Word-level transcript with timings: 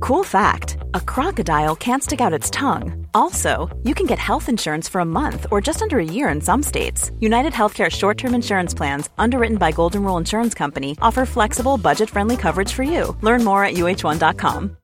Cool 0.00 0.24
fact 0.24 0.78
a 0.94 1.00
crocodile 1.00 1.76
can't 1.76 2.02
stick 2.02 2.20
out 2.20 2.38
its 2.38 2.50
tongue. 2.50 3.06
Also, 3.12 3.68
you 3.84 3.94
can 3.94 4.06
get 4.06 4.18
health 4.18 4.48
insurance 4.48 4.88
for 4.88 5.00
a 5.00 5.04
month 5.04 5.46
or 5.50 5.60
just 5.60 5.82
under 5.82 5.98
a 5.98 6.04
year 6.04 6.30
in 6.34 6.40
some 6.40 6.62
states. 6.62 7.10
United 7.20 7.52
Healthcare 7.52 7.90
short 7.90 8.18
term 8.18 8.34
insurance 8.34 8.76
plans, 8.76 9.10
underwritten 9.18 9.58
by 9.58 9.72
Golden 9.72 10.02
Rule 10.02 10.16
Insurance 10.20 10.54
Company, 10.58 10.96
offer 11.02 11.26
flexible, 11.26 11.76
budget 11.76 12.10
friendly 12.10 12.36
coverage 12.36 12.72
for 12.72 12.82
you. 12.82 13.16
Learn 13.22 13.44
more 13.44 13.64
at 13.64 13.74
uh1.com. 13.74 14.76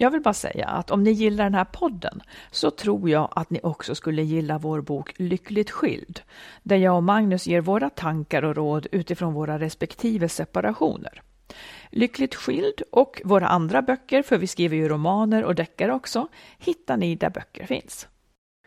Jag 0.00 0.10
vill 0.10 0.20
bara 0.20 0.34
säga 0.34 0.66
att 0.66 0.90
om 0.90 1.02
ni 1.02 1.10
gillar 1.10 1.44
den 1.44 1.54
här 1.54 1.64
podden 1.64 2.20
så 2.50 2.70
tror 2.70 3.10
jag 3.10 3.28
att 3.32 3.50
ni 3.50 3.60
också 3.62 3.94
skulle 3.94 4.22
gilla 4.22 4.58
vår 4.58 4.80
bok 4.80 5.12
Lyckligt 5.16 5.70
skild, 5.70 6.20
där 6.62 6.76
jag 6.76 6.96
och 6.96 7.02
Magnus 7.02 7.46
ger 7.46 7.60
våra 7.60 7.90
tankar 7.90 8.44
och 8.44 8.56
råd 8.56 8.86
utifrån 8.92 9.34
våra 9.34 9.58
respektive 9.58 10.28
separationer. 10.28 11.22
Lyckligt 11.90 12.34
skild 12.34 12.82
och 12.90 13.22
våra 13.24 13.48
andra 13.48 13.82
böcker, 13.82 14.22
för 14.22 14.38
vi 14.38 14.46
skriver 14.46 14.76
ju 14.76 14.88
romaner 14.88 15.44
och 15.44 15.54
deckare 15.54 15.92
också, 15.92 16.28
hittar 16.58 16.96
ni 16.96 17.14
där 17.14 17.30
böcker 17.30 17.66
finns. 17.66 18.08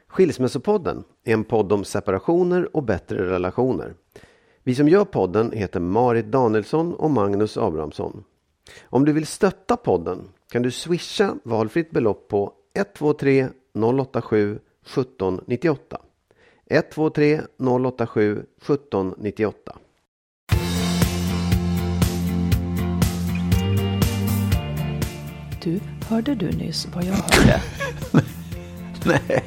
Skilsmässopodden 0.08 1.04
är 1.24 1.34
en 1.34 1.44
podd 1.44 1.72
om 1.72 1.84
separationer 1.84 2.76
och 2.76 2.84
bättre 2.84 3.30
relationer. 3.30 3.94
Vi 4.64 4.76
som 4.76 4.88
gör 4.88 5.06
podden 5.06 5.52
heter 5.52 5.80
Marit 5.80 6.26
Danielsson 6.26 6.94
och 6.94 7.12
Magnus 7.12 7.58
Abrahamsson. 7.58 8.24
Om 8.84 9.06
du 9.06 9.14
vill 9.14 9.28
stötta 9.28 9.78
podden 9.78 10.30
kan 10.52 10.62
du 10.62 10.72
swisha 10.72 11.36
valfritt 11.44 11.92
belopp 11.92 12.28
på 12.28 12.54
123 12.76 13.48
087 13.74 14.60
1798. 14.86 16.02
123 16.70 17.42
087 17.58 18.32
1798. 18.32 19.78
Du, 25.64 25.80
hörde 26.10 26.36
du 26.36 26.52
nyss 26.52 26.88
vad 26.96 27.04
jag 27.04 27.14
hörde? 27.14 27.62
Nej. 29.06 29.44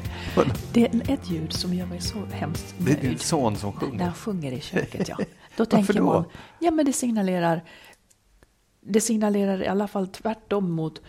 Det 0.73 0.84
är 0.87 1.11
ett 1.12 1.31
ljud 1.31 1.53
som 1.53 1.75
gör 1.75 1.87
mig 1.87 2.01
så 2.01 2.25
hemskt 2.33 2.75
Det 2.79 2.93
är 2.93 2.97
din 2.97 3.07
nöjd. 3.07 3.20
son 3.20 3.57
som 3.57 3.70
När 3.70 3.81
sjunger. 3.81 4.05
han 4.05 4.15
sjunger 4.15 4.53
i 4.53 4.61
köket, 4.61 5.09
ja. 5.09 5.19
Då 5.57 5.65
tänker 5.65 5.95
då? 5.95 6.05
man, 6.05 6.25
ja 6.59 6.70
men 6.70 6.85
det 6.87 6.92
signalerar, 6.92 7.65
det 8.81 9.01
signalerar 9.01 9.62
i 9.62 9.67
alla 9.67 9.89
fall 9.89 10.09
tvärtom 10.09 10.70
mot, 10.70 11.01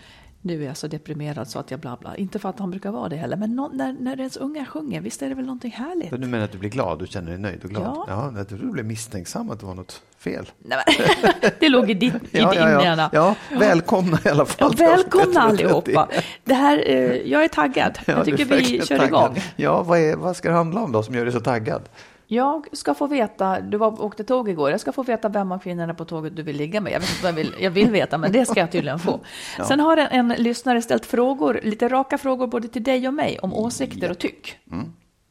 nu 0.45 0.63
är 0.63 0.67
jag 0.67 0.77
så 0.77 0.87
deprimerad 0.87 1.47
så 1.47 1.59
att 1.59 1.71
jag 1.71 1.79
bla 1.79 1.97
bla. 2.01 2.15
Inte 2.15 2.39
för 2.39 2.49
att 2.49 2.59
han 2.59 2.71
brukar 2.71 2.91
vara 2.91 3.09
det 3.09 3.15
heller, 3.15 3.37
men 3.37 3.55
nå- 3.55 3.69
när, 3.73 3.93
när 3.99 4.17
ens 4.19 4.37
unga 4.37 4.65
sjunger, 4.65 5.01
visst 5.01 5.21
är 5.21 5.29
det 5.29 5.35
väl 5.35 5.45
någonting 5.45 5.71
härligt? 5.71 6.09
Så 6.09 6.17
du 6.17 6.27
menar 6.27 6.45
att 6.45 6.51
du 6.51 6.57
blir 6.57 6.69
glad? 6.69 6.99
Du 6.99 7.07
känner 7.07 7.31
dig 7.31 7.39
nöjd 7.39 7.63
och 7.63 7.69
glad? 7.69 7.83
Ja. 7.83 8.05
ja 8.07 8.33
jag 8.37 8.47
trodde 8.49 8.63
du 8.65 8.71
blev 8.71 8.85
misstänksam 8.85 9.49
att 9.49 9.59
det 9.59 9.65
var 9.65 9.73
något 9.75 10.01
fel. 10.17 10.49
Nej, 10.59 10.77
men, 11.23 11.33
det 11.59 11.69
låg 11.69 11.89
i 11.89 11.93
ditt, 11.93 12.13
i 12.13 12.19
Ja, 12.31 12.53
ja, 12.55 12.69
ja. 12.69 12.83
hjärna. 12.83 13.09
ja, 13.13 13.35
välkomna 13.51 14.19
i 14.25 14.29
alla 14.29 14.39
Ja, 14.43 14.45
fall. 14.45 14.75
välkomna 14.75 15.39
allihopa. 15.41 16.07
Det 16.43 16.53
här, 16.53 16.83
eh, 16.89 16.95
jag 17.15 17.43
är 17.43 17.47
taggad. 17.47 17.99
Ja, 18.05 18.13
jag 18.13 18.25
tycker 18.25 18.45
vi 18.45 18.81
kör 18.81 18.97
taggad. 18.97 19.07
igång. 19.07 19.43
Ja, 19.55 19.83
vad, 19.83 19.99
är, 19.99 20.15
vad 20.15 20.35
ska 20.35 20.49
det 20.49 20.55
handla 20.55 20.81
om 20.81 20.91
då 20.91 21.03
som 21.03 21.15
gör 21.15 21.23
dig 21.25 21.33
så 21.33 21.39
taggad? 21.39 21.81
Jag 22.27 22.67
ska 22.71 22.93
få 22.93 23.07
veta, 23.07 23.61
du 23.61 23.77
var, 23.77 24.01
åkte 24.01 24.23
tåg 24.23 24.49
igår, 24.49 24.71
jag 24.71 24.79
ska 24.79 24.91
få 24.91 25.03
veta 25.03 25.29
vem 25.29 25.51
av 25.51 25.59
kvinnorna 25.59 25.93
på 25.93 26.05
tåget 26.05 26.35
du 26.35 26.43
vill 26.43 26.57
ligga 26.57 26.81
med. 26.81 26.93
Jag 26.93 26.99
vet 26.99 27.09
inte 27.09 27.23
vad 27.23 27.31
jag 27.31 27.35
vill, 27.35 27.55
jag 27.59 27.71
vill 27.71 27.91
veta, 27.91 28.17
men 28.17 28.31
det 28.31 28.45
ska 28.45 28.59
jag 28.59 28.71
tydligen 28.71 28.99
få. 28.99 29.19
Sen 29.67 29.79
har 29.79 29.97
en, 29.97 30.31
en 30.31 30.43
lyssnare 30.43 30.81
ställt 30.81 31.05
frågor, 31.05 31.59
lite 31.63 31.87
raka 31.89 32.17
frågor 32.17 32.47
både 32.47 32.67
till 32.67 32.83
dig 32.83 33.07
och 33.07 33.13
mig 33.13 33.39
om 33.39 33.53
åsikter 33.53 34.11
och 34.11 34.19
tyck. 34.19 34.57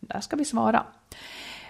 Där 0.01 0.21
ska 0.21 0.37
vi 0.37 0.45
svara. 0.45 0.87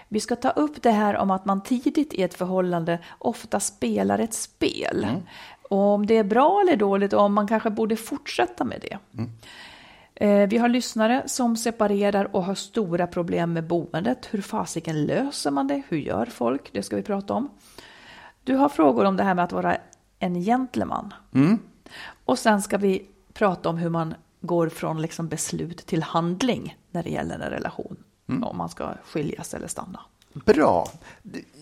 Vi 0.07 0.19
ska 0.19 0.35
ta 0.35 0.49
upp 0.49 0.81
det 0.81 0.91
här 0.91 1.17
om 1.17 1.31
att 1.31 1.45
man 1.45 1.63
tidigt 1.63 2.13
i 2.13 2.23
ett 2.23 2.33
förhållande 2.33 2.99
ofta 3.17 3.59
spelar 3.59 4.19
ett 4.19 4.33
spel. 4.33 5.07
Och 5.69 5.77
om 5.77 6.05
det 6.05 6.17
är 6.17 6.23
bra 6.23 6.61
eller 6.61 6.75
dåligt 6.75 7.13
och 7.13 7.21
om 7.21 7.33
man 7.33 7.47
kanske 7.47 7.69
borde 7.69 7.95
fortsätta 7.95 8.63
med 8.63 8.81
det. 8.81 8.97
Eh, 9.21 9.25
Vi 10.19 10.57
har 10.57 10.69
lyssnare 10.69 11.23
som 11.25 11.57
separerar 11.57 12.35
och 12.35 12.43
har 12.43 12.55
stora 12.55 13.07
problem 13.07 13.53
med 13.53 13.67
boendet. 13.67 14.27
Hur 14.31 14.41
fasiken 14.41 15.05
löser 15.05 15.51
man 15.51 15.67
det? 15.67 15.81
Hur 15.87 15.97
gör 15.97 16.25
folk? 16.25 16.69
Det 16.73 16.83
ska 16.83 16.95
vi 16.95 17.03
prata 17.03 17.33
om. 17.33 17.49
Du 18.43 18.55
har 18.55 18.69
frågor 18.69 19.05
om 19.05 19.17
det 19.17 19.23
här 19.23 19.35
med 19.35 19.43
att 19.45 19.51
vara 19.51 19.77
en 20.19 20.41
gentleman. 20.41 21.13
Och 22.25 22.39
sen 22.39 22.61
ska 22.61 22.77
vi 22.77 23.05
prata 23.33 23.69
om 23.69 23.77
hur 23.77 23.89
man 23.89 24.13
går 24.41 24.69
från 24.69 25.01
liksom 25.01 25.27
beslut 25.27 25.77
till 25.77 26.03
handling 26.03 26.77
när 26.91 27.03
det 27.03 27.09
gäller 27.09 27.35
en 27.35 27.51
relation. 27.51 27.97
Om 28.43 28.57
man 28.57 28.69
ska 28.69 28.93
skiljas 29.05 29.53
eller 29.53 29.67
stanna. 29.67 29.99
Bra. 30.33 30.87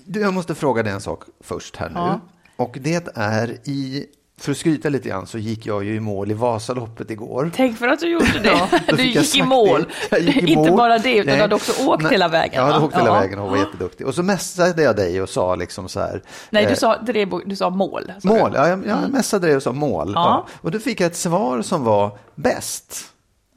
Du, 0.06 0.22
jag 0.22 0.34
måste 0.34 0.56
fråga 0.56 0.84
dig 0.84 0.94
en 0.94 1.02
sak 1.02 1.24
först 1.40 1.76
här 1.76 1.90
nu. 1.90 1.96
Ja. 1.96 2.20
Och 2.56 2.78
det 2.82 3.08
är 3.16 3.70
i, 3.70 4.06
för 4.40 4.52
att 4.52 4.58
skryta 4.58 4.90
lite 4.90 5.10
grann 5.10 5.28
så 5.28 5.38
gick 5.38 5.66
jag 5.66 5.84
ju 5.84 5.96
i 5.96 6.00
mål 6.00 6.32
i 6.32 6.34
Vasaloppet 6.34 7.12
igår. 7.12 7.52
Tänk 7.56 7.78
för 7.78 7.88
att 7.88 8.00
du 8.00 8.08
gjorde 8.12 8.40
det. 8.44 8.50
Ja, 8.88 8.96
du 8.98 9.04
gick 9.04 9.36
i 9.36 9.44
mål. 9.44 9.86
gick 10.20 10.36
i 10.38 10.40
Inte 10.52 10.70
mål. 10.70 10.78
bara 10.78 10.98
det, 10.98 11.14
utan 11.16 11.26
Nej. 11.26 11.36
du 11.36 11.42
hade 11.42 11.56
också 11.56 11.88
åkt 11.88 12.04
Nej. 12.04 12.12
hela 12.12 12.28
vägen. 12.28 12.56
Jag 12.56 12.64
hade 12.66 12.80
va? 12.80 12.86
åkt 12.86 12.96
hela 12.96 13.06
Ja. 13.08 13.14
vägen 13.20 13.40
och 13.40 13.50
var 13.50 13.58
jätteduktig. 13.58 14.08
Och 14.08 14.16
så 14.16 14.24
messade 14.24 14.84
jag 14.84 14.96
dig 14.96 15.22
och 15.22 15.30
sa 15.30 15.56
liksom 15.56 15.90
så 15.90 16.00
här. 16.00 16.22
Nej, 16.50 16.66
du 16.66 16.72
eh, 16.72 16.76
sa, 16.78 16.98
drev, 16.98 17.30
du 17.46 17.56
sa 17.56 17.70
mål. 17.70 18.12
sa 18.22 18.28
Mål, 18.30 18.52
du. 18.52 18.58
ja, 18.58 18.68
jag, 18.68 18.86
jag 18.88 19.10
messade 19.10 19.48
dig 19.48 19.56
och 19.56 19.64
sa 19.64 19.72
mål. 19.72 20.12
Ja. 20.16 20.22
Ja. 20.22 20.48
Och 20.62 20.72
då 20.72 20.80
fick 20.80 21.02
jag 21.02 21.08
ett 21.08 21.16
svar 21.18 21.62
som 21.62 21.84
var 21.84 22.18
bäst. 22.36 23.06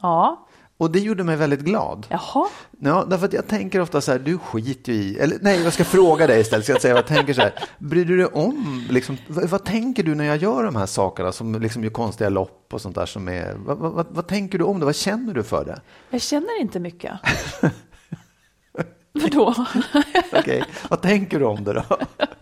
Ja. 0.02 0.45
Och 0.78 0.90
det 0.90 1.00
gjorde 1.00 1.24
mig 1.24 1.36
väldigt 1.36 1.60
glad. 1.60 2.06
Jaha. 2.10 2.48
Ja, 2.80 3.06
därför 3.10 3.26
att 3.26 3.32
jag 3.32 3.46
tänker 3.46 3.80
ofta 3.80 4.00
så 4.00 4.12
här, 4.12 4.18
du 4.18 4.38
skiter 4.38 4.92
ju 4.92 4.98
i, 4.98 5.18
eller 5.18 5.38
nej, 5.40 5.62
jag 5.62 5.72
ska 5.72 5.84
fråga 5.84 6.26
dig 6.26 6.40
istället, 6.40 6.64
ska 6.64 6.72
jag 6.72 6.82
säga, 6.82 6.94
jag 6.94 7.06
tänker 7.06 7.34
så 7.34 7.40
här, 7.40 7.54
bryr 7.78 8.04
du 8.04 8.16
dig 8.16 8.26
om, 8.26 8.86
liksom, 8.90 9.16
vad, 9.28 9.48
vad 9.48 9.64
tänker 9.64 10.02
du 10.02 10.14
när 10.14 10.24
jag 10.24 10.36
gör 10.36 10.64
de 10.64 10.76
här 10.76 10.86
sakerna 10.86 11.32
som 11.32 11.60
liksom 11.60 11.84
gör 11.84 11.90
konstiga 11.90 12.30
lopp 12.30 12.68
och 12.72 12.80
sånt 12.80 12.94
där 12.94 13.06
som 13.06 13.28
är, 13.28 13.54
vad, 13.56 13.78
vad, 13.78 14.06
vad, 14.10 14.26
tänker 14.26 14.58
du 14.58 14.64
om 14.64 14.80
det, 14.80 14.84
vad 14.84 14.96
känner 14.96 15.34
du 15.34 15.42
för 15.42 15.64
det? 15.64 15.80
Jag 16.10 16.22
känner 16.22 16.60
inte 16.60 16.80
mycket. 16.80 17.12
Vadå? 19.12 19.54
Okej, 20.32 20.64
vad 20.90 21.02
tänker 21.02 21.38
du 21.38 21.44
om 21.44 21.64
det 21.64 21.72
då? 21.72 21.84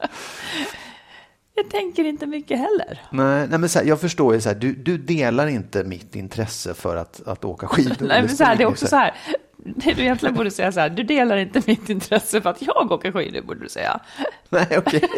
Jag 1.57 1.71
tänker 1.71 2.05
inte 2.05 2.27
mycket 2.27 2.59
heller. 2.59 3.03
Nej, 3.11 3.47
nej 3.49 3.59
men 3.59 3.69
så 3.69 3.79
här, 3.79 3.87
jag 3.87 4.01
förstår 4.01 4.35
ju 4.35 4.41
så 4.41 4.49
här, 4.49 4.57
du, 4.57 4.73
du 4.75 4.99
delar 4.99 5.47
inte 5.47 5.85
mitt 5.85 6.17
intresse 6.17 6.75
för 6.75 6.97
att, 6.97 7.21
att 7.27 7.45
åka 7.45 7.67
skidor. 7.67 8.07
Nej, 8.07 8.23
men 8.23 8.37
så 8.37 8.45
här, 8.45 8.57
det 8.57 8.63
är 8.63 8.67
också 8.69 8.87
så 8.87 8.97
här. 8.97 9.15
Det 9.57 9.93
du 9.95 10.03
egentligen 10.03 10.35
borde 10.35 10.51
säga 10.51 10.73
så 10.73 10.81
här. 10.81 10.89
Du 10.91 11.03
delar 11.03 11.37
inte 11.37 11.63
mitt 11.67 11.89
intresse 11.89 12.41
för 12.41 12.51
att 12.51 12.63
jag 12.63 12.93
åker 12.93 13.13
skidor, 13.13 13.43
borde 13.43 13.61
du 13.61 13.69
säga. 13.69 14.01
Nej, 14.49 14.67
okej. 14.79 15.09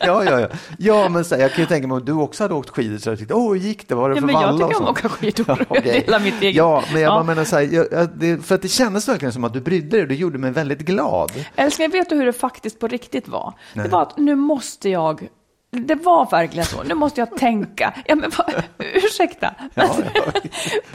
Ja, 0.00 0.24
ja, 0.24 0.40
ja. 0.40 0.48
Ja, 0.78 1.08
men 1.08 1.24
så 1.24 1.34
här, 1.34 1.42
jag 1.42 1.52
kan 1.52 1.60
ju 1.60 1.66
tänka 1.66 1.88
mig 1.88 1.96
om 1.96 2.04
du 2.04 2.12
också 2.12 2.44
hade 2.44 2.54
åkt 2.54 2.70
skidor 2.70 2.98
så 2.98 3.10
hade 3.10 3.12
jag 3.12 3.18
tyckt, 3.18 3.32
åh, 3.32 3.48
hur 3.52 3.60
gick 3.60 3.88
det? 3.88 3.94
Var 3.94 4.08
det 4.10 4.14
Ja, 4.16 4.20
för 4.20 4.28
jag 4.28 4.40
valla 4.40 4.64
och 4.64 4.70
tycker 4.70 4.82
om 4.82 4.88
att 4.88 4.90
åka 4.98 5.08
skidor. 5.08 5.44
Ja, 5.48 5.56
Jag 5.68 5.78
okej. 5.78 6.00
delar 6.06 6.20
mitt 6.20 6.42
eget. 6.42 6.56
Ja, 6.56 6.82
men 6.92 7.00
jag 7.02 7.10
Ja. 7.10 7.14
bara 7.14 7.24
menar 7.24 7.44
så 7.44 7.56
här, 7.56 7.62
jag, 7.62 7.86
jag, 7.92 8.08
det, 8.14 8.46
för 8.46 8.54
att 8.54 8.62
det 8.62 8.68
kändes 8.68 9.08
verkligen 9.08 9.32
som 9.32 9.44
att 9.44 9.52
du 9.52 9.60
brydde 9.60 9.96
dig 9.96 10.06
det 10.06 10.14
gjorde 10.14 10.38
mig 10.38 10.50
väldigt 10.50 10.80
glad. 10.80 11.32
Älskling, 11.56 11.90
vet 11.90 12.08
du 12.08 12.16
hur 12.16 12.26
det 12.26 12.32
faktiskt 12.32 12.78
på 12.80 12.88
riktigt 12.88 13.28
var? 13.28 13.54
Nej. 13.74 13.84
Det 13.84 13.90
var 13.92 14.02
att 14.02 14.16
nu 14.18 14.34
måste 14.34 14.88
jag 14.90 15.28
det 15.70 15.94
var 15.94 16.30
verkligen 16.30 16.66
så. 16.66 16.82
Nu 16.82 16.94
måste 16.94 17.20
jag 17.20 17.36
tänka. 17.36 17.94
Ja, 18.06 18.14
men 18.14 18.30
ursäkta. 18.78 19.54
Ja, 19.74 19.96
ja. 20.14 20.22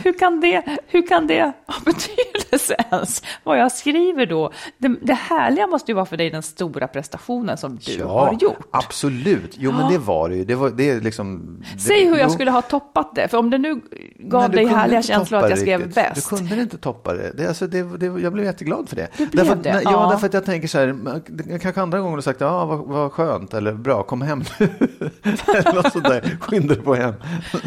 Hur, 0.04 0.14
kan 0.20 0.40
det, 0.42 0.78
hur 0.88 1.08
kan 1.08 1.28
det 1.28 1.42
ha 1.68 1.76
betydelse 1.86 2.76
ens? 2.92 3.24
Vad 3.44 3.60
jag 3.60 3.72
skriver 3.72 4.26
då? 4.26 4.52
Det, 4.78 4.96
det 5.02 5.14
härliga 5.14 5.68
måste 5.68 5.92
ju 5.92 5.96
vara 5.96 6.06
för 6.06 6.18
dig 6.18 6.30
den 6.30 6.44
stora 6.44 6.88
prestationen 6.88 7.58
som 7.58 7.76
du 7.78 8.04
har 8.04 8.38
gjort. 8.42 8.58
absolut. 8.72 9.56
Jo, 9.58 9.72
men 9.72 9.92
det 9.92 9.98
var 9.98 10.30
det 10.30 10.36
ju. 10.36 10.46
Det 10.46 10.56
var, 10.56 10.70
det 10.70 10.90
är 10.90 11.02
liksom, 11.02 11.58
det, 11.74 11.80
Säg 11.80 12.06
hur 12.06 12.18
jag 12.18 12.32
skulle 12.32 12.52
ha 12.52 12.62
toppat 12.62 13.16
det. 13.16 13.28
För 13.28 13.38
om 13.38 13.50
det 13.50 13.58
nu 13.58 13.82
gav 14.20 14.50
dig 14.52 14.66
härliga 14.66 15.02
känslor 15.02 15.44
att 15.44 15.50
jag 15.50 15.60
skrev 15.60 15.80
riktigt. 15.80 15.96
bäst. 15.96 16.30
Du 16.30 16.38
kunde 16.38 16.62
inte 16.62 16.78
toppa 16.78 17.14
det. 17.14 17.32
det, 17.38 17.48
alltså, 17.48 17.68
det, 17.68 17.98
det 17.98 18.06
jag 18.06 18.34
blev 18.34 18.46
jätteglad 18.46 18.90
för 18.90 18.96
det. 18.96 19.08
Du 19.18 19.28
blev 19.28 19.46
därför, 19.46 19.64
det? 19.64 19.82
Ja, 19.84 19.92
Ja. 19.92 20.10
därför 20.12 20.28
att 20.28 20.34
jag 20.34 20.46
tänker 20.46 20.68
så 20.68 20.78
här, 20.78 21.60
kanske 21.60 21.82
andra 21.82 22.00
gånger 22.00 22.14
har 22.18 22.22
sagt, 22.22 22.42
ja, 22.42 22.66
vad, 22.66 22.80
vad 22.80 23.12
skönt, 23.12 23.54
eller 23.54 23.74
bra, 23.74 24.04
kom 24.04 24.22
hem 24.22 24.44
nu. 24.60 24.63
Eller 24.64 25.74
något 25.84 25.92
sånt 25.94 26.06
där, 26.06 26.38
skynda 26.42 26.74
dig 26.76 26.84
på 26.84 26.96
hem, 26.96 27.14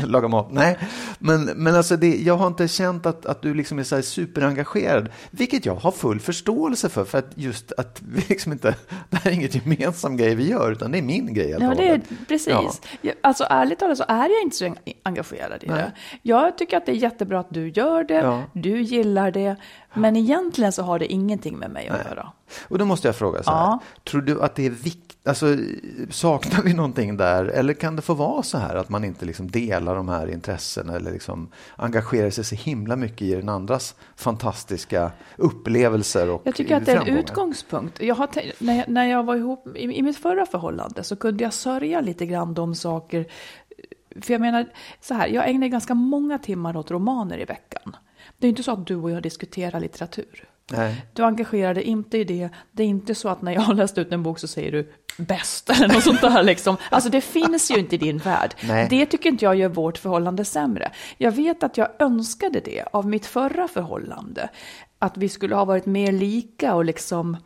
laga 0.04 0.28
mat. 0.28 0.48
Nej, 0.52 0.78
men, 1.18 1.44
men 1.44 1.74
alltså 1.74 1.96
det, 1.96 2.16
jag 2.16 2.36
har 2.36 2.46
inte 2.46 2.68
känt 2.68 3.06
att, 3.06 3.26
att 3.26 3.42
du 3.42 3.54
liksom 3.54 3.78
är 3.78 3.82
så 3.82 4.02
superengagerad, 4.02 5.08
vilket 5.30 5.66
jag 5.66 5.74
har 5.74 5.90
full 5.90 6.20
förståelse 6.20 6.88
för, 6.88 7.04
för 7.04 7.18
att 7.18 7.30
just 7.34 7.72
att 7.78 8.02
vi 8.08 8.20
liksom 8.28 8.52
inte, 8.52 8.74
det 9.10 9.16
här 9.16 9.30
är 9.30 9.34
inget 9.34 9.54
gemensam 9.54 10.16
grej 10.16 10.34
vi 10.34 10.48
gör, 10.50 10.72
utan 10.72 10.92
det 10.92 10.98
är 10.98 11.02
min 11.02 11.34
grej. 11.34 11.56
Ja, 11.60 11.74
det 11.76 11.88
är 11.88 12.00
precis. 12.28 12.48
Ja. 12.52 12.70
Jag- 13.00 13.14
Alltså 13.20 13.46
ärligt 13.50 13.78
talat 13.78 13.98
så 13.98 14.04
är 14.08 14.28
jag 14.28 14.42
inte 14.42 14.56
så 14.56 14.64
en- 14.64 14.76
engagerad 15.02 15.64
i 15.64 15.66
Nej. 15.66 15.76
det. 15.76 15.92
Jag 16.22 16.58
tycker 16.58 16.76
att 16.76 16.86
det 16.86 16.92
är 16.92 16.96
jättebra 16.96 17.40
att 17.40 17.46
du 17.50 17.68
gör 17.68 18.04
det, 18.04 18.14
Ja. 18.14 18.42
du 18.52 18.80
gillar 18.82 19.30
det, 19.30 19.56
men 19.94 20.16
egentligen 20.16 20.72
så 20.72 20.82
har 20.82 20.98
det 20.98 21.12
ingenting 21.12 21.56
med 21.58 21.70
mig 21.70 21.88
att 21.88 22.06
göra. 22.10 22.32
Och 22.68 22.78
då 22.78 22.84
måste 22.84 23.08
jag 23.08 23.16
fråga 23.16 23.42
så 23.42 23.50
här. 23.50 23.56
Ja. 23.58 23.80
Tror 24.04 24.20
du 24.22 24.42
att 24.42 24.54
det 24.54 24.66
är 24.66 24.70
viktigt? 24.70 25.05
Alltså, 25.26 25.56
saknar 26.10 26.62
vi 26.62 26.74
någonting 26.74 27.16
där? 27.16 27.44
Eller 27.44 27.74
kan 27.74 27.96
det 27.96 28.02
få 28.02 28.14
vara 28.14 28.42
så 28.42 28.58
här 28.58 28.74
att 28.74 28.88
man 28.88 29.04
inte 29.04 29.24
liksom 29.24 29.50
delar 29.50 29.96
de 29.96 30.08
här 30.08 30.30
intressena 30.30 30.96
eller 30.96 31.12
liksom 31.12 31.48
engagerar 31.76 32.30
sig 32.30 32.44
så 32.44 32.54
himla 32.54 32.96
mycket 32.96 33.22
i 33.22 33.34
den 33.34 33.48
andras 33.48 33.94
fantastiska 34.16 35.12
upplevelser 35.36 36.30
och 36.30 36.42
Jag 36.44 36.54
tycker 36.54 36.76
att 36.76 36.86
det 36.86 36.92
är 36.92 37.00
en 37.00 37.18
utgångspunkt. 37.18 38.02
Jag 38.02 38.14
har 38.14 38.28
när, 38.58 38.76
jag, 38.76 38.88
när 38.88 39.04
jag 39.04 39.24
var 39.24 39.36
ihop 39.36 39.76
i, 39.76 39.82
i 39.82 40.02
mitt 40.02 40.18
förra 40.18 40.46
förhållande 40.46 41.02
så 41.02 41.16
kunde 41.16 41.44
jag 41.44 41.52
sörja 41.52 42.00
lite 42.00 42.26
grann 42.26 42.54
de 42.54 42.74
saker. 42.74 43.26
För 44.20 44.32
jag 44.34 44.40
menar, 44.40 44.66
så 45.00 45.14
här, 45.14 45.28
jag 45.28 45.50
ägnar 45.50 45.66
ganska 45.68 45.94
många 45.94 46.38
timmar 46.38 46.76
åt 46.76 46.90
romaner 46.90 47.38
i 47.38 47.44
veckan. 47.44 47.96
Det 48.38 48.46
är 48.46 48.48
inte 48.48 48.62
så 48.62 48.72
att 48.72 48.86
du 48.86 48.96
och 48.96 49.10
jag 49.10 49.22
diskuterar 49.22 49.80
litteratur. 49.80 50.48
Nej. 50.72 51.06
Du 51.12 51.24
engagerar 51.24 51.74
dig 51.74 51.82
inte 51.82 52.18
i 52.18 52.24
det. 52.24 52.48
Det 52.72 52.82
är 52.82 52.86
inte 52.86 53.14
så 53.14 53.28
att 53.28 53.42
när 53.42 53.52
jag 53.52 53.60
har 53.62 53.74
läst 53.74 53.98
ut 53.98 54.12
en 54.12 54.22
bok 54.22 54.38
så 54.38 54.48
säger 54.48 54.72
du 54.72 54.92
bäst 55.18 55.70
eller 55.80 55.88
något 55.88 56.02
sånt 56.02 56.20
där 56.20 56.42
liksom. 56.42 56.76
Alltså 56.90 57.10
det 57.10 57.20
finns 57.20 57.70
ju 57.70 57.78
inte 57.78 57.94
i 57.94 57.98
din 57.98 58.18
värld. 58.18 58.54
Nej. 58.62 58.86
Det 58.90 59.06
tycker 59.06 59.28
inte 59.28 59.44
jag 59.44 59.56
gör 59.56 59.68
vårt 59.68 59.98
förhållande 59.98 60.44
sämre. 60.44 60.90
Jag 61.18 61.32
vet 61.32 61.62
att 61.62 61.76
jag 61.76 61.88
önskade 61.98 62.60
det 62.60 62.84
av 62.92 63.06
mitt 63.06 63.26
förra 63.26 63.68
förhållande. 63.68 64.48
Att 64.98 65.16
vi 65.16 65.28
skulle 65.28 65.54
ha 65.54 65.64
varit 65.64 65.86
mer 65.86 66.12
lika 66.12 66.74
och 66.74 66.84
liksom 66.84 67.36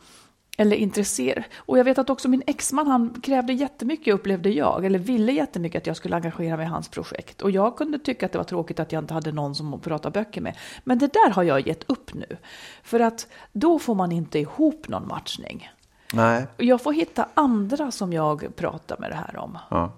eller 0.60 0.76
intresserad. 0.76 1.44
Och 1.56 1.78
jag 1.78 1.84
vet 1.84 1.98
att 1.98 2.10
också 2.10 2.28
min 2.28 2.42
exman, 2.46 2.86
han 2.86 3.20
krävde 3.22 3.52
jättemycket 3.52 4.14
upplevde 4.14 4.50
jag, 4.50 4.84
eller 4.84 4.98
ville 4.98 5.32
jättemycket 5.32 5.82
att 5.82 5.86
jag 5.86 5.96
skulle 5.96 6.16
engagera 6.16 6.56
mig 6.56 6.66
i 6.66 6.68
hans 6.68 6.88
projekt. 6.88 7.42
Och 7.42 7.50
jag 7.50 7.76
kunde 7.76 7.98
tycka 7.98 8.26
att 8.26 8.32
det 8.32 8.38
var 8.38 8.44
tråkigt 8.44 8.80
att 8.80 8.92
jag 8.92 9.02
inte 9.02 9.14
hade 9.14 9.32
någon 9.32 9.54
som 9.54 9.74
att 9.74 9.82
prata 9.82 10.10
böcker 10.10 10.40
med. 10.40 10.56
Men 10.84 10.98
det 10.98 11.12
där 11.12 11.30
har 11.30 11.42
jag 11.42 11.66
gett 11.66 11.90
upp 11.90 12.14
nu. 12.14 12.36
För 12.82 13.00
att 13.00 13.26
då 13.52 13.78
får 13.78 13.94
man 13.94 14.12
inte 14.12 14.38
ihop 14.38 14.88
någon 14.88 15.08
matchning. 15.08 15.70
Nej. 16.12 16.46
Jag 16.56 16.82
får 16.82 16.92
hitta 16.92 17.28
andra 17.34 17.90
som 17.90 18.12
jag 18.12 18.56
pratar 18.56 18.96
med 18.98 19.10
det 19.10 19.16
här 19.16 19.36
om. 19.36 19.58
Ja. 19.70 19.92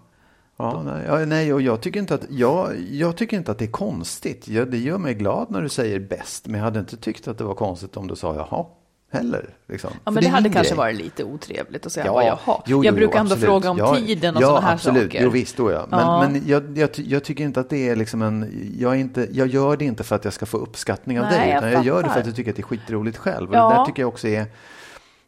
Ja, 0.56 0.82
nej, 0.82 1.04
ja, 1.06 1.24
nej, 1.24 1.52
och 1.52 1.62
jag 1.62 1.80
tycker 1.80 2.00
inte 2.00 2.14
att, 2.14 2.30
jag, 2.30 2.80
jag 2.90 3.16
tycker 3.16 3.36
inte 3.36 3.52
att 3.52 3.58
det 3.58 3.64
är 3.64 3.70
konstigt. 3.70 4.48
Jag, 4.48 4.70
det 4.70 4.78
gör 4.78 4.98
mig 4.98 5.14
glad 5.14 5.50
när 5.50 5.62
du 5.62 5.68
säger 5.68 6.00
bäst, 6.00 6.46
men 6.46 6.58
jag 6.58 6.64
hade 6.64 6.80
inte 6.80 6.96
tyckt 6.96 7.28
att 7.28 7.38
det 7.38 7.44
var 7.44 7.54
konstigt 7.54 7.96
om 7.96 8.06
du 8.06 8.16
sa 8.16 8.34
jaha, 8.34 8.66
heller. 9.12 9.48
Liksom. 9.68 9.90
Ja, 10.04 10.10
men 10.10 10.22
det, 10.22 10.28
är 10.28 10.30
hade 10.30 10.48
kanske 10.48 10.70
grej. 10.74 10.78
varit 10.78 10.96
lite 10.96 11.24
otrevligt 11.24 11.86
att 11.86 11.92
säga 11.92 12.06
Ja, 12.06 12.12
vad 12.12 12.24
jag 12.24 12.36
har. 12.42 12.62
jo, 12.66 12.84
jag 12.84 12.92
jo, 12.92 12.96
brukar 12.96 13.18
ändå 13.20 13.32
absolut. 13.32 13.44
fråga 13.44 13.70
om 13.70 13.78
ja, 13.78 13.96
tiden 13.96 14.36
och 14.36 14.42
ja, 14.42 14.46
sådana 14.46 14.66
här 14.66 14.74
absolut. 14.74 15.02
saker. 15.02 15.22
Jo, 15.22 15.30
visst, 15.30 15.56
då 15.56 15.70
ja. 15.72 15.86
Men, 15.90 16.00
Ja. 16.00 16.28
men 16.28 16.42
jag, 16.46 16.78
jag, 16.78 16.90
jag 16.94 17.24
tycker 17.24 17.44
inte 17.44 17.60
att 17.60 17.70
det 17.70 17.88
är 17.88 17.96
liksom 17.96 18.22
en... 18.22 18.68
Jag, 18.78 18.92
är 18.92 18.96
inte, 18.98 19.28
jag 19.32 19.46
gör 19.48 19.76
det 19.76 19.84
inte 19.84 20.04
för 20.04 20.16
att 20.16 20.24
jag 20.24 20.34
ska 20.34 20.46
få 20.46 20.58
uppskattning 20.58 21.20
av 21.20 21.26
Nej, 21.26 21.38
dig, 21.38 21.48
jag 21.48 21.58
utan 21.58 21.72
jag, 21.72 21.84
gör 21.84 22.02
det 22.02 22.08
för 22.08 22.20
att 22.20 22.26
jag 22.26 22.36
tycker 22.36 22.50
att 22.50 22.56
det 22.56 22.62
är 22.62 22.64
skitroligt 22.64 23.16
själv. 23.18 23.50
Och 23.50 23.56
det 23.56 23.74
där 23.76 23.84
tycker 23.84 24.02
jag 24.02 24.08
också 24.08 24.28
är... 24.28 24.46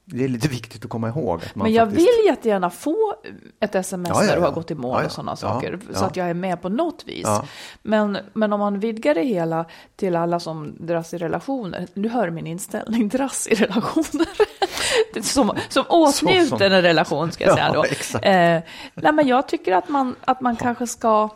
Det 0.06 0.25
är 0.25 0.29
lite 0.29 0.49
viktigt 0.49 0.85
att 0.85 0.91
komma 0.91 1.09
ihåg. 1.09 1.43
Att 1.45 1.55
man 1.55 1.65
Men 1.65 1.73
jag 1.73 1.89
faktiskt, 1.89 2.09
vill 2.09 2.27
jättegärna 2.27 2.71
få 2.71 3.15
ett 3.61 3.75
sms 3.75 4.09
Ja, 4.09 4.21
ja, 4.23 4.27
när 4.27 4.35
du 4.37 4.41
har 4.41 4.49
ja. 4.49 4.55
gått 4.55 4.71
i 4.71 4.75
mål 4.75 4.93
Ja, 4.95 5.01
ja. 5.01 5.06
och 5.06 5.12
sådana 5.12 5.33
Ja, 5.33 5.37
saker. 5.37 5.79
ja. 5.93 5.99
Så 5.99 6.05
att 6.05 6.17
jag 6.17 6.31
är 6.31 6.35
med 6.35 6.62
på 6.62 6.69
något 6.69 7.05
vis. 7.06 7.23
Ja. 7.25 7.45
Men, 7.83 8.19
men 8.33 8.53
om 8.53 8.61
man 8.61 8.79
vidgar 8.81 9.15
det 9.15 9.23
hela 9.23 9.65
till 9.97 10.17
alla 10.17 10.41
som 10.41 10.77
dras 10.81 11.15
i 11.15 11.19
relationer. 11.19 11.87
Du 11.95 12.09
hör 12.09 12.31
min 12.31 12.47
inställning, 12.47 13.09
dras 13.09 13.47
i 13.47 13.55
relationer. 13.55 14.29
Som, 15.23 15.53
som 15.69 15.85
åtnjuter 15.89 16.71
en 16.71 16.83
relation 16.83 17.33
ska 17.33 17.45
jag 17.45 17.59
Ja, 17.59 17.85
säga 17.85 18.19
då. 18.23 18.29
Eh, 18.29 18.62
nej, 18.95 19.12
men 19.12 19.27
jag 19.29 19.49
tycker 19.49 19.73
att 19.73 19.89
man, 19.89 20.17
att 20.25 20.41
man 20.41 20.56
kanske 20.56 20.87
ska 20.87 21.29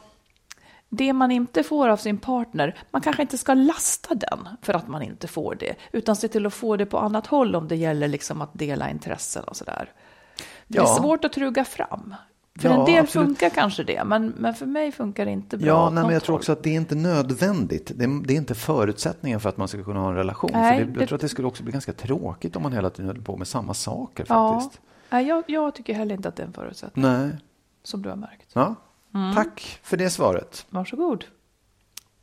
det 0.90 1.12
man 1.12 1.30
inte 1.30 1.62
får 1.62 1.88
av 1.88 1.96
sin 1.96 2.18
partner, 2.18 2.78
man 2.90 3.02
kanske 3.02 3.22
inte 3.22 3.38
ska 3.38 3.54
lasta 3.54 4.14
den 4.14 4.48
för 4.62 4.74
att 4.74 4.88
man 4.88 5.02
inte 5.02 5.28
får 5.28 5.54
det, 5.60 5.74
utan 5.92 6.16
se 6.16 6.28
till 6.28 6.46
att 6.46 6.54
få 6.54 6.76
det 6.76 6.86
på 6.86 6.98
annat 6.98 7.26
håll 7.26 7.54
om 7.56 7.68
det 7.68 7.76
gäller 7.76 8.08
liksom 8.08 8.42
att 8.42 8.50
dela 8.52 8.90
intressen 8.90 9.44
och 9.44 9.56
sådär. 9.56 9.92
Det 10.66 10.78
är 10.78 10.82
Ja. 10.82 10.86
svårt 11.00 11.24
att 11.24 11.32
truga 11.32 11.64
fram. 11.64 12.14
För 12.60 12.68
Ja, 12.68 12.78
en 12.80 12.84
del 12.84 13.02
absolut. 13.04 13.26
funkar 13.28 13.50
kanske 13.50 13.84
det, 13.84 14.04
men, 14.04 14.28
men 14.38 14.54
för 14.54 14.66
mig 14.66 14.92
funkar 14.92 15.24
det 15.24 15.30
inte 15.30 15.56
bra. 15.56 15.66
Ja, 15.66 15.90
nej, 15.90 16.04
men 16.04 16.12
jag 16.12 16.22
tror 16.22 16.36
också 16.36 16.52
att 16.52 16.62
det 16.62 16.70
är 16.70 16.74
inte 16.74 16.94
nödvändigt. 16.94 17.92
Det 17.96 18.04
är, 18.04 18.26
det 18.26 18.34
är 18.34 18.36
inte 18.36 18.54
förutsättningen 18.54 19.40
för 19.40 19.48
att 19.48 19.56
man 19.56 19.68
ska 19.68 19.84
kunna 19.84 20.00
ha 20.00 20.08
en 20.08 20.14
relation. 20.14 20.50
Nej, 20.52 20.78
det, 20.78 20.84
det- 20.92 21.00
jag 21.00 21.08
tror 21.08 21.16
att 21.16 21.20
det 21.22 21.28
skulle 21.28 21.48
också 21.48 21.62
bli 21.62 21.72
ganska 21.72 21.92
tråkigt 21.92 22.56
om 22.56 22.62
man 22.62 22.72
hela 22.72 22.90
tiden 22.90 23.06
höll 23.06 23.22
på 23.22 23.36
med 23.36 23.46
samma 23.48 23.74
saker 23.74 24.26
Ja, 24.28 24.60
faktiskt. 24.60 24.80
nej, 25.10 25.26
jag, 25.26 25.44
jag 25.46 25.74
tycker 25.74 25.94
heller 25.94 26.14
inte 26.14 26.28
att 26.28 26.36
det 26.36 26.42
är 26.42 26.46
en 26.46 26.52
förutsättning, 26.52 27.04
Nej. 27.04 27.30
som 27.82 28.02
du 28.02 28.08
har 28.08 28.16
märkt. 28.16 28.50
Ja. 28.52 28.74
Mm. 29.18 29.34
Tack 29.34 29.80
för 29.82 29.96
det 29.96 30.10
svaret. 30.10 30.66
Varsågod. 30.70 31.24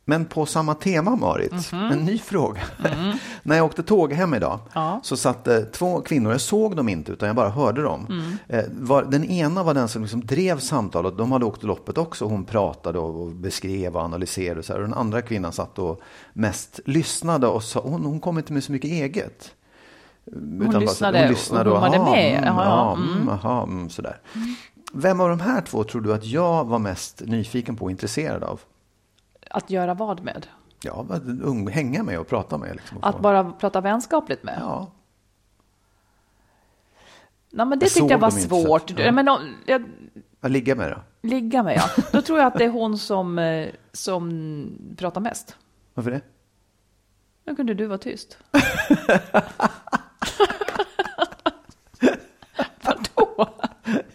Men 0.08 0.24
på 0.24 0.46
samma 0.46 0.74
tema, 0.74 1.16
Marit, 1.16 1.72
en 1.72 2.04
ny 2.04 2.18
fråga. 2.18 2.60
När 3.42 3.56
jag 3.56 3.66
åkte 3.66 3.82
tåg 3.82 4.12
hem 4.12 4.34
idag. 4.34 4.58
Ja. 4.74 5.00
så 5.02 5.16
satt 5.16 5.44
det 5.44 5.64
två 5.64 6.00
kvinnor, 6.00 6.32
jag 6.32 6.40
såg 6.40 6.76
dem 6.76 6.88
inte 6.88 7.12
utan 7.12 7.26
jag 7.26 7.36
bara 7.36 7.48
hörde 7.48 7.82
dem. 7.82 8.06
Mm. 8.08 8.36
Eh, 8.48 8.64
var, 8.80 9.02
den 9.04 9.24
ena 9.24 9.62
var 9.62 9.74
den 9.74 9.88
som 9.88 10.02
liksom 10.02 10.26
drev 10.26 10.58
samtalet, 10.58 11.18
de 11.18 11.32
hade 11.32 11.44
åkt 11.44 11.62
loppet 11.62 11.98
också, 11.98 12.24
hon 12.24 12.44
pratade 12.44 12.98
och, 12.98 13.20
och 13.22 13.32
beskrev 13.32 13.96
och 13.96 14.02
analyserade. 14.02 14.58
Och, 14.58 14.64
så 14.64 14.72
här. 14.72 14.80
den 14.80 14.94
andra 14.94 15.22
kvinnan 15.22 15.52
satt 15.52 15.78
och 15.78 16.00
mest 16.32 16.80
lyssnade 16.84 17.46
och 17.46 17.62
sa, 17.62 17.80
hon, 17.80 18.04
hon 18.04 18.20
kom 18.20 18.38
inte 18.38 18.52
med 18.52 18.64
så 18.64 18.72
mycket 18.72 18.90
eget. 18.90 19.52
Utan 20.26 20.58
bara 20.58 20.72
så- 20.72 20.78
lyssnade 20.80 21.18
hon 21.18 21.28
lyssnade 21.28 21.70
och 21.70 21.76
och, 21.76 21.82
hon 21.82 21.94
aha, 21.94 22.10
med. 22.10 22.38
mm, 22.38 22.44
ja, 22.44 22.64
ja, 22.64 22.96
mm, 22.96 23.16
mm. 23.16 23.28
aha, 23.28 23.62
mm, 23.62 23.90
sådär. 23.90 24.20
Vem 24.98 25.20
av 25.20 25.28
de 25.28 25.40
här 25.40 25.60
två 25.60 25.84
tror 25.84 26.02
du 26.02 26.14
att 26.14 26.24
jag 26.24 26.64
var 26.64 26.78
mest 26.78 27.20
nyfiken 27.26 27.76
på 27.76 27.84
och 27.84 27.90
intresserad 27.90 28.42
av? 28.44 28.60
Att 29.50 29.70
göra 29.70 29.94
vad 29.94 30.22
med? 30.24 30.46
Ja, 30.82 31.06
ung, 31.42 31.68
hänga 31.68 32.02
med 32.02 32.18
och 32.18 32.28
prata 32.28 32.58
med. 32.58 32.76
Liksom, 32.76 32.98
och 32.98 33.08
Att 33.08 33.20
bara 33.20 33.52
prata 33.52 33.80
vänskapligt 33.80 34.42
med? 34.44 34.56
Ja, 34.60 34.92
Nej, 37.50 37.66
men 37.66 37.78
det 37.78 37.84
Jag 37.86 37.92
tyckte 37.92 38.12
jag 38.14 38.18
var 38.18 38.30
svårt. 38.30 38.90
att- 38.90 38.98
ja. 38.98 39.12
Men, 39.12 39.28
jag, 39.66 39.84
att 40.40 40.50
ligga 40.50 40.74
med 40.74 40.90
det. 40.90 41.00
ligga 41.28 41.62
med, 41.62 41.76
ja. 41.76 42.02
Då 42.12 42.22
tror 42.22 42.38
jag 42.38 42.46
att 42.46 42.58
det 42.58 42.64
är 42.64 42.68
hon 42.68 42.98
som, 42.98 43.38
eh, 43.38 43.68
som 43.92 44.70
pratar 44.96 45.20
mest. 45.20 45.56
Varför 45.94 46.10
det? 46.10 46.20
Nu 47.44 47.56
kunde 47.56 47.74
du 47.74 47.86
vara 47.86 47.98
tyst. 47.98 48.38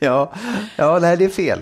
Ja, 0.06 0.32
ja 0.78 1.00
nej, 1.02 1.18
det 1.18 1.26
är 1.26 1.30
fel. 1.30 1.60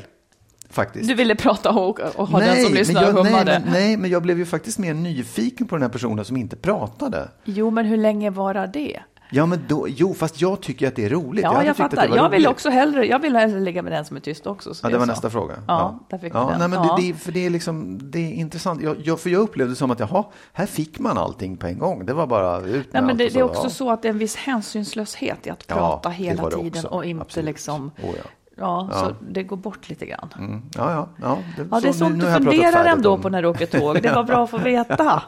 Faktiskt. 0.70 1.08
Du 1.08 1.14
ville 1.16 1.36
prata 1.36 1.70
och, 1.72 2.00
och 2.00 2.28
ha 2.28 2.40
den 2.40 2.66
som 2.66 2.74
lyssnar 2.74 3.04
jag, 3.04 3.18
och 3.18 3.24
nej, 3.26 3.46
men, 3.46 3.62
nej, 3.72 3.98
men 3.98 4.10
jag 4.10 4.22
blev 4.22 4.38
ju 4.38 4.46
faktiskt 4.46 4.78
mer 4.80 4.94
nyfiken 4.94 5.68
på 5.68 5.76
den 5.76 5.82
här 5.82 5.90
personen 5.90 6.26
som 6.26 6.38
inte 6.38 6.56
pratade. 6.56 7.30
Jo, 7.44 7.70
men 7.70 7.86
hur 7.86 7.98
länge 7.98 8.30
varar 8.30 8.68
det? 8.68 9.00
Ja, 9.32 9.46
men 9.46 9.60
då, 9.68 9.88
jo, 9.90 10.14
fast 10.14 10.42
jag 10.42 10.62
tycker 10.62 10.88
att 10.88 10.96
det 10.96 11.06
är 11.06 11.10
roligt. 11.10 11.44
Ja, 11.44 11.54
jag, 11.58 11.66
det 11.66 11.74
fattar. 11.74 12.16
Jag 12.16 12.30
vill 12.30 12.40
roligt. 12.40 12.48
också 12.48 12.70
hellre, 12.70 13.06
jag 13.08 13.20
vill 13.20 13.36
hellre 13.36 13.60
ligga 13.60 13.82
med 13.82 13.92
den 13.92 14.06
som 14.06 14.18
är 14.18 14.22
tyst 14.22 14.48
också. 14.48 14.74
så 14.74 14.86
Ja, 14.86 14.90
det 14.90 14.98
var 14.98 15.06
så. 15.06 15.12
nästa 15.12 15.30
fråga. 15.30 15.54
Ja, 15.68 16.00
där 16.10 16.18
fick 16.18 16.34
ja, 16.36 16.48
den. 16.50 16.60
Nej, 16.60 16.68
men 16.68 16.88
Ja. 16.88 16.98
det, 17.00 17.08
det, 17.08 17.14
för 17.14 17.32
det 17.32 17.46
är 17.46 17.50
liksom, 17.50 18.00
det 18.12 18.20
är 18.20 18.32
intressant. 18.34 18.82
Jag, 18.82 18.96
jag, 19.04 19.20
för 19.20 19.30
jag 19.30 19.42
upplevde 19.42 19.76
som 19.76 19.92
att, 19.92 20.00
jaha, 20.00 20.24
här 20.54 20.66
fick 20.66 21.00
man 21.00 21.18
allting 21.18 21.58
på 21.58 21.68
en 21.68 21.80
gång. 21.80 22.06
Det 22.06 22.14
var 22.14 22.28
bara 22.28 22.62
ut 22.62 22.88
Nej, 22.94 23.02
men 23.02 23.18
det, 23.18 23.30
det 23.30 23.40
är 23.40 23.44
också 23.44 23.64
ja. 23.64 23.70
så 23.70 23.92
att 23.92 24.02
det 24.02 24.08
är 24.08 24.14
en 24.14 24.20
viss 24.20 24.36
hänsynslöshet 24.36 25.48
i 25.48 25.50
att 25.50 25.64
Ja, 25.68 25.76
prata 25.76 26.10
hela 26.10 26.50
tiden 26.50 26.68
också. 26.68 26.88
och 26.88 27.06
inte 27.06 27.22
Absolut. 27.22 27.46
liksom... 27.46 27.92
Oh, 28.04 28.16
ja. 28.60 28.88
Ja, 28.92 29.00
så 29.00 29.16
det 29.30 29.44
går 29.44 29.58
bort 29.58 29.90
lite 29.90 30.06
grann. 30.06 30.34
Mm. 30.38 30.62
Ja, 30.76 30.92
ja, 30.92 31.10
ja. 31.22 31.38
Det, 31.58 31.68
Ja, 31.72 31.80
det 31.80 31.88
är 31.88 31.94
sånt 31.94 32.20
du 32.22 32.32
funderar 32.32 32.86
ändå 32.86 33.18
på 33.18 33.30
när 33.30 33.42
du 33.42 33.48
åker 33.48 33.66
tåg. 33.80 34.02
Det 34.02 34.12
var 34.12 34.24
bra 34.24 34.44
att 34.44 34.50
få 34.50 34.58
veta. 34.58 35.24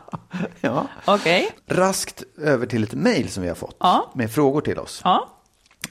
Ja. 0.61 0.87
Okej. 1.05 1.49
Raskt 1.67 2.23
över 2.37 2.65
till 2.65 2.83
ett 2.83 2.93
mejl 2.93 3.29
som 3.29 3.43
vi 3.43 3.49
har 3.49 3.55
fått 3.55 3.75
Ja. 3.79 4.11
med 4.15 4.31
frågor 4.31 4.61
till 4.61 4.79
oss. 4.79 5.01
Ja, 5.03 5.27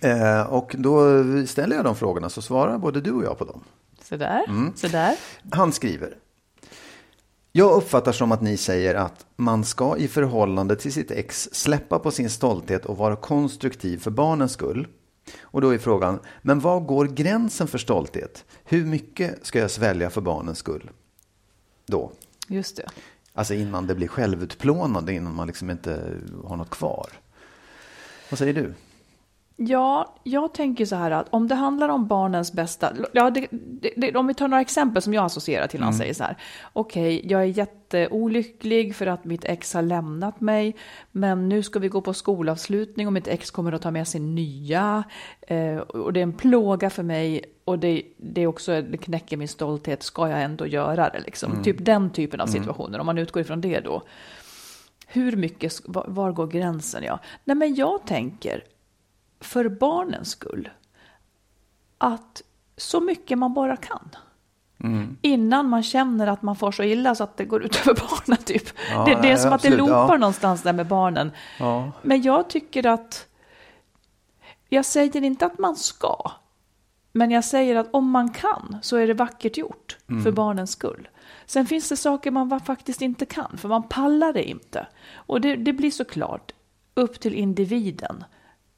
Eh, 0.02 0.42
och 0.42 0.74
då 0.78 1.00
ställer 1.46 1.76
jag 1.76 1.84
de 1.84 1.96
frågorna 1.96 2.28
så 2.28 2.42
svarar 2.42 2.78
både 2.78 3.00
du 3.00 3.12
och 3.12 3.24
jag 3.24 3.38
på 3.38 3.44
dem. 3.44 3.60
så 4.02 4.16
där. 4.16 4.44
Mm. 4.48 4.72
Så 4.76 4.88
där. 4.88 5.16
Han 5.52 5.72
skriver. 5.72 6.14
Jag 7.52 7.72
uppfattar 7.72 8.12
som 8.12 8.32
att 8.32 8.40
ni 8.40 8.56
säger 8.56 8.94
att 8.94 9.26
man 9.36 9.64
ska 9.64 9.96
i 9.96 10.08
förhållande 10.08 10.76
till 10.76 10.92
sitt 10.92 11.10
ex 11.10 11.48
släppa 11.52 11.98
på 11.98 12.10
sin 12.10 12.30
stolthet 12.30 12.86
och 12.86 12.96
vara 12.96 13.16
konstruktiv 13.16 13.98
för 13.98 14.10
barnens 14.10 14.52
skull. 14.52 14.86
Och 15.40 15.60
då 15.60 15.70
är 15.74 15.78
frågan, 15.78 16.18
men 16.42 16.60
var 16.60 16.80
går 16.80 17.06
gränsen 17.06 17.68
för 17.68 17.78
stolthet? 17.78 18.44
Hur 18.64 18.84
mycket 18.84 19.46
ska 19.46 19.58
jag 19.58 19.70
svälja 19.70 20.10
för 20.10 20.20
barnens 20.20 20.58
skull? 20.58 20.90
Då. 21.86 22.12
Just 22.48 22.76
det. 22.76 22.86
Alltså 23.32 23.54
innan 23.54 23.86
det 23.86 23.94
blir 23.94 24.08
självutplånande, 24.08 25.12
innan 25.12 25.34
man 25.34 25.46
liksom 25.46 25.70
inte 25.70 26.14
har 26.44 26.56
något 26.56 26.70
kvar. 26.70 27.08
Vad 28.30 28.38
säger 28.38 28.54
du? 28.54 28.74
Ja, 29.62 30.14
jag 30.24 30.54
tänker 30.54 30.84
så 30.84 30.96
här 30.96 31.10
att 31.10 31.26
om 31.30 31.48
det 31.48 31.54
handlar 31.54 31.88
om 31.88 32.06
barnens 32.06 32.52
bästa, 32.52 32.92
ja, 33.12 33.30
det, 33.30 33.46
det, 33.96 34.16
om 34.16 34.26
vi 34.26 34.34
tar 34.34 34.48
några 34.48 34.60
exempel 34.60 35.02
som 35.02 35.14
jag 35.14 35.24
associerar 35.24 35.66
till 35.66 35.80
när 35.80 35.84
han 35.84 35.94
säger 35.94 36.14
så 36.14 36.24
här. 36.24 36.36
Okej, 36.72 37.26
jag 37.30 37.40
är 37.40 37.44
jätteolycklig 37.44 38.96
för 38.96 39.06
att 39.06 39.24
mitt 39.24 39.44
ex 39.44 39.74
har 39.74 39.82
lämnat 39.82 40.40
mig, 40.40 40.76
men 41.12 41.48
nu 41.48 41.62
ska 41.62 41.78
vi 41.78 41.88
gå 41.88 42.00
på 42.00 42.14
skolavslutning 42.14 43.06
och 43.06 43.12
mitt 43.12 43.28
ex 43.28 43.50
kommer 43.50 43.72
att 43.72 43.82
ta 43.82 43.90
med 43.90 44.08
sin 44.08 44.34
nya, 44.34 45.04
eh, 45.40 45.76
och 45.76 46.12
det 46.12 46.20
är 46.20 46.22
en 46.22 46.32
plåga 46.32 46.90
för 46.90 47.02
mig 47.02 47.44
och 47.64 47.78
det, 47.78 48.02
det 48.16 48.42
är 48.42 48.46
också, 48.46 48.82
det 48.82 48.96
knäcker 48.96 49.36
min 49.36 49.48
stolthet, 49.48 50.02
ska 50.02 50.28
jag 50.28 50.42
ändå 50.42 50.66
göra 50.66 51.10
det 51.10 51.20
liksom? 51.20 51.62
Typ 51.62 51.76
den 51.84 52.10
typen 52.10 52.40
av 52.40 52.46
situationer, 52.46 52.98
om 52.98 53.06
man 53.06 53.18
utgår 53.18 53.42
ifrån 53.42 53.60
det 53.60 53.80
då. 53.80 54.02
Hur 55.06 55.36
mycket, 55.36 55.80
var, 55.84 56.04
var 56.08 56.32
går 56.32 56.46
gränsen? 56.46 57.02
Ja. 57.04 57.18
Nej, 57.44 57.56
men 57.56 57.74
jag 57.74 58.06
tänker, 58.06 58.64
för 59.40 59.68
barnens 59.68 60.30
skull, 60.30 60.70
att 61.98 62.42
så 62.76 63.00
mycket 63.00 63.38
man 63.38 63.54
bara 63.54 63.76
kan. 63.76 64.08
Mm. 64.84 65.16
Innan 65.22 65.68
man 65.68 65.82
känner 65.82 66.26
att 66.26 66.42
man 66.42 66.56
får 66.56 66.72
så 66.72 66.82
illa 66.82 67.14
så 67.14 67.24
att 67.24 67.36
det 67.36 67.44
går 67.44 67.62
ut 67.62 67.80
över 67.86 67.94
barnen. 68.10 68.44
Typ. 68.44 68.68
Ja, 68.90 69.04
det, 69.04 69.10
det 69.10 69.18
är 69.18 69.22
nej, 69.22 69.38
som 69.38 69.52
att 69.52 69.62
det 69.62 69.68
absolut, 69.68 69.78
loopar 69.78 70.12
ja. 70.14 70.16
någonstans 70.16 70.62
där 70.62 70.72
med 70.72 70.86
barnen. 70.86 71.32
Ja. 71.58 71.92
Men 72.02 72.22
jag 72.22 72.50
tycker 72.50 72.86
att, 72.86 73.26
jag 74.68 74.84
säger 74.84 75.22
inte 75.24 75.46
att 75.46 75.58
man 75.58 75.76
ska, 75.76 76.30
men 77.12 77.30
jag 77.30 77.44
säger 77.44 77.76
att 77.76 77.88
om 77.90 78.10
man 78.10 78.32
kan 78.32 78.76
så 78.82 78.96
är 78.96 79.06
det 79.06 79.14
vackert 79.14 79.56
gjort 79.56 79.96
Mm. 80.10 80.22
för 80.22 80.32
barnens 80.32 80.70
skull. 80.70 81.08
Sen 81.46 81.66
finns 81.66 81.88
det 81.88 81.96
saker 81.96 82.30
man 82.30 82.60
faktiskt 82.60 83.02
inte 83.02 83.26
kan, 83.26 83.58
för 83.58 83.68
man 83.68 83.82
pallar 83.82 84.32
det 84.32 84.42
inte. 84.42 84.86
Och 85.14 85.40
det, 85.40 85.56
det 85.56 85.72
blir 85.72 85.90
såklart 85.90 86.52
upp 86.94 87.20
till 87.20 87.34
individen 87.34 88.24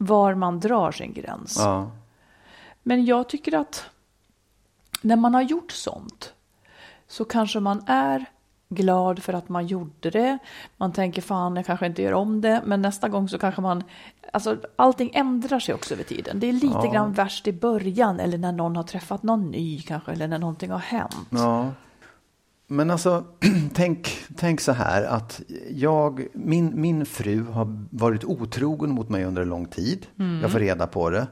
var 0.05 0.35
man 0.35 0.61
drar 0.61 0.93
sin 0.93 1.13
gräns. 1.13 1.57
Ja. 1.59 1.91
Men 2.83 3.05
jag 3.05 3.29
tycker 3.29 3.55
att 3.55 3.85
när 5.03 5.17
man 5.17 5.35
har 5.35 5.43
gjort 5.43 5.73
sånt 5.73 6.33
så 7.09 7.25
kanske 7.25 7.61
man 7.61 7.85
är 7.87 8.27
glad 8.69 9.23
för 9.23 9.33
att 9.33 9.49
man 9.49 9.67
gjorde 9.67 10.11
det. 10.11 10.39
Man 10.77 10.93
tänker 10.93 11.23
fan, 11.23 11.57
jag 11.57 11.67
kanske 11.67 11.87
inte 11.87 12.03
gör 12.03 12.13
om 12.13 12.41
det. 12.41 12.63
Men 12.65 12.83
nästa 12.83 13.09
gång 13.09 13.29
så 13.29 13.39
kanske 13.39 13.61
man... 13.61 13.85
Alltså 14.33 14.57
allting 14.77 15.11
ändrar 15.15 15.59
sig 15.59 15.75
också 15.75 15.95
över 15.95 16.05
tiden. 16.05 16.41
Det 16.41 16.47
är 16.49 16.53
lite 16.53 16.89
grann 16.93 17.13
värst 17.13 17.47
i 17.49 17.53
början 17.53 18.21
eller 18.21 18.39
när 18.39 18.53
någon 18.53 18.77
har 18.77 18.83
träffat 18.83 19.23
någon 19.23 19.51
ny 19.51 19.83
kanske 19.83 20.13
eller 20.13 20.29
när 20.29 20.39
någonting 20.39 20.71
har 20.71 20.79
hänt. 20.79 21.29
Ja. 21.31 21.71
Men 22.73 22.91
alltså, 22.91 23.25
tänk, 23.75 24.19
tänk 24.37 24.61
så 24.61 24.73
här 24.73 25.05
att 25.05 25.41
jag, 25.71 26.27
min, 26.33 26.81
min 26.81 27.07
fru 27.07 27.45
har 27.45 27.87
varit 27.91 28.25
otrogen 28.25 28.91
mot 28.91 29.09
mig 29.09 29.25
under 29.25 29.43
en 29.43 29.49
lång 29.49 29.67
tid. 29.67 30.07
Jag 30.43 30.51
får 30.53 30.59
reda 30.59 30.87
på 30.87 31.11
det. 31.11 31.27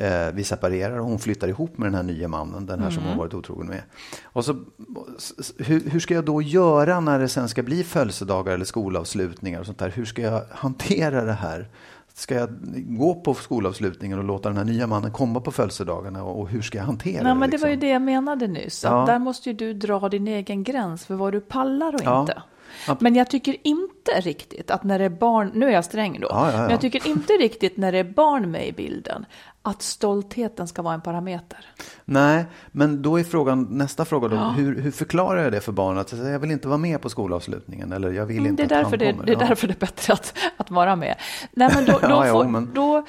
Eh, 0.00 0.34
vi 0.34 0.44
separerar 0.44 0.98
och 0.98 1.06
hon 1.06 1.18
flyttar 1.18 1.48
ihop 1.48 1.78
med 1.78 1.86
den 1.86 1.94
här 1.94 2.02
nya 2.02 2.28
mannen, 2.28 2.66
den 2.66 2.82
här 2.82 2.90
som 2.90 3.04
hon 3.04 3.18
varit 3.18 3.34
otrogen 3.34 3.66
med. 3.66 3.82
Och 4.22 4.44
så, 4.44 4.56
hur, 5.58 5.90
hur 5.90 6.00
ska 6.00 6.14
jag 6.14 6.24
då 6.24 6.42
göra 6.42 7.00
när 7.00 7.18
det 7.18 7.28
sen 7.28 7.48
ska 7.48 7.62
bli 7.62 7.84
födelsedagar 7.84 8.54
eller 8.54 8.64
skolavslutningar 8.64 9.60
och 9.60 9.66
sånt 9.66 9.78
där? 9.78 9.90
Hur 9.90 10.04
ska 10.04 10.22
jag 10.22 10.42
hantera 10.50 11.24
det 11.24 11.32
här? 11.32 11.68
Ska 12.14 12.34
jag 12.34 12.48
gå 12.98 13.14
på 13.14 13.34
skolavslutningen 13.34 14.18
och 14.18 14.24
låta 14.24 14.48
den 14.48 14.58
här 14.58 14.64
nya 14.64 14.86
mannen 14.86 15.12
komma 15.12 15.40
på 15.40 15.50
födelsedagarna 15.52 16.24
och, 16.24 16.40
och 16.40 16.48
hur 16.48 16.62
ska 16.62 16.78
jag 16.78 16.84
hantera 16.84 17.22
Nej, 17.22 17.32
det? 17.34 17.38
men 17.38 17.50
det 17.50 17.56
var 17.56 17.68
ju 17.68 17.74
liksom? 17.74 17.86
det 17.86 17.92
jag 17.92 18.02
menade 18.02 18.46
nyss. 18.48 18.84
Ja. 18.84 19.04
Där 19.06 19.18
måste 19.18 19.50
ju 19.50 19.56
du 19.56 19.74
dra 19.74 20.08
din 20.08 20.28
egen 20.28 20.64
gräns 20.64 21.06
för 21.06 21.14
vad 21.14 21.32
du 21.32 21.40
pallar 21.40 21.94
och 21.94 22.00
Ja. 22.04 22.20
inte. 22.20 22.42
Men 23.00 23.14
jag 23.14 23.30
tycker 23.30 23.56
inte 23.62 24.10
riktigt 24.20 24.70
att 24.70 24.84
när 24.84 24.98
det 24.98 25.04
är 25.04 25.08
barn, 25.08 25.50
nu 25.54 25.66
är 25.66 25.70
jag 25.70 25.84
sträng 25.84 26.20
då, 26.20 26.26
Ja, 26.30 26.46
ja, 26.46 26.52
ja. 26.52 26.58
men 26.62 26.70
jag 26.70 26.80
tycker 26.80 27.06
inte 27.08 27.32
riktigt 27.32 27.76
när 27.76 27.92
det 27.92 27.98
är 27.98 28.04
barn 28.04 28.50
med 28.50 28.68
i 28.68 28.72
bilden 28.72 29.26
att 29.64 29.82
stoltheten 29.82 30.68
ska 30.68 30.82
vara 30.82 30.94
en 30.94 31.00
parameter. 31.00 31.58
Nej, 32.04 32.44
men 32.72 33.02
då 33.02 33.20
är 33.20 33.24
frågan, 33.24 33.66
nästa 33.70 34.04
fråga 34.04 34.28
då, 34.28 34.36
hur, 34.36 34.80
hur 34.80 34.90
förklarar 34.90 35.42
jag 35.42 35.52
det 35.52 35.60
för 35.60 35.72
barnen? 35.72 35.98
Att 36.00 36.12
jag 36.12 36.38
vill 36.38 36.50
inte 36.50 36.68
vara 36.68 36.78
med 36.78 37.00
på 37.00 37.08
skolavslutningen 37.08 37.92
eller 37.92 38.10
jag 38.12 38.26
vill 38.26 38.38
Mm, 38.38 38.50
inte 38.50 38.66
det, 38.66 38.74
är 38.74 38.78
att 38.78 38.82
han 38.84 38.90
därför 38.90 38.96
det, 39.06 39.12
kommer. 39.12 39.26
det 39.26 39.32
är 39.32 39.40
Ja. 39.40 39.48
därför 39.48 39.66
det 39.68 39.74
är 39.74 39.80
bättre 39.80 40.12
att, 40.12 40.34
att 40.56 40.70
vara 40.70 40.96
med. 40.96 41.16
Nej, 41.52 41.70
men 41.74 41.84
då, 41.84 41.92
då, 42.02 42.22
får, 42.24 42.74
då, 42.74 43.06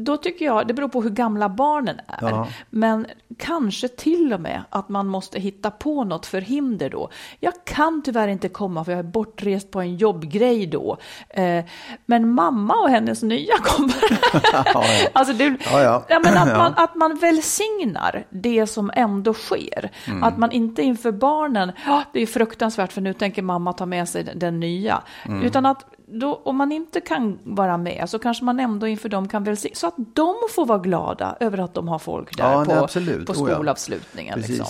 då 0.00 0.16
tycker 0.16 0.44
jag, 0.44 0.66
det 0.66 0.74
beror 0.74 0.88
på 0.88 1.02
hur 1.02 1.10
gamla 1.10 1.48
barnen 1.48 2.00
är, 2.06 2.28
Ja. 2.30 2.48
men 2.70 3.06
kanske 3.38 3.88
till 3.88 4.32
och 4.32 4.40
med 4.40 4.62
att 4.70 4.88
man 4.88 5.06
måste 5.06 5.40
hitta 5.40 5.70
på 5.70 6.04
något 6.04 6.26
förhinder 6.26 6.90
då. 6.90 7.08
Jag 7.40 7.52
kan 7.64 8.02
tyvärr 8.02 8.28
inte 8.28 8.48
komma 8.48 8.84
för 8.84 8.92
jag 8.92 8.98
är 8.98 9.02
bortrest 9.02 9.70
på 9.70 9.80
en 9.80 9.96
jobbgrej 9.96 10.66
då, 10.66 10.96
eh, 11.28 11.64
men 12.06 12.30
mamma 12.30 12.74
och 12.74 12.88
hennes 12.90 13.22
nya 13.22 13.54
kommer. 13.62 13.94
ja. 14.74 14.84
alltså 15.12 15.34
det, 15.34 15.56
Ja, 15.72 16.04
ja. 16.08 16.20
men 16.24 16.36
att, 16.38 16.48
Ja. 16.48 16.56
man, 16.58 16.74
att 16.76 16.94
man 16.94 17.16
välsignar 17.18 18.24
det 18.30 18.66
som 18.66 18.90
ändå 18.94 19.34
sker. 19.34 19.90
Mm. 20.06 20.22
Att 20.22 20.38
man 20.38 20.52
inte 20.52 20.82
inför 20.82 21.12
barnen, 21.12 21.72
ja 21.86 22.02
det 22.12 22.22
är 22.22 22.26
fruktansvärt 22.26 22.92
för 22.92 23.00
nu 23.00 23.12
tänker 23.12 23.42
mamma 23.42 23.72
ta 23.72 23.86
med 23.86 24.08
sig 24.08 24.24
den, 24.24 24.38
den 24.38 24.60
nya. 24.60 25.02
Mm. 25.26 25.42
Utan 25.42 25.66
att 25.66 25.84
då, 26.10 26.40
om 26.44 26.56
man 26.56 26.72
inte 26.72 27.00
kan 27.00 27.38
vara 27.44 27.76
med 27.76 28.10
så 28.10 28.18
kanske 28.18 28.44
man 28.44 28.60
ändå 28.60 28.86
inför 28.86 29.08
dem 29.08 29.28
kan 29.28 29.44
välsigna. 29.44 29.74
Så 29.74 29.86
att 29.86 29.94
de 29.96 30.34
får 30.54 30.66
vara 30.66 30.78
glada 30.78 31.36
över 31.40 31.58
att 31.58 31.74
de 31.74 31.88
har 31.88 31.98
folk 31.98 32.36
där 32.36 32.52
Ja, 32.52 32.64
på, 32.64 33.00
nej, 33.00 33.24
på 33.24 33.32
Oh, 33.32 33.50
ja. 33.50 33.54
skolavslutningen. 33.54 34.40
Liksom. 34.40 34.66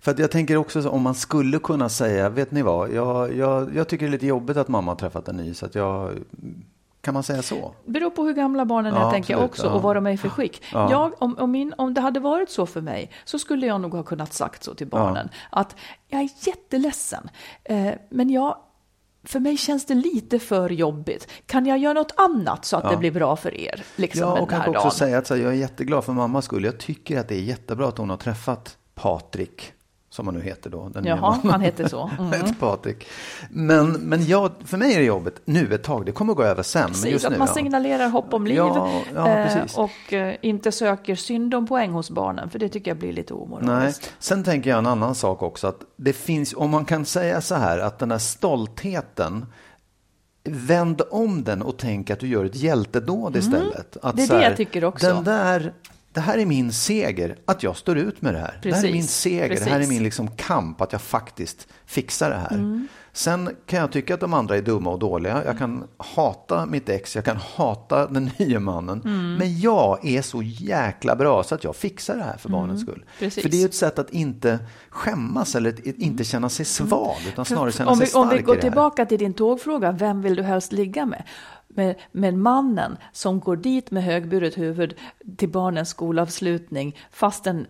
För 0.00 0.10
att 0.10 0.18
jag 0.18 0.30
tänker 0.30 0.56
också 0.56 0.82
så, 0.82 0.90
om 0.90 1.02
man 1.02 1.14
skulle 1.14 1.58
kunna 1.58 1.88
säga, 1.88 2.28
vet 2.28 2.50
ni 2.50 2.62
vad, 2.62 2.92
jag, 2.92 3.36
jag, 3.36 3.76
jag 3.76 3.88
tycker 3.88 4.06
det 4.06 4.08
är 4.08 4.12
lite 4.12 4.26
jobbigt 4.26 4.56
att 4.56 4.68
mamma 4.68 4.90
har 4.90 4.96
träffat 4.96 5.28
en 5.28 5.36
ny 5.36 5.54
så 5.54 5.66
att 5.66 5.74
jag, 5.74 6.10
kan 7.00 7.14
man 7.14 7.22
säga 7.22 7.42
så? 7.42 7.74
beror 7.84 8.10
på 8.10 8.24
hur 8.24 8.32
gamla 8.32 8.64
barnen 8.64 8.94
är, 8.94 9.00
Ja, 9.00 9.10
tänker 9.10 9.34
jag 9.34 9.44
också, 9.44 9.66
ja. 9.66 9.72
och 9.72 9.82
vad 9.82 9.96
de 9.96 10.06
är 10.06 10.16
för 10.16 10.28
skick. 10.28 10.62
Ja. 10.72 10.90
Jag, 10.90 11.12
om, 11.18 11.38
om, 11.38 11.50
min, 11.50 11.74
om 11.78 11.94
det 11.94 12.00
hade 12.00 12.20
varit 12.20 12.50
så 12.50 12.66
för 12.66 12.80
mig, 12.80 13.10
så 13.24 13.38
skulle 13.38 13.66
jag 13.66 13.80
nog 13.80 13.94
ha 13.94 14.02
kunnat 14.02 14.32
sagt 14.32 14.64
så 14.64 14.74
till 14.74 14.86
barnen. 14.86 15.28
Att 15.50 15.76
jag 16.08 16.20
är 16.20 16.28
jätteledsen, 16.46 17.30
eh, 17.64 17.92
men 18.10 18.30
jag, 18.30 18.56
för 19.24 19.40
mig 19.40 19.56
känns 19.56 19.86
det 19.86 19.94
lite 19.94 20.38
för 20.38 20.70
jobbigt. 20.70 21.28
Kan 21.46 21.66
jag 21.66 21.78
göra 21.78 21.92
något 21.92 22.12
annat 22.16 22.64
så 22.64 22.76
att 22.76 22.90
det 22.90 22.96
blir 22.96 23.10
bra 23.10 23.36
för 23.36 23.54
er? 23.60 23.84
Liksom, 23.96 24.22
Ja, 24.22 24.40
och 24.40 24.50
kanske 24.50 24.70
också 24.70 24.82
dagen? 24.82 24.90
säga 24.90 25.18
att 25.18 25.28
här, 25.28 25.36
jag 25.36 25.52
är 25.52 25.56
jätteglad 25.56 26.04
för 26.04 26.12
mammas 26.12 26.44
skull. 26.44 26.64
Jag 26.64 26.78
tycker 26.78 27.18
att 27.18 27.28
det 27.28 27.34
är 27.34 27.40
jättebra 27.42 27.88
att 27.88 27.98
hon 27.98 28.10
har 28.10 28.16
träffat 28.16 28.76
Patrik, 28.94 29.72
som 30.12 30.26
han 30.26 30.34
nu 30.34 30.42
heter 30.42 30.70
då. 30.70 30.88
Den 30.88 31.04
Jaha, 31.04 31.38
han 31.44 31.60
heter 31.60 31.88
så. 31.88 32.10
Mm. 32.18 32.54
Patrik. 32.54 33.06
Men, 33.50 33.92
men 33.92 34.24
jag, 34.26 34.50
för 34.64 34.76
mig 34.76 34.94
är 34.94 34.98
det 34.98 35.04
jobbigt 35.04 35.40
nu 35.44 35.74
ett 35.74 35.82
tag. 35.82 36.06
Det 36.06 36.12
kommer 36.12 36.34
gå 36.34 36.42
över 36.42 36.62
sen. 36.62 36.82
Men 36.82 36.90
Precis, 36.90 37.10
just 37.10 37.24
att 37.24 37.32
nu, 37.32 37.38
man 37.38 37.48
ja. 37.48 37.54
signalerar 37.54 38.08
hopp 38.08 38.34
om 38.34 38.46
liv 38.46 38.56
Ja, 38.56 39.02
ja, 39.14 39.28
eh, 39.28 39.64
och 39.76 40.12
eh, 40.12 40.36
inte 40.42 40.72
söker 40.72 41.14
syndompoäng 41.14 41.90
hos 41.90 42.10
barnen, 42.10 42.50
för 42.50 42.58
det 42.58 42.68
tycker 42.68 42.90
jag 42.90 42.98
blir 42.98 43.12
lite 43.12 43.34
Nej. 43.34 43.42
omoraliskt. 43.42 44.12
Sen 44.18 44.44
tänker 44.44 44.70
jag 44.70 44.78
en 44.78 44.86
annan 44.86 45.14
sak 45.14 45.42
också. 45.42 45.66
Att 45.66 45.80
det 45.96 46.12
finns, 46.12 46.54
om 46.56 46.70
man 46.70 46.84
kan 46.84 47.04
säga 47.04 47.40
så 47.40 47.54
här, 47.54 47.78
att 47.78 47.98
den 47.98 48.10
här 48.10 48.18
stoltheten 48.18 49.46
Vänd 50.44 51.02
om 51.10 51.44
den 51.44 51.62
och 51.62 51.76
tänk 51.78 52.10
att 52.10 52.20
du 52.20 52.28
gör 52.28 52.44
ett 52.44 52.56
hjältedåd 52.56 53.36
istället. 53.36 53.96
Att 53.96 54.04
Mm. 54.04 54.16
Det 54.16 54.22
är 54.22 54.26
så 54.26 54.32
det 54.32 54.38
här, 54.38 54.48
jag 54.48 54.56
tycker 54.56 54.84
också. 54.84 55.06
Den 55.06 55.24
där, 55.24 55.72
det 56.12 56.20
här 56.20 56.38
är 56.38 56.46
min 56.46 56.72
seger, 56.72 57.36
att 57.44 57.62
jag 57.62 57.76
står 57.76 57.98
ut 57.98 58.22
med 58.22 58.34
det 58.34 58.40
här. 58.40 58.58
Det 58.62 58.68
här 58.68 58.78
är 58.78 58.82
Precis, 58.82 58.94
min 58.94 59.06
seger, 59.06 59.48
det 59.48 59.64
här 59.64 59.70
är 59.70 59.78
precis. 59.78 59.88
min 59.88 60.02
liksom 60.02 60.28
kamp, 60.28 60.80
att 60.80 60.92
jag 60.92 61.02
faktiskt 61.02 61.68
fixar 61.86 62.30
det 62.30 62.36
här. 62.36 62.54
Mm. 62.54 62.88
Sen 63.14 63.50
kan 63.66 63.78
jag 63.78 63.92
tycka 63.92 64.14
att 64.14 64.20
de 64.20 64.34
andra 64.34 64.56
är 64.56 64.62
dumma 64.62 64.90
och 64.90 64.98
dåliga. 64.98 65.44
Jag 65.44 65.58
kan 65.58 65.84
hata 65.96 66.66
mitt 66.66 66.88
ex, 66.88 67.16
jag 67.16 67.24
kan 67.24 67.36
hata 67.36 68.06
den 68.06 68.30
nya 68.38 68.60
mannen. 68.60 69.02
Mm. 69.04 69.34
Men 69.34 69.60
jag 69.60 70.06
är 70.06 70.22
så 70.22 70.42
jäkla 70.42 71.16
bra 71.16 71.42
så 71.42 71.54
att 71.54 71.64
jag 71.64 71.76
fixar 71.76 72.16
det 72.16 72.22
här 72.22 72.36
för 72.36 72.48
barnens 72.48 72.80
skull. 72.80 72.94
Mm. 72.94 73.06
precis. 73.18 73.42
För 73.42 73.50
det 73.50 73.56
är 73.56 73.58
ju 73.58 73.64
ett 73.64 73.74
sätt 73.74 73.98
att 73.98 74.10
inte 74.10 74.58
skämmas 74.90 75.54
eller 75.54 75.70
att 75.70 75.78
inte 75.78 76.24
känna 76.24 76.48
sig 76.48 76.66
svag, 76.66 77.16
utan 77.28 77.44
snarare 77.44 77.72
känna 77.72 77.90
om 77.90 77.96
sig 77.96 78.04
vi, 78.04 78.10
stark 78.10 78.22
om 78.22 78.36
vi 78.36 78.42
går 78.42 78.54
i 78.54 78.58
det 78.58 78.62
här. 78.62 78.70
tillbaka 78.70 79.06
till 79.06 79.18
din 79.18 79.34
tågfråga, 79.34 79.92
vem 79.92 80.22
vill 80.22 80.34
du 80.34 80.42
helst 80.42 80.72
ligga 80.72 81.06
med? 81.06 81.22
Med, 81.74 81.94
med 82.12 82.34
mannen 82.34 82.96
som 83.12 83.40
går 83.40 83.56
dit 83.56 83.90
med 83.90 84.04
högburet 84.04 84.58
huvud 84.58 84.94
till 85.36 85.48
barnens 85.48 85.88
skolavslutning 85.88 86.96
fastän, 87.10 87.66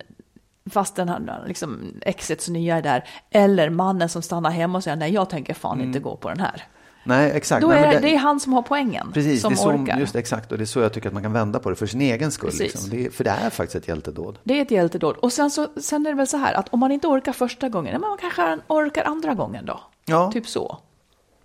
fastän 0.71 1.09
han, 1.09 1.31
liksom, 1.47 1.95
exets 2.03 2.49
nya 2.49 2.77
är 2.77 2.83
där. 2.83 3.09
Eller 3.31 3.71
mannen 3.71 4.09
som 4.09 4.23
stannar 4.23 4.51
hemma 4.51 4.79
och 4.79 4.85
säger 4.85 4.97
nej 4.97 5.13
jag 5.13 5.31
tänker 5.31 5.55
fan 5.55 5.81
inte 5.81 5.99
gå 5.99 6.17
på 6.17 6.29
den 6.29 6.41
här. 6.41 6.63
Nej, 7.05 7.31
exakt. 7.35 7.63
Då 7.63 7.67
Mm. 7.71 7.81
Nej, 7.81 7.89
är 7.89 7.93
men 7.95 8.03
det, 8.03 8.15
är 8.15 8.19
han 8.19 8.41
som 8.41 8.53
har 8.53 8.63
poängen, 8.63 9.11
Precis, 9.13 9.41
som 9.41 9.53
det 9.53 9.55
är 9.55 9.63
så, 9.63 9.71
orkar. 9.73 9.99
just 9.99 10.17
exakt. 10.17 10.53
Och 10.53 10.59
det 10.59 10.65
är 10.65 10.67
så 10.67 10.81
jag 10.81 10.93
tycker 10.93 11.09
att 11.09 11.13
man 11.15 11.23
kan 11.23 11.33
vända 11.33 11.59
på 11.59 11.71
det 11.71 11.77
för 11.77 11.87
sin 11.87 12.01
egen 12.01 12.31
skull. 12.33 12.51
Liksom. 12.59 12.91
Det 12.91 13.07
är, 13.07 13.11
för 13.11 13.25
det 13.25 13.31
är 13.31 13.51
faktiskt 13.51 13.77
ett 13.77 13.89
hjältedåd. 13.89 14.39
Det 14.45 14.59
är 14.59 14.63
ett 14.63 14.71
hjältedåd. 14.71 15.17
Och 15.17 15.33
sen, 15.33 15.51
så, 15.51 15.69
sen 15.81 16.07
är 16.07 16.11
det 16.11 16.17
väl 16.17 16.27
så 16.27 16.37
här 16.37 16.55
att 16.55 16.69
om 16.69 16.81
man 16.81 16.93
inte 16.93 17.07
orkar 17.07 17.33
första 17.33 17.69
gången, 17.69 17.93
men 17.93 18.01
man 18.01 18.19
kanske 18.21 18.59
orkar 18.67 19.05
andra 19.05 19.35
gången 19.35 19.67
då. 19.67 19.81
Ja. 20.05 20.33
Typ 20.33 20.47
så. 20.49 20.79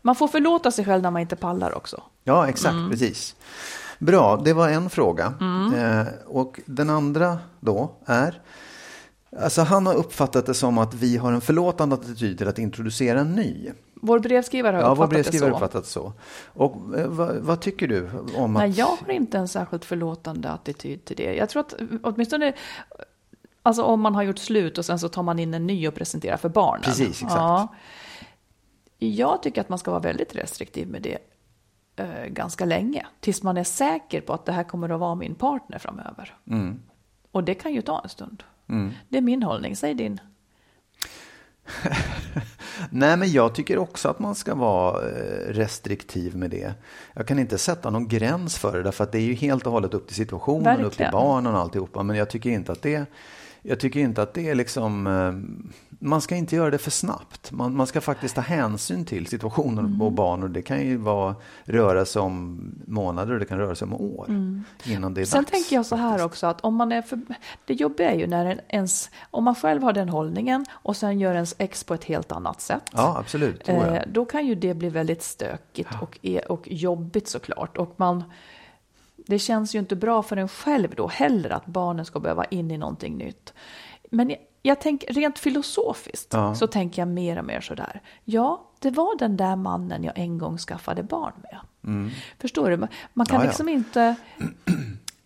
Man 0.08 0.16
får 0.16 0.28
förlåta 0.28 0.72
sig 0.72 0.86
själv 0.86 1.04
när 1.04 1.12
man 1.12 1.22
inte 1.22 1.36
pallar 1.36 1.78
också. 1.78 2.04
Ja, 2.24 2.48
exakt, 2.50 2.74
Mm. 2.74 2.90
precis. 2.90 3.36
Bra, 4.00 4.42
det 4.46 4.54
var 4.54 4.70
en 4.70 4.90
fråga. 4.90 5.34
Eh, 5.78 6.08
och 6.28 6.60
den 6.66 6.90
andra 6.90 7.38
då 7.60 7.92
är, 8.06 8.42
alltså 9.40 9.62
han 9.62 9.86
har 9.86 9.94
uppfattat 9.94 10.46
det 10.46 10.54
som 10.54 10.78
att 10.78 10.94
vi 10.94 11.18
har 11.18 11.32
en 11.32 11.42
förlåtande 11.42 11.96
attityd 11.96 12.38
till 12.38 12.48
att 12.48 12.60
introducera 12.60 13.20
en 13.20 13.36
ny. 13.36 13.70
Vår 14.02 14.20
brevskrivare 14.20 14.76
har 14.76 14.84
Ja, 14.84 14.88
vår 14.88 14.94
uppfattat 14.94 15.10
brevskrivare 15.10 15.50
det 15.50 15.54
har 15.56 15.60
så. 15.60 15.66
uppfattat 15.66 15.86
så. 15.86 16.14
Och 16.46 16.98
eh, 17.00 17.08
vad, 17.08 17.36
vad 17.36 17.62
tycker 17.62 17.88
du 17.88 18.10
om 18.36 18.56
att... 18.56 18.62
Nej, 18.62 18.70
jag 18.72 18.86
har 19.06 19.12
inte 19.12 19.38
en 19.38 19.48
särskilt 19.48 19.86
förlåtande 19.86 20.50
attityd 20.50 21.06
till 21.06 21.16
det. 21.18 21.34
Jag 21.36 21.50
tror 21.50 21.60
att 21.60 21.74
åtminstone 22.04 22.54
alltså 23.64 23.84
om 23.84 24.02
man 24.02 24.16
har 24.16 24.24
gjort 24.24 24.40
slut 24.40 24.78
och 24.78 24.86
sen 24.86 25.00
så 25.00 25.10
tar 25.10 25.24
man 25.24 25.40
in 25.40 25.54
en 25.54 25.68
ny 25.68 25.88
och 25.88 25.96
presenterar 25.96 26.38
för 26.38 26.50
barnen. 26.50 26.82
Precis, 26.84 27.10
exakt. 27.10 27.34
Ja. 27.36 27.68
Jag 28.98 29.44
tycker 29.44 29.62
att 29.62 29.70
man 29.70 29.80
ska 29.80 29.92
vara 29.92 30.02
väldigt 30.02 30.36
restriktiv 30.36 30.88
med 30.88 31.02
det 31.02 31.18
eh, 31.96 32.26
ganska 32.26 32.66
länge. 32.66 33.06
Tills 33.20 33.44
man 33.44 33.58
är 33.58 33.64
säker 33.64 34.22
på 34.22 34.34
att 34.34 34.46
det 34.46 34.52
här 34.52 34.64
kommer 34.64 34.90
att 34.90 35.00
vara 35.00 35.16
min 35.16 35.36
partner 35.36 35.80
framöver. 35.80 36.34
Mm. 36.48 36.80
Och 37.32 37.44
det 37.44 37.54
kan 37.54 37.74
ju 37.74 37.82
ta 37.82 38.02
en 38.04 38.10
stund. 38.10 38.44
Mm. 38.70 38.92
Det 39.10 39.18
är 39.18 39.22
min 39.22 39.44
hållning, 39.44 39.76
säg 39.76 39.94
din. 39.94 40.20
Nej, 42.90 43.18
men 43.18 43.32
jag 43.32 43.56
tycker 43.56 43.78
också 43.78 44.10
att 44.10 44.20
man 44.20 44.36
ska 44.36 44.56
vara 44.56 45.10
eh, 45.10 45.54
restriktiv 45.54 46.36
med 46.36 46.50
det. 46.50 46.74
Jag 47.14 47.28
kan 47.28 47.40
inte 47.40 47.58
sätta 47.58 47.90
någon 47.90 48.08
gräns 48.08 48.58
för 48.58 48.78
det, 48.78 48.84
därför 48.84 49.04
att 49.04 49.12
det 49.12 49.18
är 49.18 49.26
ju 49.26 49.34
helt 49.34 49.66
och 49.66 49.72
hållet 49.72 49.94
upp 49.94 50.08
till 50.08 50.16
situationen, 50.16 50.64
Verkligen. 50.64 50.88
upp 50.88 50.98
till 50.98 51.10
barnen 51.12 51.54
och 51.54 51.60
alltihopa. 51.60 52.04
Men 52.04 52.16
jag 52.16 52.30
tycker 52.30 52.50
inte 52.50 52.72
att 52.72 52.82
det 52.82 53.06
jag 53.68 53.80
tycker 53.80 54.00
inte 54.00 54.22
att 54.22 54.34
det 54.34 54.50
är 54.50 54.56
liksom, 54.56 55.08
eh, 55.08 55.34
man 56.00 56.22
ska 56.22 56.36
inte 56.36 56.56
göra 56.56 56.70
det 56.70 56.78
för 56.78 56.92
snabbt. 56.92 57.52
Man, 57.52 57.76
man 57.76 57.88
ska 57.88 58.02
faktiskt 58.02 58.36
ta 58.36 58.42
hänsyn 58.42 59.06
till 59.06 59.28
situationen 59.28 59.86
mm. 59.86 60.02
och 60.02 60.12
barn 60.12 60.44
och 60.44 60.50
det 60.50 60.62
kan 60.62 60.82
ju 60.82 60.98
vara, 60.98 61.36
röra 61.64 62.06
sig 62.06 62.22
om 62.22 62.62
månader 62.88 63.34
och 63.34 63.40
det 63.40 63.46
kan 63.46 63.58
röra 63.58 63.76
sig 63.76 63.86
om 63.86 63.94
år 63.94 64.26
mm. 64.30 64.64
innan 64.86 65.14
det 65.14 65.22
är 65.22 65.26
Sen 65.26 65.44
dags. 65.44 65.52
tänker 65.52 65.76
jag 65.76 65.86
så 65.86 65.96
här 65.96 66.10
faktiskt. 66.10 66.26
också 66.26 66.48
att 66.48 66.62
om 66.62 66.76
man 66.76 66.92
är 66.92 67.02
för, 67.02 67.20
det 67.66 67.74
jobbiga 67.74 68.12
är 68.12 68.20
ju 68.20 68.28
när 68.28 68.62
ens, 68.70 69.10
om 69.32 69.44
man 69.44 69.56
själv 69.56 69.84
har 69.84 69.94
den 69.94 70.10
hållningen 70.10 70.66
och 70.72 70.98
sen 70.98 71.20
gör 71.20 71.34
ens 71.34 71.56
ex 71.58 71.84
på 71.84 71.94
ett 71.94 72.04
helt 72.04 72.32
annat 72.32 72.62
sätt. 72.62 72.84
Ja, 72.94 73.18
absolut. 73.20 73.70
Eh, 73.70 73.96
då 74.08 74.26
kan 74.26 74.48
ju 74.48 74.56
det 74.56 74.74
bli 74.74 74.90
väldigt 74.90 75.24
stökigt 75.24 75.90
ja. 75.92 76.00
och, 76.02 76.52
och 76.58 76.68
jobbigt 76.68 77.28
såklart. 77.28 77.78
Och 77.78 77.94
man, 77.98 78.24
det 79.28 79.40
känns 79.40 79.76
ju 79.76 79.80
inte 79.80 79.96
bra 79.96 80.24
för 80.24 80.38
en 80.38 80.48
själv 80.48 80.96
då 80.96 81.08
heller 81.08 81.50
att 81.50 81.66
barnen 81.66 82.06
ska 82.06 82.20
behöva 82.20 82.46
in 82.46 82.72
i 82.72 82.78
någonting 82.78 83.18
nytt. 83.18 83.54
Men 84.12 84.30
jag, 84.30 84.40
jag 84.62 84.82
tänker 84.82 85.14
rent 85.14 85.40
filosofiskt 85.40 86.34
ja. 86.34 86.56
så 86.56 86.68
tänker 86.68 87.02
jag 87.02 87.08
mer 87.08 87.40
och 87.40 87.46
mer 87.46 87.62
så 87.62 87.76
där. 87.76 88.02
Ja, 88.24 88.72
det 88.80 88.90
var 88.90 89.18
den 89.18 89.38
där 89.38 89.56
mannen 89.56 90.04
jag 90.04 90.18
en 90.20 90.38
gång 90.38 90.58
skaffade 90.58 91.04
barn 91.04 91.34
med. 91.42 91.60
Mm. 91.84 92.12
Förstår 92.40 92.70
du? 92.70 92.88
Man 93.14 93.26
kan 93.26 93.40
ja, 93.42 93.48
liksom 93.48 93.70
ja. 93.70 93.76
inte... 93.76 94.16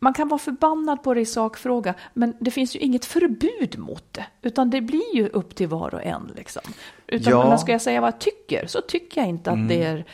Man 0.04 0.14
kan 0.14 0.28
vara 0.28 0.40
förbannad 0.40 1.04
på 1.04 1.14
det 1.14 1.22
i 1.22 1.26
sakfråga, 1.26 1.94
men 2.14 2.34
det 2.40 2.52
finns 2.52 2.76
ju 2.76 2.80
inget 2.80 3.06
förbud 3.06 3.80
mot 3.80 4.14
det. 4.14 4.26
Utan 4.42 4.70
det 4.70 4.82
blir 4.82 5.16
ju 5.16 5.28
upp 5.28 5.56
till 5.56 5.68
var 5.68 5.96
och 5.96 6.04
en. 6.04 6.32
Liksom. 6.36 6.62
Utan 7.08 7.34
ja. 7.34 7.58
ska 7.58 7.72
jag 7.72 7.82
säga 7.82 8.02
vad 8.02 8.08
jag 8.08 8.20
tycker, 8.20 8.68
så 8.68 8.82
tycker 8.82 9.22
jag 9.22 9.30
inte 9.30 9.50
att 9.50 9.56
mm. 9.56 9.68
det 9.68 9.84
är 9.84 10.06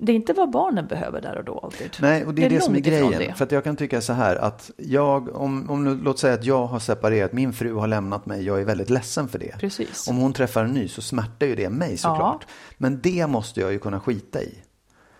det 0.00 0.12
är 0.12 0.16
inte 0.16 0.32
vad 0.32 0.50
barnen 0.50 0.86
behöver 0.86 1.20
där 1.20 1.38
och 1.38 1.44
då 1.44 1.58
alltid. 1.58 1.96
Nej, 2.00 2.26
och 2.26 2.34
det 2.34 2.44
är 2.44 2.50
det, 2.50 2.54
det 2.54 2.60
som 2.60 2.74
är 2.74 2.80
grejen. 2.80 3.34
För 3.34 3.44
att 3.44 3.52
jag 3.52 3.64
kan 3.64 3.76
tycka 3.76 4.00
så 4.00 4.12
här 4.12 4.36
att 4.36 4.70
jag, 4.76 5.36
om, 5.36 5.70
om 5.70 5.84
nu, 5.84 5.94
låt 5.94 6.18
säga 6.18 6.34
att 6.34 6.44
jag 6.44 6.66
har 6.66 6.78
separerat, 6.78 7.32
min 7.32 7.52
fru 7.52 7.74
har 7.74 7.86
lämnat 7.86 8.26
mig, 8.26 8.44
jag 8.44 8.60
är 8.60 8.64
väldigt 8.64 8.90
ledsen 8.90 9.28
för 9.28 9.38
det. 9.38 9.54
Precis. 9.58 10.08
Om 10.08 10.16
hon 10.16 10.32
träffar 10.32 10.64
en 10.64 10.70
ny 10.70 10.88
så 10.88 11.02
smärtar 11.02 11.46
ju 11.46 11.54
det 11.54 11.70
mig 11.70 11.96
såklart. 11.96 12.46
Ja. 12.48 12.54
Men 12.76 13.00
det 13.00 13.26
måste 13.26 13.60
jag 13.60 13.72
ju 13.72 13.78
kunna 13.78 14.00
skita 14.00 14.42
i. 14.42 14.54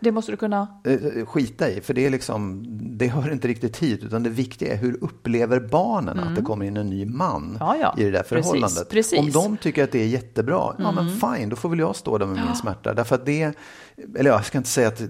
Det 0.00 0.12
måste 0.12 0.32
du 0.32 0.36
kunna? 0.36 0.68
Eh, 0.84 1.26
skita 1.26 1.70
i, 1.70 1.80
för 1.80 1.94
det, 1.94 2.06
är 2.06 2.10
liksom, 2.10 2.66
det 2.98 3.06
hör 3.06 3.32
inte 3.32 3.48
riktigt 3.48 3.76
hit. 3.76 4.04
Utan 4.04 4.22
det 4.22 4.30
viktiga 4.30 4.72
är 4.72 4.76
hur 4.76 4.98
upplever 5.04 5.60
barnen 5.60 6.18
mm. 6.18 6.28
att 6.28 6.36
det 6.36 6.42
kommer 6.42 6.64
in 6.64 6.76
en 6.76 6.90
ny 6.90 7.04
man 7.04 7.56
ja, 7.60 7.76
ja. 7.76 7.94
i 7.98 8.04
det 8.04 8.10
där 8.10 8.22
förhållandet. 8.22 8.88
Precis, 8.90 9.10
precis. 9.10 9.36
Om 9.36 9.42
de 9.42 9.56
tycker 9.56 9.84
att 9.84 9.92
det 9.92 10.02
är 10.02 10.06
jättebra, 10.06 10.70
mm. 10.70 10.82
ja 10.82 10.92
men 10.92 11.08
mm. 11.08 11.36
fine, 11.36 11.48
då 11.48 11.56
får 11.56 11.68
väl 11.68 11.78
jag 11.78 11.96
stå 11.96 12.18
där 12.18 12.26
med 12.26 12.38
ja. 12.38 12.44
min 12.44 12.56
smärta. 12.56 12.94
Därför 12.94 13.14
att 13.14 13.26
det, 13.26 13.58
eller 14.16 14.30
jag 14.30 14.44
ska 14.44 14.58
inte 14.58 14.70
säga 14.70 14.88
att 14.88 15.02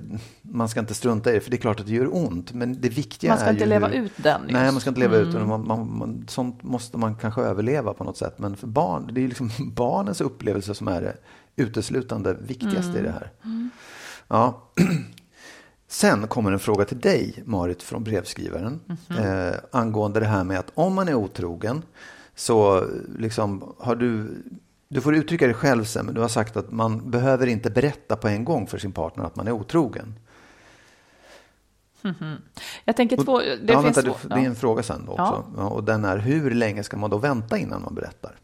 man 0.42 0.68
ska 0.68 0.80
inte 0.80 0.94
strunta 0.94 1.30
i 1.30 1.34
det, 1.34 1.40
för 1.40 1.50
det 1.50 1.56
är 1.56 1.60
klart 1.60 1.80
att 1.80 1.86
det 1.86 1.92
gör 1.92 2.16
ont. 2.16 2.52
Men 2.52 2.80
det 2.80 2.88
viktiga 2.88 3.30
är 3.30 3.32
Man 3.32 3.38
ska 3.38 3.48
är 3.48 3.52
inte 3.52 3.66
leva 3.66 3.88
hur, 3.88 4.04
ut 4.04 4.12
den. 4.16 4.40
Just. 4.42 4.52
Nej, 4.52 4.72
man 4.72 4.80
ska 4.80 4.90
inte 4.90 5.00
leva 5.00 5.16
mm. 5.16 5.28
ut 5.28 5.34
den. 5.34 5.48
Man, 5.48 5.66
man, 5.66 5.98
man, 5.98 6.24
sånt 6.28 6.62
måste 6.62 6.98
man 6.98 7.14
kanske 7.14 7.42
överleva 7.42 7.94
på 7.94 8.04
något 8.04 8.16
sätt. 8.16 8.38
Men 8.38 8.56
för 8.56 8.66
barn, 8.66 9.10
det 9.12 9.24
är 9.24 9.28
liksom 9.28 9.50
barnens 9.74 10.20
upplevelse 10.20 10.74
som 10.74 10.88
är 10.88 11.00
det 11.00 11.16
uteslutande 11.56 12.36
viktigaste 12.40 12.98
i 12.98 13.02
det 13.02 13.12
här. 13.12 13.30
Ja. 14.30 14.62
Sen 15.88 16.26
kommer 16.26 16.52
en 16.52 16.58
fråga 16.58 16.84
till 16.84 17.00
dig, 17.00 17.42
Marit, 17.46 17.82
från 17.82 18.04
brevskrivaren. 18.04 18.80
Mm 18.88 18.98
-hmm. 19.08 19.48
eh, 19.48 19.54
angående 19.70 20.20
det 20.20 20.26
här 20.26 20.44
med 20.44 20.58
att 20.58 20.70
om 20.74 20.94
man 20.94 21.08
är 21.08 21.14
otrogen 21.14 21.82
så 22.34 22.84
liksom 23.18 23.74
har 23.78 23.96
du 23.96 24.42
du 24.88 25.00
får 25.00 25.14
uttrycka 25.14 25.46
dig 25.46 25.54
själv 25.54 25.84
sen, 25.84 26.06
men 26.06 26.14
du 26.14 26.20
har 26.20 26.28
sagt 26.28 26.56
att 26.56 26.72
man 26.72 27.10
behöver 27.10 27.46
inte 27.46 27.70
berätta 27.70 28.16
på 28.16 28.28
en 28.28 28.44
gång 28.44 28.66
för 28.66 28.78
sin 28.78 28.92
partner 28.92 29.24
att 29.24 29.36
man 29.36 29.48
är 29.48 29.52
otrogen. 29.52 30.14
Mm 32.02 32.16
-hmm. 32.16 32.36
Jag 32.84 32.96
tänker 32.96 33.16
två... 33.16 33.38
Det, 33.38 33.58
ja, 33.66 33.82
finns 33.82 33.96
vänta, 33.96 34.12
två, 34.12 34.28
det 34.28 34.34
är 34.34 34.46
en 34.46 34.56
fråga 34.56 34.82
sen 34.82 35.08
också. 35.08 35.22
Ja. 35.22 35.44
Ja, 35.56 35.68
och 35.68 35.84
den 35.84 36.04
är, 36.04 36.18
hur 36.18 36.50
länge 36.50 36.82
ska 36.82 36.96
man 36.96 37.10
då 37.10 37.18
vänta 37.18 37.58
innan 37.58 37.82
man 37.82 37.94
berättar? 37.94 38.36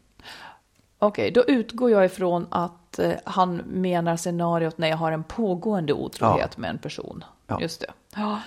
Okej, 0.99 1.31
okay, 1.31 1.31
då 1.31 1.51
utgår 1.51 1.91
jag 1.91 2.05
ifrån 2.05 2.47
att 2.49 2.99
eh, 2.99 3.13
han 3.23 3.55
menar 3.55 4.17
scenariot 4.17 4.77
när 4.77 4.87
jag 4.87 4.97
har 4.97 5.11
en 5.11 5.23
pågående 5.23 5.93
otrohet 5.93 6.51
ja. 6.55 6.61
med 6.61 6.69
en 6.69 6.77
person. 6.77 7.23
Ja. 7.47 7.61
Just 7.61 7.81
det. 7.81 7.91
Ja. 8.15 8.39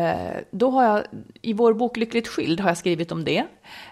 Eh, 0.00 0.40
då 0.50 0.70
har 0.70 0.84
jag, 0.84 1.02
i 1.42 1.52
vår 1.52 1.74
bok 1.74 1.96
Lyckligt 1.96 2.28
skild 2.28 2.60
har 2.60 2.70
jag 2.70 2.78
skrivit 2.78 3.12
om 3.12 3.24
det. 3.24 3.44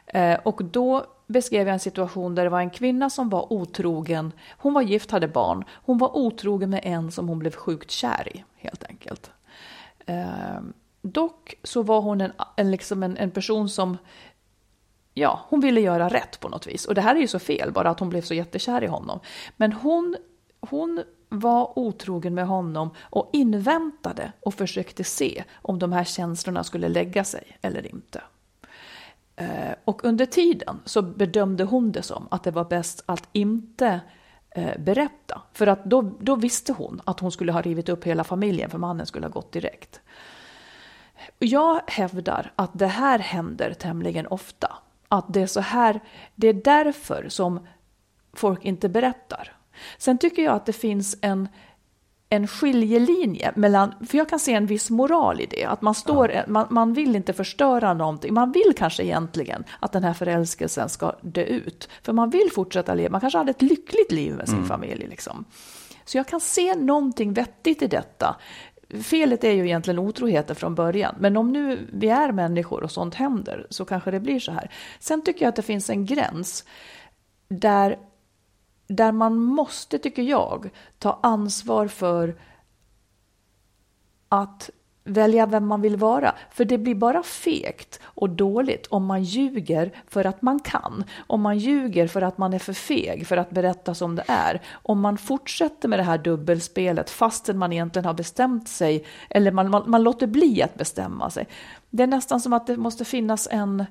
Eh, 0.07 0.38
och 0.43 0.65
då 0.65 1.07
beskrev 1.27 1.67
jag 1.67 1.75
en 1.75 1.81
situation 1.81 2.35
där 2.35 2.45
det 2.45 2.51
var 2.51 2.61
en 2.61 2.71
kvinna 2.71 3.11
som 3.11 3.29
var 3.29 3.53
otrogen. 3.53 4.33
Hon 4.59 4.75
var 4.75 4.83
gift, 4.83 5.11
hade 5.11 5.29
barn. 5.29 5.65
Hon 5.71 5.99
var 5.99 6.17
otrogen 6.17 6.71
med 6.71 6.81
en 6.83 7.12
som 7.12 7.29
hon 7.29 7.38
blev 7.38 7.55
sjukt 7.55 7.91
kär 7.91 8.29
i, 8.35 8.45
helt 8.57 8.85
enkelt. 8.85 9.31
Dock 11.03 11.55
så 11.62 11.83
var 11.83 12.01
hon 12.01 12.21
en, 12.21 12.33
en, 12.57 12.71
liksom 12.71 13.03
en, 13.03 13.17
en 13.17 13.31
person 13.31 13.69
som 13.69 13.99
ja, 15.14 15.46
hon 15.48 15.61
ville 15.61 15.81
göra 15.81 16.09
rätt 16.09 16.40
på 16.40 16.48
något 16.48 16.66
vis. 16.66 16.85
Och 16.85 16.94
det 16.94 17.01
här 17.01 17.14
är 17.16 17.20
ju 17.20 17.27
så 17.27 17.38
fel, 17.38 17.72
bara 17.72 17.90
att 17.90 18.01
hon 18.01 18.09
blev 18.09 18.22
så 18.22 18.35
jättekär 18.35 18.85
i 18.85 18.87
honom. 18.87 19.20
Men 19.57 19.72
hon, 19.72 20.16
hon 20.61 21.03
var 21.29 21.79
otrogen 21.79 22.35
med 22.35 22.46
honom 22.46 22.90
och 23.01 23.31
inväntade 23.33 24.33
och 24.40 24.55
försökte 24.55 25.05
se 25.05 25.44
om 25.55 25.79
de 25.79 25.92
här 25.92 26.05
känslorna 26.05 26.64
skulle 26.64 26.88
lägga 26.88 27.25
sig 27.25 27.59
eller 27.62 27.87
inte. 27.87 28.22
Eh, 29.37 29.75
och 29.85 30.05
under 30.05 30.27
tiden 30.27 30.81
så 30.85 31.03
bedömde 31.03 31.64
hon 31.64 31.92
det 31.92 32.03
som 32.03 32.29
att 32.31 32.44
det 32.44 32.51
var 32.51 32.64
bäst 32.64 33.03
att 33.07 33.29
inte 33.33 34.01
eh, 34.51 34.79
berätta. 34.79 35.42
För 35.53 35.66
att 35.66 35.85
då, 35.85 36.03
då 36.20 36.37
visste 36.37 36.72
hon 36.72 37.01
att 37.05 37.20
hon 37.20 37.33
skulle 37.33 37.53
ha 37.53 37.61
rivit 37.61 37.88
upp 37.88 38.05
hela 38.05 38.25
familjen 38.25 38.70
för 38.70 38.79
mannen 38.79 39.07
skulle 39.07 39.27
ha 39.27 39.33
gått 39.33 39.53
direkt. 39.53 40.01
Jag 41.38 41.81
hävdar 41.87 42.53
att 42.57 42.70
det 42.72 42.87
här 42.87 43.18
händer 43.18 43.75
tämligen 43.75 44.27
ofta. 44.27 44.72
Att 45.12 45.33
det 45.33 45.40
är 45.40 45.46
så 45.46 45.61
här, 45.61 46.01
det 46.35 46.48
är 46.48 46.53
därför 46.53 47.29
som 47.29 47.66
folk 48.33 48.64
inte 48.64 48.88
berättar. 48.88 49.57
Sen 49.98 50.18
tycker 50.18 50.42
jag 50.42 50.55
att 50.55 50.66
det 50.66 50.72
finns 50.72 51.16
en, 51.20 51.48
en 52.29 52.46
skiljelinje 52.48 53.53
mellan, 53.55 53.94
för 54.07 54.18
jag 54.18 54.29
kan 54.29 54.38
se 54.38 54.53
en 54.55 54.66
viss 54.66 54.90
moral 54.90 55.40
i 55.40 55.46
det, 55.46 55.64
att 55.64 55.83
man, 55.83 55.94
står, 55.94 56.31
ja. 56.31 56.42
man, 56.46 56.66
man 56.70 56.94
vill 56.94 57.16
inte 57.16 57.33
förstöra 57.33 57.94
någonting. 57.94 58.35
Man 58.35 58.53
vill 58.53 58.72
kanske 58.77 59.03
egentligen 59.03 59.64
att 59.81 59.92
den 59.92 60.05
här 60.05 60.14
förälskelsen 60.14 60.88
ska 60.88 61.12
dö 61.20 61.44
ut, 61.44 61.88
för 62.03 62.12
man 62.12 62.31
vill 62.31 62.51
fortsätta 62.55 62.94
leva. 62.94 63.11
Man 63.11 63.20
kanske 63.20 63.38
hade 63.38 63.51
ett 63.51 63.62
lyckligt 63.62 64.12
liv 64.12 64.35
med 64.35 64.48
sin 64.48 64.57
mm. 64.57 64.68
familj. 64.68 65.07
Liksom. 65.07 65.44
Så 66.05 66.16
jag 66.16 66.27
kan 66.27 66.40
se 66.40 66.75
någonting 66.75 67.33
vettigt 67.33 67.83
i 67.83 67.87
detta. 67.87 68.37
Felet 69.03 69.45
är 69.45 69.53
ju 69.53 69.65
egentligen 69.65 69.99
otroheten 69.99 70.57
från 70.57 70.75
början, 70.75 71.15
men 71.19 71.37
om 71.37 71.53
nu 71.53 71.89
vi 71.93 72.09
är 72.09 72.33
människor 72.33 72.83
och 72.83 72.91
sånt 72.91 73.15
händer 73.15 73.67
så 73.71 73.85
kanske 73.85 74.11
det 74.11 74.21
blir 74.21 74.41
så 74.41 74.53
här. 74.53 74.71
Sen 74.99 75.25
tycker 75.25 75.45
jag 75.45 75.49
att 75.49 75.57
det 75.57 75.63
finns 75.63 75.91
en 75.91 76.07
gräns 76.07 76.65
där 77.49 77.99
där 78.87 79.13
man 79.13 79.39
måste, 79.39 79.99
tycker 79.99 80.23
jag, 80.23 80.71
ta 80.99 81.19
ansvar 81.23 81.87
för 81.87 82.37
att 84.29 84.71
välja 85.05 85.47
vem 85.47 85.67
man 85.67 85.81
vill 85.81 85.97
vara. 85.97 86.35
För 86.51 86.65
det 86.65 86.79
blir 86.79 86.95
bara 86.95 87.23
fegt 87.23 88.01
och 88.03 88.31
dåligt 88.31 88.87
om 88.87 89.07
man 89.07 89.23
ljuger 89.23 89.91
för 90.09 90.25
att 90.25 90.43
man 90.43 90.61
kan. 90.61 91.05
Om 91.27 91.41
man 91.41 91.59
ljuger 91.59 92.07
för 92.07 92.23
att 92.23 92.38
man 92.38 92.53
är 92.53 92.59
för 92.59 92.73
feg 92.73 93.27
för 93.27 93.37
att 93.37 93.51
berätta 93.51 93.95
som 93.95 94.17
det 94.17 94.25
är. 94.27 94.62
Om 94.73 95.01
man 95.01 95.19
fortsätter 95.19 95.88
med 95.88 95.99
det 95.99 96.03
här 96.03 96.19
dubbelspelet 96.19 97.11
fastän 97.11 97.59
man 97.59 97.73
egentligen 97.73 98.07
har 98.07 98.15
bestämt 98.15 98.69
sig 98.69 99.05
eller 99.31 99.53
man, 99.53 99.71
man, 99.71 99.91
man 99.91 100.03
låter 100.03 100.27
bli 100.27 100.62
att 100.62 100.75
bestämma 100.75 101.31
sig. 101.31 101.49
Det 101.91 102.03
är 102.03 102.07
nästan 102.07 102.41
som 102.41 102.53
att 102.53 102.67
det 102.67 102.77
måste 102.77 103.05
finnas 103.05 103.49
en... 103.51 103.85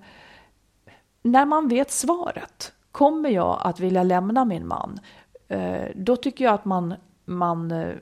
När 1.23 1.45
man 1.45 1.67
vet 1.67 1.91
svaret 1.91 2.73
kommer 2.91 3.29
jag 3.29 3.61
att 3.63 3.79
vilja 3.79 4.03
lämna 4.03 4.45
min 4.45 4.67
man, 4.67 4.99
eh, 5.47 5.85
då 5.95 6.15
tycker 6.15 6.45
jag 6.45 6.53
att 6.53 6.65
man, 6.65 6.93
man 7.25 7.71
eh, 7.71 7.95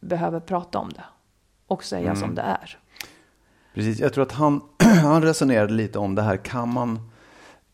behöver 0.00 0.40
prata 0.40 0.78
om 0.78 0.88
det 0.88 1.02
och 1.74 1.84
säga 1.84 2.10
mm. 2.10 2.16
som 2.16 2.34
det 2.34 2.42
är. 2.42 2.78
Precis, 3.74 4.00
jag 4.00 4.12
tror 4.12 4.22
att 4.22 4.32
han, 4.32 4.60
han 5.02 5.22
resonerade 5.22 5.72
lite 5.72 5.98
om 5.98 6.14
det 6.14 6.22
här, 6.22 6.36
kan 6.36 6.72
man, 6.72 7.10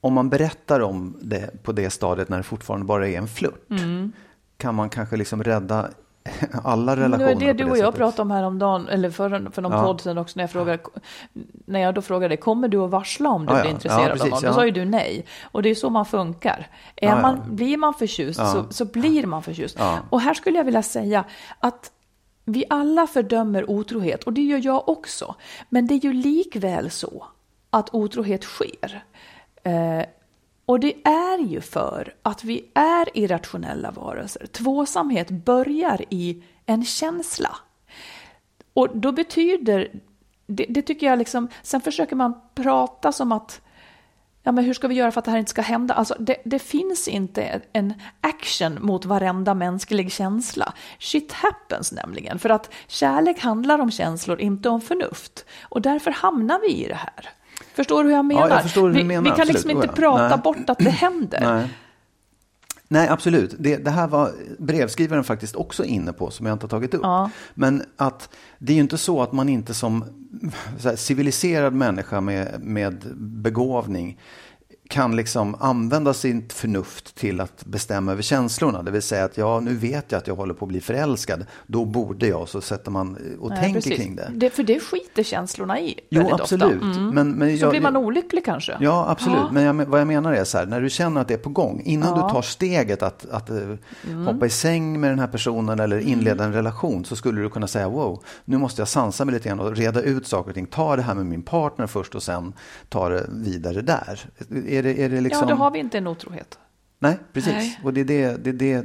om 0.01 0.13
man 0.13 0.29
berättar 0.29 0.81
om 0.81 1.17
det 1.21 1.63
på 1.63 1.73
det 1.73 1.91
stadiet 1.91 2.29
när 2.29 2.37
det 2.37 2.43
fortfarande 2.43 2.87
bara 2.87 3.09
är 3.09 3.19
en 3.19 3.29
flört, 3.29 3.71
mm. 3.71 4.13
kan 4.57 4.75
man 4.75 4.91
kanske 4.91 5.17
liksom 5.17 5.43
rädda 5.43 5.89
alla 6.65 6.97
relationer. 6.97 7.35
Det 7.35 7.45
är 7.45 7.55
det 7.55 7.65
du 7.65 7.71
och 7.71 7.79
jag 7.79 7.95
pratade 7.95 8.23
om 8.23 8.31
häromdagen, 8.31 8.89
eller 8.89 9.11
för, 9.11 9.51
för 9.53 9.63
någon 9.63 9.73
ja. 9.73 9.83
podd 9.83 10.01
sedan 10.01 10.19
också, 10.19 10.39
när 10.39 10.43
jag, 10.43 10.51
frågade, 10.51 10.79
när 11.67 11.81
jag 11.81 11.95
då 11.95 12.03
frågade 12.03 12.37
kommer 12.37 12.69
du 12.69 12.79
att 12.79 12.91
varsla 12.91 13.31
om 13.31 13.47
du 13.47 13.53
ja, 13.53 13.61
blir 13.61 13.71
intresserad 13.71 14.09
ja, 14.09 14.13
precis, 14.13 14.33
av 14.33 14.43
någon? 14.43 14.43
Då 14.43 14.53
sa 14.53 14.65
ju 14.65 14.71
du 14.71 14.85
nej. 14.85 15.27
Och 15.43 15.63
det 15.63 15.71
är 15.71 15.75
så 15.75 15.91
man 15.91 16.07
funkar. 16.07 16.67
Är 16.97 17.23
man, 17.23 17.41
Blir 17.47 17.77
man 17.77 17.95
förtjust 17.95 18.41
så, 18.41 18.65
så 18.71 18.85
blir 18.85 19.27
man 19.27 19.43
förtjust. 19.43 19.79
Och 20.11 20.21
här 20.21 20.35
skulle 20.35 20.57
jag 20.57 20.65
vilja 20.65 20.83
säga 20.83 21.25
att 21.59 21.91
vi 22.53 22.65
alla 22.71 23.07
fördömer 23.07 23.71
otrohet 23.71 24.25
och 24.25 24.33
det 24.33 24.43
gör 24.43 24.61
jag 24.65 24.89
också. 24.89 25.35
Men 25.69 25.87
det 25.87 25.95
är 25.95 26.05
ju 26.05 26.13
likväl 26.13 26.91
så 26.91 27.27
att 27.71 27.95
otrohet 27.95 28.45
sker. 28.45 29.05
Eh, 29.63 30.05
Och 30.67 30.81
det 30.81 30.95
är 31.05 31.39
ju 31.39 31.61
för 31.61 32.15
att 32.23 32.45
vi 32.45 32.71
är 32.75 33.09
irrationella 33.15 33.91
varelser. 33.91 34.47
Tvåsamhet 34.47 35.31
börjar 35.31 36.05
i 36.11 36.43
en 36.67 36.85
känsla. 36.85 37.57
Och 38.75 38.89
då 38.95 39.13
betyder, 39.13 39.91
det, 40.47 40.67
det 40.69 40.83
tycker 40.83 41.07
jag 41.07 41.19
liksom, 41.19 41.49
sen 41.63 41.81
försöker 41.81 42.17
man 42.17 42.41
prata 42.55 43.13
som 43.13 43.33
att 43.33 43.61
ja, 44.42 44.53
men 44.53 44.64
hur 44.64 44.74
ska 44.74 44.88
vi 44.88 44.94
göra 44.94 45.11
för 45.11 45.18
att 45.18 45.24
det 45.24 45.31
här 45.31 45.38
inte 45.38 45.50
ska 45.50 45.62
hända? 45.62 45.94
Alltså, 45.94 46.16
det, 46.18 46.37
det, 46.44 46.59
finns 46.59 47.09
inte 47.09 47.61
en 47.72 47.94
action 48.20 48.79
mot 48.81 49.05
varenda 49.05 49.55
mänsklig 49.55 50.12
känsla. 50.12 50.72
Shit 50.98 51.33
happens 51.33 51.92
nämligen, 51.92 52.38
för 52.38 52.50
att 52.50 52.70
kärlek 52.87 53.40
handlar 53.40 53.79
om 53.79 53.90
känslor, 53.90 54.40
inte 54.40 54.68
om 54.68 54.81
förnuft. 54.81 55.44
Och 55.62 55.83
därför 55.83 56.11
hamnar 56.11 56.61
vi 56.61 56.85
i 56.85 56.88
det 56.88 56.94
här. 56.94 57.31
Förstår 57.74 58.05
du 58.05 58.09
hur 58.09 58.16
jag 58.16 58.24
menar? 58.24 58.48
Ja, 58.48 58.55
jag 58.55 58.62
förstår 58.62 58.83
hur 58.83 58.88
du 58.88 58.98
vi, 58.98 59.05
menar, 59.05 59.31
vi 59.31 59.37
kan 59.37 59.46
liksom 59.46 59.70
absolut. 59.70 59.85
inte 59.85 59.96
prata 59.96 60.29
Nej. 60.29 60.38
bort 60.38 60.70
att 60.70 60.79
det 60.79 60.90
händer. 60.90 61.40
Nej. 61.40 61.68
Nej, 62.92 63.09
absolut. 63.09 63.55
Det, 63.59 63.76
det 63.76 63.90
här 63.90 64.09
var 64.09 64.33
brevskrivaren 64.59 65.24
faktiskt 65.24 65.57
också 65.57 65.85
inne 65.85 66.12
på, 66.12 66.31
som 66.31 66.46
jag 66.46 66.53
inte 66.55 66.64
har 66.64 66.68
tagit 66.68 66.94
upp. 66.94 67.00
Ja. 67.03 67.31
Men 67.55 67.83
att 67.96 68.29
det 68.59 68.72
är 68.72 68.74
ju 68.74 68.81
inte 68.81 68.98
så 68.98 69.22
att 69.22 69.33
man 69.33 69.48
inte 69.48 69.74
som 69.74 70.05
här, 70.85 70.96
civiliserad 70.96 71.74
människa 71.74 72.20
med, 72.20 72.62
med 72.62 73.05
begåvning 73.16 74.18
kan 74.90 75.16
liksom 75.16 75.57
använda 75.61 76.14
sitt 76.14 76.53
förnuft 76.53 77.14
till 77.14 77.40
att 77.40 77.64
bestämma 77.64 78.12
över 78.12 78.22
känslorna. 78.22 78.83
Det 78.83 78.90
vill 78.90 79.03
säga 79.03 79.24
att 79.24 79.37
ja, 79.37 79.61
nu 79.61 79.74
vet 79.74 80.12
jag 80.12 80.18
att 80.18 80.26
jag 80.26 80.35
håller 80.35 80.55
på 80.55 80.64
att 80.64 80.68
bli 80.68 80.81
förälskad. 80.81 81.46
Då 81.66 81.85
borde 81.85 82.26
jag, 82.26 82.48
så 82.48 82.61
sätter 82.61 82.90
man 82.90 83.37
och 83.40 83.50
Nej, 83.50 83.61
tänker 83.61 83.81
precis. 83.81 83.96
kring 83.96 84.16
det. 84.16 84.31
det. 84.35 84.50
För 84.50 84.62
det 84.62 84.81
skiter 84.81 85.22
känslorna 85.22 85.81
i 85.81 86.00
Jo, 86.11 86.29
absolut. 86.33 86.83
Mm. 86.83 87.07
Men, 87.09 87.31
men 87.31 87.59
Så 87.59 87.64
jag, 87.64 87.70
blir 87.70 87.81
man 87.81 87.96
olycklig 87.96 88.44
kanske. 88.44 88.76
Ja, 88.81 89.07
absolut. 89.09 89.38
Ja. 89.38 89.48
Men 89.53 89.62
jag, 89.62 89.74
vad 89.74 90.00
jag 90.00 90.07
menar 90.07 90.33
är 90.33 90.44
så 90.44 90.59
här, 90.59 90.66
när 90.66 90.81
du 90.81 90.90
känner 90.90 91.20
att 91.20 91.29
det 91.29 91.35
är 91.35 91.38
på 91.38 91.50
gång, 91.50 91.83
innan 91.85 92.09
Ja. 92.09 92.14
Mm. 92.14 92.26
du 92.26 92.33
tar 92.33 92.42
steget 92.42 93.03
att, 93.03 93.26
att 93.31 93.50
eh, 93.50 93.57
hoppa 94.26 94.46
i 94.46 94.50
säng 94.50 95.00
med 95.00 95.11
den 95.11 95.18
här 95.18 95.26
personen 95.26 95.81
eller 95.81 95.98
inleda 95.98 96.44
en 96.44 96.53
relation, 96.53 97.05
så 97.05 97.16
skulle 97.16 97.40
du 97.40 97.50
kunna 97.50 97.66
säga 97.66 97.88
wow, 97.88 98.22
nu 98.44 98.59
måste 98.59 98.81
jag 98.81 98.88
sansa 98.88 99.24
mig 99.24 99.35
lite 99.35 99.48
grann 99.48 99.61
och 99.61 99.76
reda 99.76 100.03
ut 100.03 100.26
saker 100.26 100.48
och 100.50 100.55
ting. 100.55 100.66
Ta 100.66 100.96
det 100.96 101.03
här 101.03 101.14
med 101.14 101.26
min 101.26 101.42
partner 101.42 101.87
först 101.87 102.14
och 102.14 102.22
sen 102.22 102.53
ta 102.88 103.09
det 103.09 103.26
vidare 103.29 103.81
där. 103.83 104.20
Är 104.81 104.95
det, 104.95 105.05
är 105.05 105.09
det 105.09 105.21
liksom... 105.21 105.49
Ja, 105.49 105.55
då 105.55 105.62
har 105.62 105.71
vi 105.71 105.79
inte 105.79 105.99
en 105.99 106.07
otrohet. 106.07 106.59
Nej, 106.99 107.19
precis. 107.33 107.53
Nej. 107.53 107.77
Mm. 107.77 107.87
Och 107.87 107.93
det 107.95 108.01
är 108.01 108.05
det, 108.05 108.45
det, 108.45 108.53
det, 108.53 108.53
det, 108.53 108.73
är 108.73 108.75
jag 108.75 108.85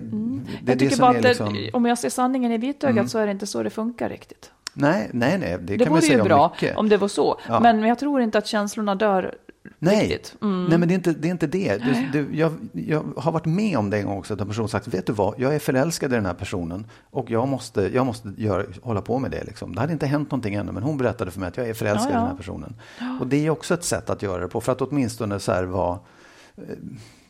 det 0.64 0.76
tycker 0.76 0.96
som 0.96 1.02
bara 1.02 1.12
är 1.12 1.18
att 1.18 1.24
det, 1.24 1.30
liksom... 1.30 1.48
Mm. 1.48 1.70
om 1.74 1.86
jag 1.86 1.98
ser 1.98 2.10
sanningen 2.10 2.52
i 2.52 2.58
vitögat 2.58 3.10
så 3.10 3.20
är 3.20 3.26
det 3.26 3.32
inte 3.32 3.48
så 3.48 3.64
det 3.64 3.70
funkar 3.70 4.10
riktigt. 4.10 4.52
Nej, 4.74 5.10
nej, 5.14 5.38
nej, 5.38 5.50
det, 5.50 5.58
Det, 5.58 5.78
kan 5.78 5.88
man 5.88 5.94
vore 5.94 6.02
säga 6.02 6.14
ju 6.14 6.22
om 6.22 6.28
bra 6.28 6.52
mycket. 6.56 6.78
om 6.78 6.90
det 6.90 6.98
var 6.98 7.08
så. 7.08 7.40
Ja. 7.48 7.60
Men 7.60 7.84
jag 7.84 8.00
tror 8.00 8.22
inte 8.22 8.38
att 8.38 8.48
känslorna 8.48 8.96
dör 8.96 9.36
Nej. 9.80 10.22
Mm. 10.42 10.66
nej 10.66 10.78
men 10.78 10.88
det 10.88 10.94
är 10.94 10.96
inte 10.96 11.14
det. 11.14 11.28
Är 11.28 11.32
inte 11.32 11.48
det. 11.48 11.78
Du, 11.78 12.24
du, 12.26 12.36
jag, 12.38 12.54
jag 12.74 13.04
har 13.18 13.32
varit 13.32 13.46
med 13.46 13.78
om 13.78 13.90
det 13.90 13.98
en 13.98 14.06
gång 14.06 14.18
också, 14.18 14.34
att 14.34 14.42
en 14.42 14.48
person 14.48 14.70
sagt, 14.70 14.88
vet 14.88 15.06
du 15.08 15.14
vad, 15.14 15.36
jag 15.38 15.56
är 15.56 15.60
förälskad 15.60 16.12
i 16.12 16.16
den 16.16 16.26
här 16.26 16.34
personen 16.34 16.88
och 17.12 17.32
jag 17.32 17.48
måste, 17.48 17.82
jag 17.94 18.06
måste 18.06 18.34
göra, 18.38 18.66
hålla 18.82 19.02
på 19.02 19.20
med 19.20 19.32
det. 19.32 19.44
Liksom. 19.44 19.76
Det 19.76 19.82
hade 19.82 19.94
inte 19.94 20.06
hänt 20.08 20.32
någonting 20.32 20.56
ännu, 20.56 20.72
men 20.72 20.84
hon 20.84 20.98
berättade 20.98 21.32
för 21.32 21.40
mig 21.40 21.48
att 21.50 21.58
jag 21.58 21.70
är 21.70 21.74
förälskad 21.74 22.12
Ja, 22.12 22.14
ja. 22.14 22.18
i 22.18 22.22
den 22.22 22.28
här 22.30 22.38
personen. 22.38 22.76
Och 23.20 23.28
det 23.28 23.46
är 23.46 23.50
också 23.50 23.74
ett 23.74 23.84
sätt 23.84 24.10
att 24.10 24.22
göra 24.22 24.42
det 24.42 24.48
på, 24.48 24.62
för 24.62 24.72
att 24.72 24.82
åtminstone 24.82 25.40
så 25.40 25.52
här 25.52 25.64
vara 25.64 26.00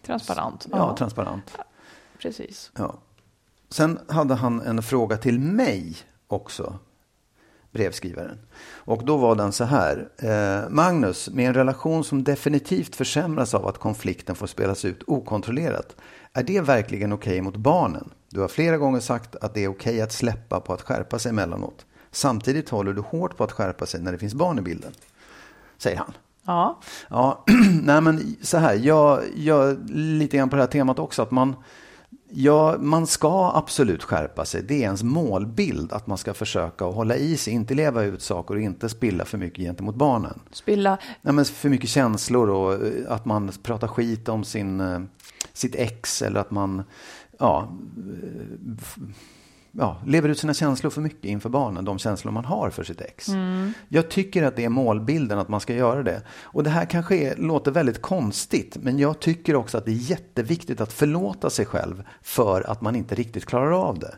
Transparent. 0.05 0.67
ja, 0.71 0.95
transparent. 0.97 1.57
precis. 2.21 2.71
Ja. 2.77 2.95
Sen 3.69 3.99
hade 4.07 4.33
han 4.35 4.61
en 4.61 4.83
fråga 4.83 5.17
till 5.17 5.39
mig 5.39 5.95
också, 6.27 6.79
brevskrivaren. 7.75 8.37
Och 8.73 9.05
då 9.05 9.17
var 9.17 9.35
den 9.35 9.51
så 9.51 9.63
här. 9.63 10.09
Eh, 10.17 10.69
Magnus, 10.69 11.29
med 11.29 11.47
en 11.47 11.53
relation 11.53 12.03
som 12.03 12.23
definitivt 12.23 12.95
försämras 12.95 13.53
av 13.53 13.67
att 13.67 13.77
konflikten 13.77 14.35
får 14.35 14.47
spelas 14.47 14.85
ut 14.85 15.03
okontrollerat. 15.07 15.95
Är 16.33 16.43
det 16.43 16.61
verkligen 16.61 17.13
okej 17.13 17.41
mot 17.41 17.55
barnen? 17.55 18.09
Du 18.29 18.41
har 18.41 18.47
flera 18.47 18.77
gånger 18.77 18.99
sagt 18.99 19.35
att 19.35 19.53
det 19.53 19.63
är 19.63 19.67
okej 19.67 20.01
att 20.01 20.11
släppa 20.11 20.59
på 20.59 20.73
att 20.73 20.81
skärpa 20.81 21.19
sig 21.19 21.29
emellanåt. 21.29 21.85
Samtidigt 22.11 22.69
håller 22.69 22.93
du 22.93 23.01
hårt 23.01 23.37
på 23.37 23.43
att 23.43 23.51
skärpa 23.51 23.85
sig 23.85 24.01
när 24.01 24.11
det 24.11 24.17
finns 24.17 24.33
barn 24.33 24.59
i 24.59 24.61
bilden. 24.61 24.91
Säger 25.77 25.97
han. 25.97 26.13
Ja, 26.45 26.79
Ja, 27.09 27.43
nej 27.83 28.01
men 28.01 28.35
så 28.41 28.57
här, 28.57 28.73
jag, 28.73 29.21
jag 29.35 29.89
lite 29.89 30.37
grann 30.37 30.49
på 30.49 30.55
det 30.55 30.61
här 30.61 30.69
temat 30.69 30.99
också 30.99 31.21
att 31.21 31.31
man, 31.31 31.55
ja, 32.29 32.77
man 32.79 33.07
ska 33.07 33.51
absolut 33.55 34.03
skärpa 34.03 34.45
sig. 34.45 34.63
Det 34.63 34.73
är 34.73 34.81
ens 34.81 35.03
målbild 35.03 35.93
att 35.93 36.07
man 36.07 36.17
ska 36.17 36.33
försöka 36.33 36.85
att 36.85 36.95
hålla 36.95 37.15
i 37.15 37.37
sig, 37.37 37.53
inte 37.53 37.73
leva 37.73 38.03
ut 38.03 38.21
saker 38.21 38.55
och 38.55 38.61
inte 38.61 38.89
spilla 38.89 39.25
för 39.25 39.37
mycket 39.37 39.59
gentemot 39.59 39.95
barnen. 39.95 40.39
spilla. 40.51 40.97
Nej, 41.21 41.33
men 41.33 41.45
för 41.45 41.69
mycket 41.69 41.89
känslor 41.89 42.49
och 42.49 42.73
eh, 42.73 43.11
att 43.11 43.25
man 43.25 43.51
pratar 43.63 43.87
skit 43.87 44.29
om 44.29 44.43
sin, 44.43 44.79
eh, 44.79 44.99
sitt 45.53 45.75
ex 45.75 46.21
eller 46.21 46.39
att 46.39 46.51
man 46.51 46.83
ja, 47.39 47.69
eh, 47.97 49.03
ja, 49.77 50.01
lever 50.05 50.29
ut 50.29 50.39
sina 50.39 50.53
känslor 50.53 50.91
för 50.91 51.01
mycket 51.01 51.25
inför 51.25 51.49
barnen, 51.49 51.85
de 51.85 51.99
känslor 51.99 52.31
man 52.31 52.45
har 52.45 52.69
för 52.69 52.83
sitt 52.83 53.01
ex. 53.01 53.27
Jag 53.87 54.09
tycker 54.09 54.43
att 54.43 54.55
det 54.55 54.65
är 54.65 54.69
målbilden 54.69 55.39
att 55.39 55.49
man 55.49 55.59
ska 55.59 55.73
göra 55.73 56.03
det. 56.03 56.21
Och 56.41 56.63
det 56.63 56.69
här 56.69 56.85
kanske 56.85 57.15
är, 57.15 57.35
låter 57.35 57.71
väldigt 57.71 58.01
konstigt, 58.01 58.77
men 58.81 58.99
jag 58.99 59.19
tycker 59.19 59.55
också 59.55 59.77
att 59.77 59.85
det 59.85 59.91
är 59.91 60.11
jätteviktigt 60.11 60.81
att 60.81 60.93
förlåta 60.93 61.49
sig 61.49 61.65
själv 61.65 62.03
för 62.21 62.69
att 62.71 62.81
man 62.81 62.95
inte 62.95 63.15
riktigt 63.15 63.45
klarar 63.45 63.71
av 63.71 63.99
det. 63.99 64.15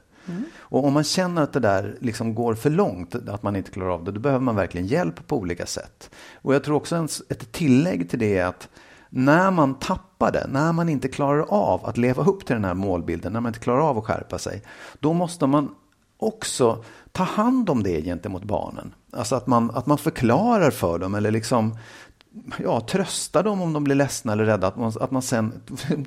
Och 0.59 0.85
om 0.85 0.93
man 0.93 1.03
känner 1.03 1.41
att 1.41 1.53
det 1.53 1.59
där 1.59 1.97
liksom 2.01 2.35
går 2.35 2.53
för 2.53 2.69
långt, 2.69 3.15
att 3.15 3.43
man 3.43 3.55
inte 3.55 3.71
klarar 3.71 3.89
av 3.89 4.03
det, 4.03 4.11
då 4.11 4.19
behöver 4.19 4.43
man 4.43 4.55
verkligen 4.55 4.87
hjälp 4.87 5.27
på 5.27 5.37
olika 5.37 5.65
sätt. 5.65 6.09
Och 6.41 6.55
jag 6.55 6.63
tror 6.63 6.75
också 6.75 6.95
en, 6.95 7.07
ett 7.29 7.51
tillägg 7.51 8.09
till 8.09 8.19
det 8.19 8.37
är 8.37 8.45
att 8.45 8.69
när 9.09 9.51
man 9.51 9.79
tappar 9.79 10.31
det, 10.31 10.47
när 10.49 10.73
man 10.73 10.89
inte 10.89 11.07
klarar 11.07 11.45
av 11.49 11.85
att 11.85 11.97
leva 11.97 12.23
upp 12.23 12.45
till 12.45 12.55
den 12.55 12.65
här 12.65 12.73
målbilden, 12.73 13.33
när 13.33 13.41
man 13.41 13.49
inte 13.49 13.59
klarar 13.59 13.89
av 13.89 13.97
att 13.97 14.05
skärpa 14.05 14.37
sig, 14.37 14.63
då 14.99 15.13
måste 15.13 15.47
man 15.47 15.69
också 16.17 16.83
ta 17.11 17.23
hand 17.23 17.69
om 17.69 17.83
det 17.83 18.01
gentemot 18.01 18.43
barnen. 18.43 18.93
Alltså 19.13 19.35
att 19.35 19.47
man, 19.47 19.71
att 19.71 19.85
man 19.85 19.97
förklarar 19.97 20.71
för 20.71 20.99
dem 20.99 21.15
eller 21.15 21.31
liksom 21.31 21.77
ja, 22.63 22.81
tröstar 22.81 23.43
dem 23.43 23.61
om 23.61 23.73
de 23.73 23.83
blir 23.83 23.95
ledsna 23.95 24.31
eller 24.33 24.45
rädda. 24.45 24.67
Att 24.67 24.75
man, 24.77 24.93
att 24.99 25.11
man 25.11 25.21
sen 25.21 25.51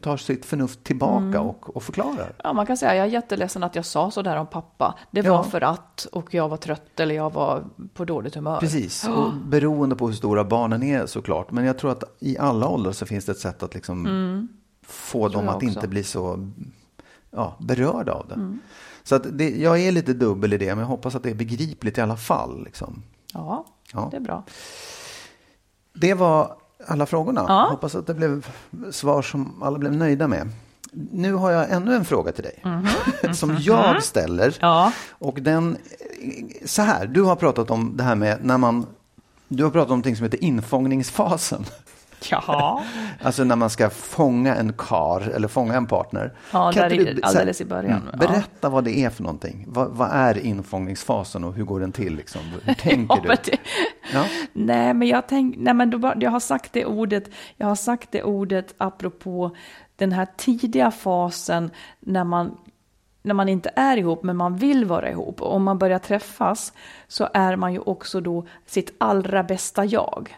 tar 0.02 0.16
sitt 0.16 0.44
förnuft 0.44 0.84
tillbaka 0.84 1.40
och, 1.40 1.76
och 1.76 1.82
förklarar. 1.82 2.32
Ja, 2.44 2.52
man 2.52 2.66
kan 2.66 2.76
säga 2.76 2.94
jag 2.96 3.06
är 3.06 3.10
jätteledsen 3.10 3.62
att 3.62 3.74
jag 3.74 3.84
sa 3.84 4.10
så 4.10 4.22
där 4.22 4.36
om 4.36 4.46
pappa. 4.46 4.94
Det 5.10 5.20
Ja. 5.20 5.36
var 5.36 5.42
för 5.42 5.60
att, 5.60 6.06
och 6.12 6.34
jag 6.34 6.48
var 6.48 6.56
trött 6.56 7.00
eller 7.00 7.14
jag 7.14 7.32
var 7.32 7.64
på 7.94 8.04
dåligt 8.04 8.34
humör. 8.34 8.60
Precis, 8.60 9.08
och 9.08 9.32
beroende 9.34 9.96
på 9.96 10.06
hur 10.06 10.14
stora 10.14 10.44
barnen 10.44 10.82
är 10.82 11.06
såklart. 11.06 11.50
Men 11.50 11.64
jag 11.64 11.78
tror 11.78 11.90
att 11.92 12.04
i 12.18 12.38
alla 12.38 12.68
åldrar 12.68 12.92
så 12.92 13.06
finns 13.06 13.24
det 13.24 13.32
ett 13.32 13.38
sätt 13.38 13.62
att 13.62 13.74
liksom 13.74 14.48
få 14.86 15.28
dem 15.28 15.48
att 15.48 15.62
inte 15.62 15.88
bli 15.88 16.04
så 16.04 16.50
ja, 17.30 17.56
berörda 17.60 18.12
av 18.12 18.28
det. 18.28 18.58
Så 19.02 19.14
att 19.14 19.38
det, 19.38 19.50
jag 19.50 19.80
är 19.80 19.92
lite 19.92 20.12
dubbel 20.12 20.52
i 20.52 20.58
det, 20.58 20.66
men 20.66 20.78
jag 20.78 20.86
hoppas 20.86 21.14
att 21.14 21.22
det 21.22 21.30
är 21.30 21.34
begripligt 21.34 21.98
i 21.98 22.00
alla 22.00 22.16
fall. 22.16 22.64
Liksom. 22.64 23.02
Ja, 23.34 23.66
Ja. 23.92 24.08
det 24.10 24.16
är 24.16 24.20
bra. 24.20 24.44
Det 25.92 26.14
var 26.14 26.56
alla 26.86 27.06
frågorna. 27.06 27.44
Ja. 27.48 27.68
Hoppas 27.70 27.94
att 27.94 28.06
det 28.06 28.14
blev 28.14 28.46
svar 28.90 29.22
som 29.22 29.62
alla 29.62 29.78
blev 29.78 29.92
nöjda 29.92 30.28
med. 30.28 30.48
Nu 30.92 31.32
har 31.32 31.50
jag 31.50 31.70
ännu 31.70 31.94
en 31.94 32.04
fråga 32.04 32.32
till 32.32 32.44
dig. 32.44 32.62
som 33.34 33.56
jag 33.60 34.02
ställer. 34.02 34.56
Ja. 34.60 34.92
Och 35.10 35.42
den, 35.42 35.76
så 36.64 36.82
här, 36.82 37.06
du 37.06 37.22
har 37.22 37.36
pratat 37.36 37.70
om 37.70 37.96
det 37.96 38.02
här 38.02 38.14
med 38.14 38.38
när 38.42 38.58
man, 38.58 38.86
du 39.48 39.64
har 39.64 39.70
pratat 39.70 39.86
om 39.86 39.98
någonting 39.98 40.16
som 40.16 40.24
heter 40.24 40.44
infångningsfasen. 40.44 41.64
Jaha. 42.30 42.82
Alltså 43.22 43.44
när 43.44 43.56
man 43.56 43.70
ska 43.70 43.90
fånga 43.90 44.54
en 44.56 44.72
kar 44.72 45.20
eller 45.20 45.48
fånga 45.48 45.74
en 45.74 45.86
partner. 45.86 46.32
Ja, 46.52 46.72
Kan 46.72 46.82
där 46.82 46.92
i- 47.00 47.14
du- 47.14 47.22
alldeles 47.22 47.56
så 47.56 47.62
i 47.62 47.66
början. 47.66 48.08
Ja. 48.12 48.18
Berätta 48.18 48.68
vad 48.68 48.84
det 48.84 48.98
är 49.04 49.10
för 49.10 49.22
någonting. 49.22 49.64
Vad, 49.68 49.88
vad 49.90 50.08
är 50.12 50.38
infångningsfasen 50.38 51.44
och 51.44 51.54
hur 51.54 51.64
går 51.64 51.80
den 51.80 51.92
till? 51.92 52.16
Liksom? 52.16 52.40
Hur 52.64 52.74
tänker 52.78 53.16
Ja, 53.16 53.34
du? 53.44 53.50
det, 53.50 53.58
Ja. 54.12 54.24
Nej, 54.52 54.94
men 54.94 55.08
jag 55.08 55.28
tänk, 55.28 55.54
nej, 55.58 55.74
men 55.74 55.90
då, 55.90 56.12
jag 56.20 56.30
har 56.30 56.40
sagt 56.40 56.72
det 56.72 56.84
ordet, 56.84 57.24
jag 57.56 57.66
har 57.66 57.74
sagt 57.76 58.08
det 58.12 58.22
ordet 58.22 58.74
apropå 58.78 59.56
den 59.96 60.12
här 60.12 60.26
tidiga 60.36 60.90
fasen 60.90 61.70
när 62.00 62.24
man 62.24 62.56
när 63.22 63.34
man 63.34 63.48
inte 63.48 63.70
är 63.76 63.96
ihop 63.96 64.22
men 64.22 64.36
man 64.36 64.56
vill 64.56 64.84
vara 64.84 65.10
ihop 65.10 65.42
och 65.42 65.54
om 65.54 65.62
man 65.62 65.78
börjar 65.78 65.98
träffas 65.98 66.72
så 67.08 67.28
är 67.34 67.56
man 67.56 67.72
ju 67.72 67.78
också 67.78 68.20
då 68.20 68.46
sitt 68.66 68.94
allra 68.98 69.42
bästa 69.42 69.84
jag. 69.84 70.36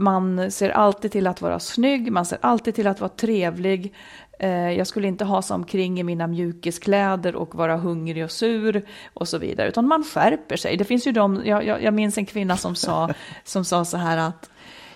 Man 0.00 0.50
ser 0.50 0.70
alltid 0.70 1.12
till 1.12 1.26
att 1.26 1.40
vara 1.42 1.58
snygg, 1.58 2.12
man 2.12 2.24
ser 2.26 2.38
alltid 2.42 2.74
till 2.74 2.86
att 2.86 3.00
vara 3.00 3.08
trevlig. 3.08 3.94
Eh, 4.38 4.70
Jag 4.70 4.86
skulle 4.86 5.08
inte 5.08 5.24
ha 5.24 5.42
sig 5.42 5.54
omkring 5.54 6.00
i 6.00 6.02
mina 6.02 6.26
mjukiskläder 6.26 7.36
och 7.36 7.54
vara 7.54 7.76
hungrig 7.76 8.24
och 8.24 8.30
sur 8.30 8.86
och 9.14 9.28
så 9.28 9.38
vidare, 9.38 9.68
utan 9.68 9.88
man 9.88 10.04
skärper 10.04 10.56
sig. 10.56 10.76
Det 10.76 10.84
finns 10.84 11.06
ju 11.06 11.12
de, 11.12 11.42
jag, 11.44 11.66
jag, 11.66 11.82
jag 11.82 11.94
minns 11.94 12.18
en 12.18 12.26
kvinna 12.26 12.56
som 12.56 12.74
sa, 12.74 13.10
som 13.44 13.64
sa 13.64 13.84
så 13.84 13.96
här 13.96 14.16
att 14.16 14.50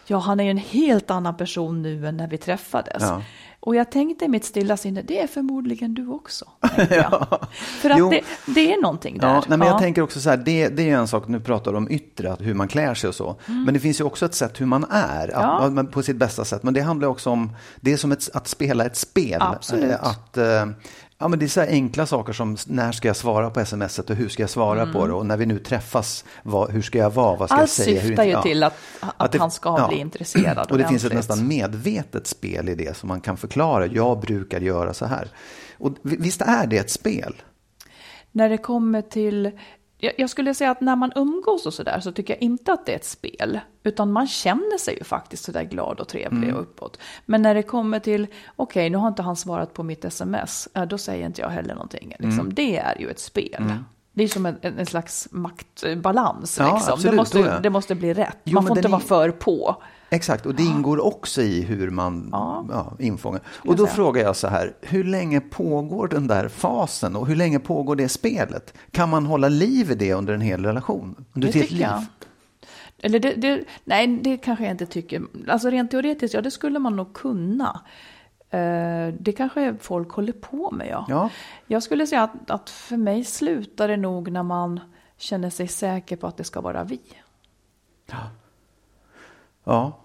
ja, 0.07 0.19
han 0.19 0.41
är 0.41 0.45
ju 0.45 0.51
en 0.51 0.57
helt 0.59 1.11
annan 1.11 1.37
person 1.37 1.83
nu 1.83 2.07
än 2.07 2.17
när 2.17 2.29
vi 2.29 2.39
träffades. 2.39 3.03
Ja. 3.03 3.23
Och 3.65 3.77
jag 3.77 3.91
tänkte 3.91 4.25
i 4.25 4.29
mitt 4.29 4.45
stilla 4.45 4.77
sinne, 4.77 5.03
det 5.03 5.21
är 5.21 5.27
förmodligen 5.27 5.95
du 5.95 6.09
också. 6.09 6.45
ja. 6.91 7.41
För 7.53 7.91
att 7.91 8.11
det, 8.11 8.21
det, 8.47 8.73
är 8.73 8.83
någonting 8.83 9.19
där. 9.19 9.29
Ja, 9.29 9.43
nej, 9.49 9.59
men 9.59 9.69
Jag 9.69 9.79
tänker 9.79 10.03
också 10.03 10.21
så 10.21 10.31
här, 10.31 10.37
det, 10.37 10.69
det 10.69 10.91
är 10.91 10.97
en 10.97 11.09
sak, 11.09 11.29
nu 11.29 11.41
pratar 11.41 11.73
du 11.73 11.79
om 11.79 11.91
yttre, 11.91 12.37
hur 12.41 12.55
man 12.55 12.69
klär 12.69 12.95
sig 12.95 13.09
och 13.09 13.15
så. 13.15 13.37
Mm. 13.47 13.65
Men 13.65 13.75
det 13.75 13.81
finns 13.81 14.01
ju 14.01 14.05
också 14.05 14.27
ett 14.27 14.35
sätt 14.35 14.61
hur 14.61 14.67
man 14.67 14.87
är, 14.91 15.29
ja. 15.33 15.41
att, 15.41 15.91
på 15.91 16.03
sitt 16.03 16.17
bästa 16.17 16.45
sätt. 16.45 16.63
Men 16.63 16.75
det 16.75 16.81
handlar 16.81 17.09
också 17.09 17.31
om, 17.31 17.51
det 17.81 17.93
är 17.93 17.97
som 17.97 18.13
ett, 18.13 18.31
att 18.35 18.49
spela 18.49 18.85
ett 18.85 18.97
spel. 18.97 19.43
Absolut. 19.43 19.91
Eh, 19.91 20.05
att, 20.05 20.37
eh, 20.37 20.67
Ja, 21.19 21.29
men 21.29 21.39
det 21.39 21.45
är 21.45 21.49
så 21.49 21.61
enkla 21.61 22.07
saker 22.07 22.33
som 22.33 22.57
när 22.67 22.93
ska 22.93 23.09
jag 23.09 23.17
svara 23.17 23.51
på 23.51 23.61
sms 23.61 23.99
och 23.99 24.11
hur 24.11 24.29
ska 24.29 24.43
jag 24.43 24.51
svara 24.51 24.83
mm. 24.83 24.95
på 24.95 25.07
det 25.07 25.13
och 25.13 25.27
när 25.27 25.37
vi 25.37 25.47
nu 25.47 25.59
träffas, 25.59 26.25
vad, 26.43 26.71
hur 26.71 26.83
ska 26.83 26.99
jag 26.99 27.11
vara, 27.11 27.37
vad 27.37 27.49
ska 27.49 27.59
Allt 27.59 27.63
jag 27.63 27.87
säga? 27.87 28.01
Allt 28.01 28.07
syftar 28.09 28.25
ju 28.25 28.31
ja. 28.31 28.43
till 28.43 28.63
att, 28.63 28.75
att, 29.01 29.15
att 29.17 29.33
det, 29.33 29.39
han 29.39 29.51
ska 29.51 29.77
ja. 29.79 29.89
bli 29.89 29.99
intresserad. 29.99 30.67
Och 30.71 30.79
det 30.79 30.89
finns 30.89 31.05
ett 31.05 31.13
nästan 31.13 31.49
medvetet 31.49 32.27
spel 32.27 32.69
i 32.69 32.75
det 32.75 32.97
som 32.97 33.09
man 33.09 33.21
kan 33.21 33.37
förklara. 33.37 33.87
Jag 33.87 34.21
brukar 34.21 34.61
göra 34.61 34.95
så 34.95 35.07
här. 35.07 35.29
Och 35.79 35.93
visst 36.03 36.43
är 36.43 36.67
det 36.67 36.79
ett 36.79 36.91
spel? 36.91 37.43
När 38.33 38.49
det 38.49 38.59
kommer 38.59 39.03
till 39.03 39.51
jag 39.99 40.31
skulle 40.31 40.55
säga 40.55 40.71
att 40.71 40.81
när 40.81 40.97
man 40.97 41.13
umgås 41.17 41.67
och 41.67 41.75
sådär 41.75 42.01
så 42.01 42.13
tycker 42.13 42.35
jag 42.35 42.43
inte 42.43 42.73
att 42.73 42.87
det 42.87 42.93
är 42.93 42.97
ett 42.97 43.05
spel. 43.05 43.61
Utan 43.83 44.13
man 44.13 44.27
känner 44.27 44.79
sig 44.79 44.99
ju 44.99 45.05
faktiskt 45.05 45.45
sådär 45.45 45.65
glad 45.65 46.01
och 46.01 46.09
trevlig 46.09 46.49
mm. 46.49 46.57
och 46.57 46.63
uppåt. 46.63 46.99
Men 47.25 47.43
när 47.43 47.55
det 47.55 47.63
kommer 47.63 47.99
till, 47.99 48.25
okej 48.25 48.33
okay, 48.57 48.91
nu 48.91 48.97
har 48.97 49.09
inte 49.09 49.23
han 49.23 49.37
svarat 49.37 49.75
på 49.75 49.83
mitt 49.83 50.05
sms, 50.05 50.69
då 50.89 50.99
säger 50.99 51.27
inte 51.27 51.41
jag 51.41 51.49
heller 51.49 51.75
någonting. 51.75 52.09
Liksom, 52.09 52.41
mm. 52.41 52.55
Det 52.55 52.77
är 52.77 53.01
ju 53.01 53.11
ett 53.11 53.19
spel. 53.19 53.57
Mm. 53.59 53.85
Det 54.15 54.25
är 54.25 54.29
som 54.29 54.47
en, 54.47 54.57
en 54.63 54.87
slags 54.87 55.29
maktbalans. 55.31 56.59
Ja, 56.59 56.75
liksom. 56.75 57.11
det, 57.11 57.17
måste, 57.17 57.59
det 57.59 57.71
måste 57.71 57.95
bli 57.95 58.15
rätt. 58.15 58.39
Jo, 58.45 58.55
man 58.55 58.67
får 58.67 58.77
inte 58.77 58.89
vara 58.89 59.01
för 59.01 59.31
på. 59.31 59.83
Exakt, 60.11 60.47
och 60.47 60.55
det 60.55 60.63
ingår 60.63 61.05
också 61.05 61.43
i 61.43 61.63
hur 61.63 61.91
man 61.91 62.29
ja. 62.33 62.67
Ja, 62.71 62.93
infångar. 62.99 63.41
Och 63.57 63.77
då 63.77 63.87
frågar 63.87 64.23
jag 64.23 64.37
så 64.37 64.49
här, 64.49 64.73
hur 64.81 65.05
länge 65.05 65.41
pågår 65.41 66.09
den 66.09 66.27
där 66.27 66.49
fasen 66.49 67.17
och 67.17 67.27
hur 67.27 67.37
länge 67.37 67.59
pågår 67.59 67.97
det 67.97 68.09
spelet? 68.09 68.75
Kan 68.91 69.09
man 69.09 69.27
hålla 69.27 69.49
liv 69.49 69.91
i 69.91 69.95
det 69.95 70.15
under 70.15 70.35
en 70.35 70.41
hel 70.41 70.65
relation? 70.65 71.25
Under 71.33 71.49
det 71.49 71.53
tycker 71.53 71.75
liv? 71.75 71.83
jag. 71.83 72.05
Eller 72.99 73.19
det, 73.19 73.35
det, 73.35 73.65
nej, 73.85 74.07
det 74.07 74.37
kanske 74.37 74.65
jag 74.65 74.71
inte 74.71 74.87
tycker. 74.87 75.23
Alltså 75.49 75.71
rent 75.71 75.91
teoretiskt, 75.91 76.35
ja 76.35 76.41
det 76.41 76.51
skulle 76.51 76.79
man 76.79 76.97
nog 76.97 77.13
kunna. 77.13 77.81
Uh, 78.55 79.15
det 79.21 79.33
kanske 79.33 79.75
folk 79.81 80.11
håller 80.11 80.33
på 80.33 80.71
med, 80.71 80.89
ja. 80.89 81.07
ja. 81.09 81.31
Jag 81.67 81.83
skulle 81.83 82.07
säga 82.07 82.23
att, 82.23 82.51
att 82.51 82.71
för 82.71 82.97
mig 82.97 83.25
slutar 83.25 83.89
det 83.89 83.97
nog 83.97 84.31
när 84.31 84.43
man 84.43 84.81
känner 85.17 85.51
sig 85.51 85.69
säker 85.69 86.17
på 86.17 86.27
att 86.27 86.37
det 86.37 86.45
ska 86.45 86.61
vara 86.61 86.85
vi. 86.85 87.01
Ja. 88.07 88.31
Ja, 89.65 90.05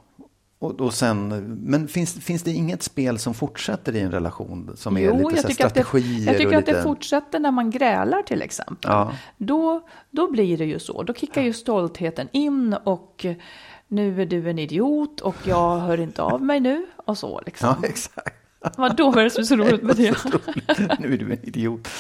och, 0.60 0.82
och 0.82 0.94
sen, 0.94 1.28
men 1.64 1.88
finns, 1.88 2.14
finns 2.14 2.44
det 2.44 2.52
inget 2.52 2.84
spel 2.84 3.20
som 3.20 3.34
fortsätter 3.34 3.96
i 3.96 4.00
en 4.00 4.12
relation 4.12 4.72
som 4.76 4.98
är 4.98 5.02
jo, 5.02 5.30
lite 5.30 5.42
så 5.42 5.54
strategier? 5.54 6.26
Det, 6.26 6.32
jag 6.32 6.38
tycker 6.38 6.58
att 6.58 6.66
det 6.66 6.84
fortsätter 6.84 7.40
när 7.40 7.52
man 7.52 7.72
grälar 7.72 8.22
till 8.22 8.42
exempel. 8.42 8.92
Ja. 8.92 9.12
Då, 9.38 9.82
då 10.10 10.32
blir 10.32 10.58
det 10.58 10.66
ju 10.66 10.80
så. 10.80 11.04
Då 11.04 11.14
kickar 11.14 11.42
ju 11.42 11.54
stoltheten 11.54 12.28
in 12.32 12.74
och 12.84 13.26
nu 13.88 14.22
är 14.22 14.26
du 14.26 14.50
en 14.50 14.60
idiot 14.60 15.22
och 15.22 15.36
jag 15.44 15.80
hör 15.80 16.00
inte 16.00 16.22
av 16.22 16.42
mig 16.42 16.60
nu 16.60 16.86
och 16.96 17.18
så 17.18 17.42
liksom. 17.46 17.76
Ja, 17.82 17.88
exakt. 17.88 18.39
Vadå, 18.78 19.12
vad 19.12 19.18
är 19.20 19.24
det 19.24 19.30
som 19.30 19.42
är 19.42 19.46
så 19.46 19.56
roligt 19.56 19.84
med 19.84 19.96
det? 19.98 21.00
nu 21.00 21.14
är 21.14 21.18
du 21.18 21.34
en 21.34 21.46
idiot. 21.46 21.88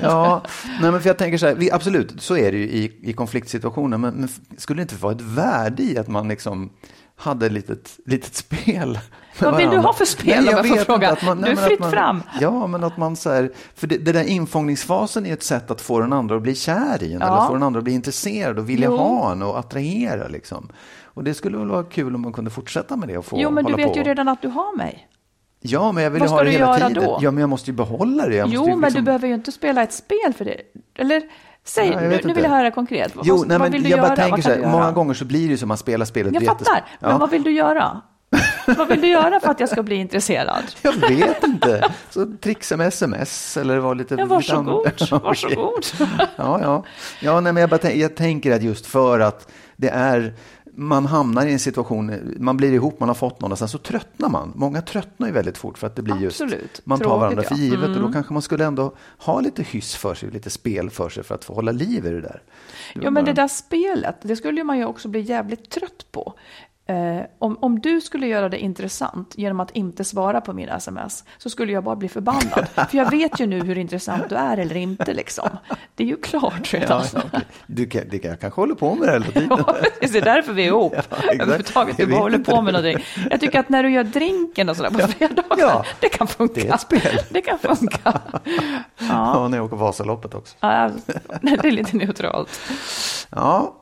Ja, 0.00 0.42
nej 0.80 0.90
men 0.90 1.00
för 1.00 1.08
jag 1.08 1.18
tänker 1.18 1.38
så 1.38 1.46
här, 1.46 1.54
vi, 1.54 1.70
absolut, 1.70 2.22
så 2.22 2.36
är 2.36 2.52
det 2.52 2.58
ju 2.58 2.64
i, 2.64 2.98
i 3.02 3.12
konfliktsituationer, 3.12 3.98
men, 3.98 4.14
men 4.14 4.28
skulle 4.56 4.78
det 4.78 4.82
inte 4.82 4.94
vara 4.94 5.12
ett 5.12 5.20
värde 5.20 5.82
i 5.82 5.98
att 5.98 6.08
man 6.08 6.28
liksom 6.28 6.70
hade 7.16 7.46
ett 7.46 7.52
litet, 7.52 7.98
litet 8.06 8.34
spel. 8.34 8.98
Vad 9.40 9.56
vill 9.56 9.70
du 9.70 9.76
ha 9.76 9.92
för 9.92 10.04
spel 10.04 10.44
nej, 10.44 10.54
jag, 10.54 10.66
jag 10.66 10.68
får 10.68 10.84
fråga? 10.84 11.16
Man, 11.24 11.38
nej, 11.38 11.54
du 11.54 11.60
är 11.60 11.66
fritt 11.66 11.80
man, 11.80 11.90
fram. 11.90 12.22
Ja, 12.40 12.66
men 12.66 12.84
att 12.84 12.96
man 12.96 13.16
så 13.16 13.30
här, 13.30 13.50
för 13.74 13.86
det, 13.86 13.96
det, 13.98 14.12
där 14.12 14.24
infångningsfasen 14.24 15.26
är 15.26 15.32
ett 15.32 15.42
sätt 15.42 15.70
att 15.70 15.80
få 15.80 16.00
den 16.00 16.12
andra 16.12 16.36
att 16.36 16.42
bli 16.42 16.54
kär 16.54 17.02
i 17.02 17.12
en, 17.12 17.20
ja. 17.20 17.26
eller 17.26 17.46
få 17.46 17.52
den 17.52 17.62
andra 17.62 17.78
att 17.78 17.84
bli 17.84 17.92
intresserad 17.92 18.58
och 18.58 18.68
vilja 18.68 18.88
jo. 18.88 18.96
ha 18.96 19.32
en 19.32 19.42
och 19.42 19.58
attrahera 19.58 20.28
liksom. 20.28 20.68
Och 21.04 21.24
det 21.24 21.34
skulle 21.34 21.58
väl 21.58 21.68
vara 21.68 21.84
kul 21.84 22.14
om 22.14 22.20
man 22.20 22.32
kunde 22.32 22.50
fortsätta 22.50 22.96
med 22.96 23.08
det 23.08 23.18
och 23.18 23.24
få 23.24 23.40
Jo, 23.40 23.50
men 23.50 23.64
du 23.64 23.74
vet 23.74 23.92
på. 23.92 23.98
ju 23.98 24.04
redan 24.04 24.28
att 24.28 24.42
du 24.42 24.48
har 24.48 24.76
mig. 24.76 25.08
Ja, 25.62 25.92
men 25.92 26.04
jag 26.04 26.10
vill 26.10 26.22
ha 26.22 26.42
det 26.42 26.50
hela 26.50 26.74
tiden. 26.74 26.94
Då? 26.94 27.18
Ja, 27.20 27.30
men 27.30 27.40
jag 27.40 27.48
måste 27.48 27.70
ju 27.70 27.76
behålla 27.76 28.26
det. 28.26 28.36
Jag 28.36 28.48
jo, 28.48 28.66
men 28.66 28.80
liksom... 28.80 28.94
du 28.94 29.02
behöver 29.02 29.28
ju 29.28 29.34
inte 29.34 29.52
spela 29.52 29.82
ett 29.82 29.92
spel 29.92 30.32
för 30.36 30.44
det. 30.44 30.60
Eller 30.98 31.22
Säg, 31.64 31.88
ja, 31.88 32.00
nu, 32.00 32.20
nu 32.24 32.32
vill 32.32 32.44
jag 32.44 32.50
höra 32.50 32.70
konkret. 32.70 33.12
Jo, 33.22 33.36
vad, 33.36 33.48
nej, 33.48 33.58
vad 33.58 33.72
vill 33.72 33.82
du 33.82 33.88
jag 33.88 33.96
göra? 33.98 34.08
bara 34.08 34.16
tänker 34.16 34.42
så 34.42 34.48
här, 34.50 34.66
många 34.66 34.92
gånger 34.92 35.14
så 35.14 35.24
blir 35.24 35.40
det 35.40 35.50
ju 35.50 35.56
som 35.56 35.66
att 35.66 35.68
man 35.68 35.78
spelar 35.78 36.06
spelet. 36.06 36.34
Jag 36.34 36.44
fattar, 36.44 36.84
ja. 37.00 37.08
men 37.08 37.18
vad 37.18 37.30
vill 37.30 37.42
du 37.42 37.50
göra? 37.50 38.00
vad 38.66 38.88
vill 38.88 39.00
du 39.00 39.08
göra 39.08 39.40
för 39.40 39.50
att 39.50 39.60
jag 39.60 39.68
ska 39.68 39.82
bli 39.82 39.94
intresserad? 39.94 40.62
Jag 40.82 40.92
vet 40.92 41.44
inte. 41.44 41.90
Så 42.10 42.26
trixa 42.40 42.76
med 42.76 42.86
sms 42.86 43.56
eller 43.56 43.78
vara 43.78 43.94
lite... 43.94 44.14
Ja, 44.14 44.26
varsågod. 44.26 44.86
Lite 44.86 45.14
varsågod. 45.24 45.86
ja, 46.36 46.60
ja. 46.62 46.84
ja 47.20 47.40
nej, 47.40 47.52
men 47.52 47.60
jag, 47.60 47.70
bara, 47.70 47.92
jag 47.92 48.16
tänker 48.16 48.52
att 48.56 48.62
just 48.62 48.86
för 48.86 49.20
att 49.20 49.52
det 49.76 49.88
är 49.88 50.34
man 50.74 51.06
hamnar 51.06 51.46
i 51.46 51.52
en 51.52 51.58
situation, 51.58 52.34
man 52.38 52.56
blir 52.56 52.72
ihop, 52.72 53.00
man 53.00 53.08
har 53.08 53.14
fått 53.14 53.40
någon 53.40 53.52
och 53.52 53.58
sen 53.58 53.68
så 53.68 53.78
tröttnar 53.78 54.28
man. 54.28 54.52
Många 54.56 54.82
tröttnar 54.82 55.26
ju 55.26 55.32
väldigt 55.32 55.58
fort 55.58 55.78
för 55.78 55.86
att 55.86 55.96
det 55.96 56.02
blir 56.02 56.26
Absolut. 56.26 56.60
just, 56.62 56.86
man 56.86 56.98
tar 56.98 57.04
Tråkigt, 57.04 57.20
varandra 57.20 57.42
för 57.42 57.54
givet 57.54 57.78
mm. 57.78 57.90
och 57.90 57.96
då 57.96 58.00
mm. 58.00 58.12
kanske 58.12 58.32
man 58.32 58.42
skulle 58.42 58.64
ändå 58.64 58.94
ha 59.18 59.40
lite 59.40 59.62
hyss 59.62 59.94
för 59.94 60.14
sig, 60.14 60.30
lite 60.30 60.50
spel 60.50 60.90
för 60.90 61.08
sig 61.08 61.24
för 61.24 61.34
att 61.34 61.44
få 61.44 61.54
hålla 61.54 61.72
liv 61.72 62.06
i 62.06 62.10
det 62.10 62.20
där. 62.20 62.42
Det 62.94 63.00
ja, 63.02 63.10
men 63.10 63.24
det 63.24 63.32
där 63.32 63.48
spelet, 63.48 64.16
det 64.22 64.36
skulle 64.36 64.64
man 64.64 64.78
ju 64.78 64.84
också 64.84 65.08
bli 65.08 65.20
jävligt 65.20 65.70
trött 65.70 66.06
på. 66.12 66.34
Eh, 66.86 67.24
om, 67.38 67.58
om 67.60 67.80
du 67.80 68.00
skulle 68.00 68.26
göra 68.26 68.48
det 68.48 68.58
intressant 68.58 69.34
genom 69.36 69.60
att 69.60 69.70
inte 69.70 70.04
svara 70.04 70.40
på 70.40 70.52
mina 70.52 70.76
sms 70.76 71.24
så 71.38 71.50
skulle 71.50 71.72
jag 71.72 71.84
bara 71.84 71.96
bli 71.96 72.08
förbannad. 72.08 72.68
För 72.74 72.96
jag 72.96 73.10
vet 73.10 73.40
ju 73.40 73.46
nu 73.46 73.60
hur 73.60 73.78
intressant 73.78 74.28
du 74.28 74.34
är 74.34 74.56
eller 74.58 74.76
inte 74.76 75.14
liksom. 75.14 75.48
Det 75.94 76.04
är 76.04 76.08
ju 76.08 76.16
klart 76.16 76.74
redan. 76.74 77.04
Ja, 77.14 77.20
okay. 77.26 77.40
du 77.66 77.86
kan, 77.86 78.08
du 78.08 78.18
kan, 78.18 78.30
jag 78.30 78.40
kanske 78.40 78.60
håller 78.60 78.74
på 78.74 78.94
med 78.94 79.08
det 79.08 79.12
hela 79.12 79.24
tiden. 79.24 79.48
Ja, 79.50 79.76
det 80.00 80.18
är 80.18 80.22
därför 80.22 80.52
vi 80.52 80.62
är 80.62 80.66
ihop. 80.66 80.94
Ja, 81.22 81.32
Överhuvudtaget, 81.32 81.96
du 81.96 82.06
bara 82.06 82.20
håller 82.20 82.38
på 82.38 82.62
med 82.62 82.74
någonting. 82.74 83.04
Jag 83.30 83.40
tycker 83.40 83.60
att 83.60 83.68
när 83.68 83.82
du 83.82 83.90
gör 83.90 84.04
drinken 84.04 84.68
och 84.68 84.76
sådär 84.76 84.90
på 84.90 84.98
fredagar, 84.98 85.58
ja, 85.58 85.84
det 86.00 86.08
kan 86.08 86.26
funka. 86.26 86.54
Det 86.54 86.68
är 86.68 86.74
ett 86.74 86.80
spel. 86.80 87.18
Det 87.30 87.40
kan 87.40 87.58
funka. 87.58 87.98
Ja, 88.98 89.34
ja 89.34 89.48
när 89.48 89.58
jag 89.58 89.66
åker 89.66 89.76
Vasaloppet 89.76 90.34
också. 90.34 90.56
Ja, 90.60 90.90
det 91.40 91.64
är 91.64 91.70
lite 91.70 91.96
neutralt. 91.96 92.60
Ja, 93.30 93.81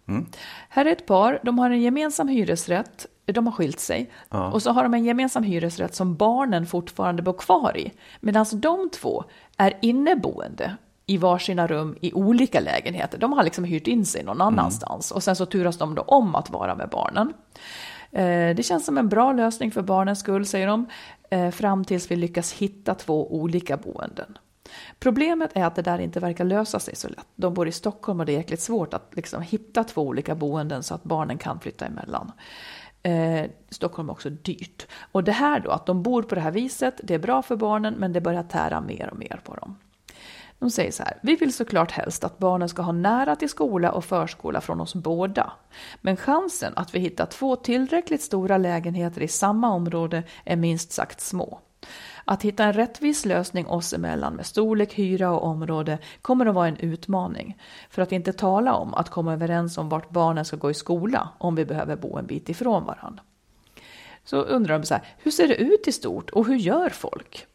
Mm. 0.11 0.25
Här 0.69 0.85
är 0.85 0.91
ett 0.91 1.05
par, 1.05 1.39
de 1.43 1.59
har 1.59 1.69
en 1.69 1.81
gemensam 1.81 2.27
hyresrätt, 2.27 3.05
de 3.25 3.47
har 3.47 3.53
skilt 3.53 3.79
sig. 3.79 4.09
Ja. 4.29 4.51
Och 4.51 4.61
så 4.61 4.71
har 4.71 4.83
de 4.83 4.93
en 4.93 5.05
gemensam 5.05 5.43
hyresrätt 5.43 5.95
som 5.95 6.15
barnen 6.15 6.65
fortfarande 6.65 7.21
bor 7.21 7.33
kvar 7.33 7.77
i. 7.77 7.91
Medan 8.19 8.45
de 8.53 8.89
två 8.89 9.23
är 9.57 9.73
inneboende 9.81 10.75
i 11.05 11.17
varsina 11.17 11.67
rum 11.67 11.95
i 12.01 12.13
olika 12.13 12.59
lägenheter. 12.59 13.17
De 13.17 13.33
har 13.33 13.43
liksom 13.43 13.63
hyrt 13.63 13.87
in 13.87 14.05
sig 14.05 14.23
någon 14.23 14.41
annanstans 14.41 15.11
och 15.11 15.23
sen 15.23 15.35
så 15.35 15.45
turas 15.45 15.77
de 15.77 15.95
då 15.95 16.01
om 16.01 16.35
att 16.35 16.49
vara 16.49 16.75
med 16.75 16.89
barnen. 16.89 17.33
Eh, 18.11 18.55
Det 18.55 18.65
känns 18.65 18.85
som 18.85 18.97
en 18.97 19.09
bra 19.09 19.33
lösning 19.33 19.71
för 19.71 19.81
barnens 19.81 20.19
skull, 20.19 20.45
säger 20.45 20.67
de, 20.67 20.85
eh, 21.29 21.49
fram 21.51 21.85
tills 21.85 22.11
vi 22.11 22.15
lyckas 22.15 22.53
hitta 22.53 22.95
två 22.95 23.35
olika 23.35 23.77
boenden. 23.77 24.37
Problemet 24.99 25.51
är 25.53 25.65
att 25.65 25.75
det 25.75 25.81
där 25.81 25.99
inte 25.99 26.19
verkar 26.19 26.43
lösa 26.43 26.79
sig 26.79 26.95
så 26.95 27.09
lätt. 27.09 27.27
De 27.35 27.53
bor 27.53 27.67
i 27.67 27.71
Stockholm 27.71 28.19
och 28.19 28.25
det 28.25 28.31
är 28.31 28.37
jäkligt 28.37 28.61
svårt 28.61 28.93
att 28.93 29.11
liksom 29.15 29.41
hitta 29.41 29.83
två 29.83 30.01
olika 30.01 30.35
boenden 30.35 30.83
så 30.83 30.95
att 30.95 31.03
barnen 31.03 31.37
kan 31.37 31.59
flytta 31.59 31.85
emellan. 31.85 32.31
Eh, 33.03 33.45
Stockholm 33.69 34.09
är 34.09 34.13
också 34.13 34.29
dyrt. 34.29 34.87
Och 35.11 35.23
det 35.23 35.31
här 35.31 35.59
då, 35.59 35.71
att 35.71 35.85
de 35.85 36.03
bor 36.03 36.23
på 36.23 36.35
det 36.35 36.41
här 36.41 36.51
viset, 36.51 37.01
det 37.03 37.13
är 37.13 37.19
bra 37.19 37.41
för 37.41 37.55
barnen 37.55 37.93
men 37.93 38.13
det 38.13 38.21
börjar 38.21 38.43
tära 38.43 38.81
mer 38.81 39.09
och 39.09 39.19
mer 39.19 39.41
på 39.43 39.55
dem. 39.55 39.77
De 40.61 40.69
säger 40.69 40.91
så 40.91 41.03
här, 41.03 41.17
vi 41.21 41.35
vill 41.35 41.53
såklart 41.53 41.91
helst 41.91 42.23
att 42.23 42.37
barnen 42.37 42.69
ska 42.69 42.81
ha 42.81 42.91
nära 42.91 43.35
till 43.35 43.49
skola 43.49 43.91
och 43.91 44.05
förskola 44.05 44.61
från 44.61 44.81
oss 44.81 44.95
båda. 44.95 45.53
Men 46.01 46.17
chansen 46.17 46.73
att 46.75 46.95
vi 46.95 46.99
hittar 46.99 47.25
två 47.25 47.55
tillräckligt 47.55 48.21
stora 48.21 48.57
lägenheter 48.57 49.21
i 49.21 49.27
samma 49.27 49.69
område 49.69 50.23
är 50.45 50.55
minst 50.55 50.91
sagt 50.91 51.21
små. 51.21 51.59
Att 52.25 52.43
hitta 52.43 52.63
en 52.63 52.73
rättvis 52.73 53.25
lösning 53.25 53.67
oss 53.67 53.93
emellan 53.93 54.33
med 54.33 54.45
storlek, 54.45 54.93
hyra 54.93 55.31
och 55.31 55.43
område 55.43 55.97
kommer 56.21 56.45
att 56.45 56.55
vara 56.55 56.67
en 56.67 56.77
utmaning. 56.77 57.57
För 57.89 58.01
att 58.01 58.11
inte 58.11 58.33
tala 58.33 58.73
om 58.73 58.93
att 58.93 59.09
komma 59.09 59.33
överens 59.33 59.77
om 59.77 59.89
vart 59.89 60.09
barnen 60.09 60.45
ska 60.45 60.57
gå 60.57 60.71
i 60.71 60.73
skola 60.73 61.29
om 61.37 61.55
vi 61.55 61.65
behöver 61.65 61.95
bo 61.95 62.17
en 62.17 62.25
bit 62.25 62.49
ifrån 62.49 62.85
varandra. 62.85 63.23
Så 64.23 64.37
undrar 64.41 64.79
de 64.79 64.85
så 64.85 64.93
här, 64.93 65.03
hur 65.17 65.31
ser 65.31 65.47
det 65.47 65.55
ut 65.55 65.87
i 65.87 65.91
stort 65.91 66.29
och 66.29 66.47
hur 66.47 66.55
gör 66.55 66.89
folk? 66.89 67.47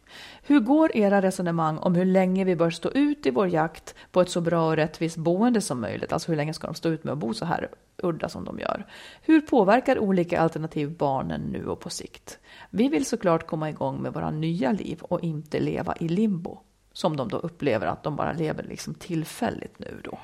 Hur 0.48 0.60
går 0.60 0.96
era 0.96 1.22
resonemang 1.22 1.78
om 1.78 1.94
hur 1.94 2.04
länge 2.04 2.44
vi 2.44 2.56
bör 2.56 2.70
stå 2.70 2.90
ut 2.90 3.26
i 3.26 3.30
vår 3.30 3.48
jakt 3.48 3.94
på 4.12 4.20
ett 4.20 4.30
så 4.30 4.40
bra 4.40 4.66
och 4.66 4.76
rättvist 4.76 5.16
boende 5.16 5.60
som 5.60 5.80
möjligt? 5.80 6.12
Alltså 6.12 6.32
hur 6.32 6.36
länge 6.36 6.54
ska 6.54 6.66
de 6.66 6.74
stå 6.74 6.88
ut 6.88 7.04
med 7.04 7.12
att 7.12 7.18
bo 7.18 7.34
så 7.34 7.44
här 7.44 7.68
udda 7.96 8.28
som 8.28 8.44
de 8.44 8.58
gör? 8.58 8.86
Hur 9.22 9.40
påverkar 9.40 9.98
olika 9.98 10.40
alternativ 10.40 10.96
barnen 10.96 11.40
nu 11.40 11.66
och 11.66 11.80
på 11.80 11.90
sikt? 11.90 12.38
Vi 12.70 12.88
vill 12.88 13.06
såklart 13.06 13.46
komma 13.46 13.70
igång 13.70 14.02
med 14.02 14.12
våra 14.12 14.30
nya 14.30 14.72
liv 14.72 15.02
och 15.02 15.20
inte 15.20 15.60
leva 15.60 15.94
i 16.00 16.08
limbo. 16.08 16.58
Som 16.92 17.16
de 17.16 17.28
då 17.28 17.36
upplever 17.36 17.86
att 17.86 18.02
de 18.02 18.16
bara 18.16 18.32
lever 18.32 18.62
liksom 18.62 18.94
tillfälligt 18.94 19.78
nu 19.78 20.00
då. 20.04 20.18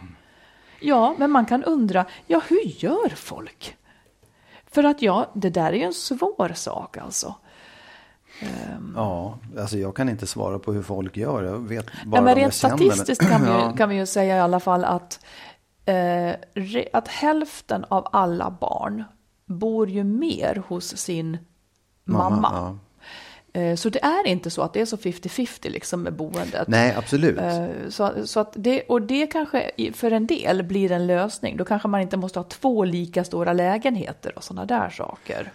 Ja, 0.80 1.14
men 1.18 1.30
man 1.30 1.46
kan 1.46 1.64
undra, 1.64 2.06
ja 2.26 2.42
hur 2.48 2.84
gör 2.84 3.08
folk? 3.08 3.76
För 4.66 4.84
att 4.84 5.02
ja, 5.02 5.30
det 5.34 5.50
där 5.50 5.72
är 5.72 5.76
ju 5.76 5.82
en 5.82 5.92
svår 5.92 6.52
sak 6.54 6.96
alltså. 6.96 7.34
Ja, 8.96 9.38
alltså 9.58 9.78
jag 9.78 9.96
kan 9.96 10.08
inte 10.08 10.26
svara 10.26 10.58
på 10.58 10.72
hur 10.72 10.82
folk 10.82 11.16
gör. 11.16 11.42
Jag 11.42 11.58
vet 11.58 11.86
bara 12.06 12.16
Ja, 12.18 12.22
men 12.22 12.34
rent 12.34 12.54
statistiskt 12.54 13.28
kan 13.28 13.44
vi, 13.44 13.50
ju, 13.50 13.72
kan 13.76 13.88
vi 13.88 13.96
ju 13.96 14.06
säga 14.06 14.36
i 14.36 14.40
alla 14.40 14.60
fall 14.60 14.84
att, 14.84 15.24
eh, 15.84 16.30
att 16.92 17.08
hälften 17.08 17.84
av 17.88 18.08
alla 18.12 18.50
barn 18.60 19.04
bor 19.46 19.88
ju 19.90 20.04
mer 20.04 20.62
hos 20.68 20.96
sin 20.96 21.38
mamma. 22.04 22.50
ja. 22.52 22.78
Eh, 23.54 23.76
så 23.76 23.88
det 23.88 24.04
är 24.04 24.26
inte 24.26 24.50
så 24.50 24.62
att 24.62 24.72
det 24.72 24.80
är 24.80 24.84
så 24.86 24.96
50-50 24.96 25.70
liksom 25.70 26.02
med 26.02 26.12
boendet. 26.12 26.68
Nej, 26.68 26.94
absolut. 26.96 27.38
Eh, 27.38 27.66
Så, 27.88 28.12
så 28.24 28.40
att 28.40 28.52
det, 28.56 28.82
och 28.82 29.02
det 29.02 29.26
kanske 29.26 29.70
för 29.94 30.10
en 30.10 30.26
del 30.26 30.62
blir 30.62 30.92
en 30.92 31.06
lösning. 31.06 31.56
Då 31.56 31.64
kanske 31.64 31.88
man 31.88 32.00
inte 32.00 32.16
måste 32.16 32.38
ha 32.38 32.44
två 32.44 32.84
lika 32.84 33.24
stora 33.24 33.52
lägenheter 33.52 34.32
och 34.36 34.44
sådana 34.44 34.66
där 34.66 34.90
saker. 34.90 35.52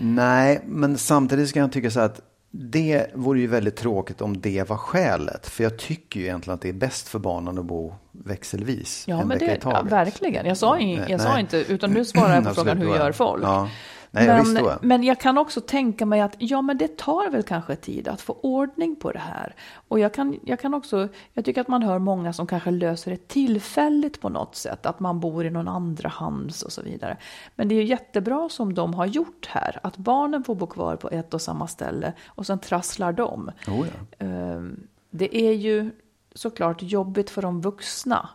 Nej, 0.00 0.60
men 0.66 0.98
samtidigt 0.98 1.48
ska 1.48 1.58
jag 1.58 1.72
tycka 1.72 1.90
så 1.90 2.00
att 2.00 2.20
det 2.50 3.06
vore 3.14 3.40
ju 3.40 3.46
väldigt 3.46 3.76
tråkigt 3.76 4.20
om 4.20 4.40
det 4.40 4.68
var 4.68 4.76
skälet. 4.76 5.46
För 5.46 5.64
jag 5.64 5.78
tycker 5.78 6.20
ju 6.20 6.26
egentligen 6.26 6.54
att 6.54 6.60
det 6.60 6.68
är 6.68 6.72
bäst 6.72 7.08
för 7.08 7.18
barnen 7.18 7.58
att 7.58 7.64
bo 7.64 7.94
växelvis. 8.12 9.04
Ja, 9.06 9.20
en 9.20 9.28
men 9.28 9.38
det, 9.38 9.58
ja, 9.62 9.82
verkligen. 9.82 10.46
Jag 10.46 10.56
sa, 10.56 10.78
in, 10.78 10.98
Nej, 10.98 11.10
jag 11.10 11.20
sa 11.20 11.32
nej. 11.32 11.40
inte, 11.40 11.56
utan 11.72 11.90
nu 11.90 12.04
svarar 12.04 12.42
på 12.42 12.50
frågan 12.54 12.78
hur 12.78 12.88
gör 12.88 13.12
folk? 13.12 13.44
Ja. 13.44 13.68
Nej, 14.10 14.26
men, 14.26 14.44
visste 14.44 14.60
då. 14.60 14.78
men 14.82 15.02
jag 15.02 15.20
kan 15.20 15.38
också 15.38 15.60
tänka 15.60 16.06
mig 16.06 16.20
att 16.20 16.34
ja, 16.38 16.62
men 16.62 16.78
det 16.78 16.96
tar 16.96 17.30
väl 17.30 17.42
kanske 17.42 17.76
tid 17.76 18.08
att 18.08 18.20
få 18.20 18.32
ordning 18.32 18.96
på 18.96 19.12
det 19.12 19.18
här. 19.18 19.54
Och 19.88 19.98
jag 19.98 20.14
kan, 20.14 20.40
jag 20.44 20.60
kan 20.60 20.74
också, 20.74 21.08
jag 21.32 21.44
tycker 21.44 21.60
att 21.60 21.68
man 21.68 21.82
hör 21.82 21.98
många 21.98 22.32
som 22.32 22.46
kanske 22.46 22.70
löser 22.70 23.10
det 23.10 23.28
tillfälligt 23.28 24.20
på 24.20 24.28
något 24.28 24.54
sätt, 24.56 24.86
att 24.86 25.00
man 25.00 25.20
bor 25.20 25.46
i 25.46 25.50
någon 25.50 25.68
andra 25.68 26.08
hands 26.08 26.62
och 26.62 26.72
så 26.72 26.82
vidare. 26.82 27.16
Men 27.54 27.68
det 27.68 27.74
är 27.74 27.76
ju 27.76 27.84
jättebra 27.84 28.48
som 28.48 28.74
de 28.74 28.94
har 28.94 29.06
gjort 29.06 29.46
här, 29.46 29.80
att 29.82 29.96
barnen 29.96 30.44
får 30.44 30.54
bo 30.54 30.66
kvar 30.66 30.96
på 30.96 31.10
ett 31.10 31.34
och 31.34 31.42
samma 31.42 31.66
ställe 31.66 32.12
och 32.26 32.46
sen 32.46 32.58
trasslar 32.58 33.12
de. 33.12 33.50
Oh, 33.68 33.86
ja. 33.88 34.26
Ehm, 34.26 34.86
Det 35.10 35.36
är 35.36 35.52
ju 35.52 35.90
såklart 36.34 36.82
jobbigt 36.82 37.30
för 37.30 37.42
de 37.42 37.60
vuxna, 37.60 38.28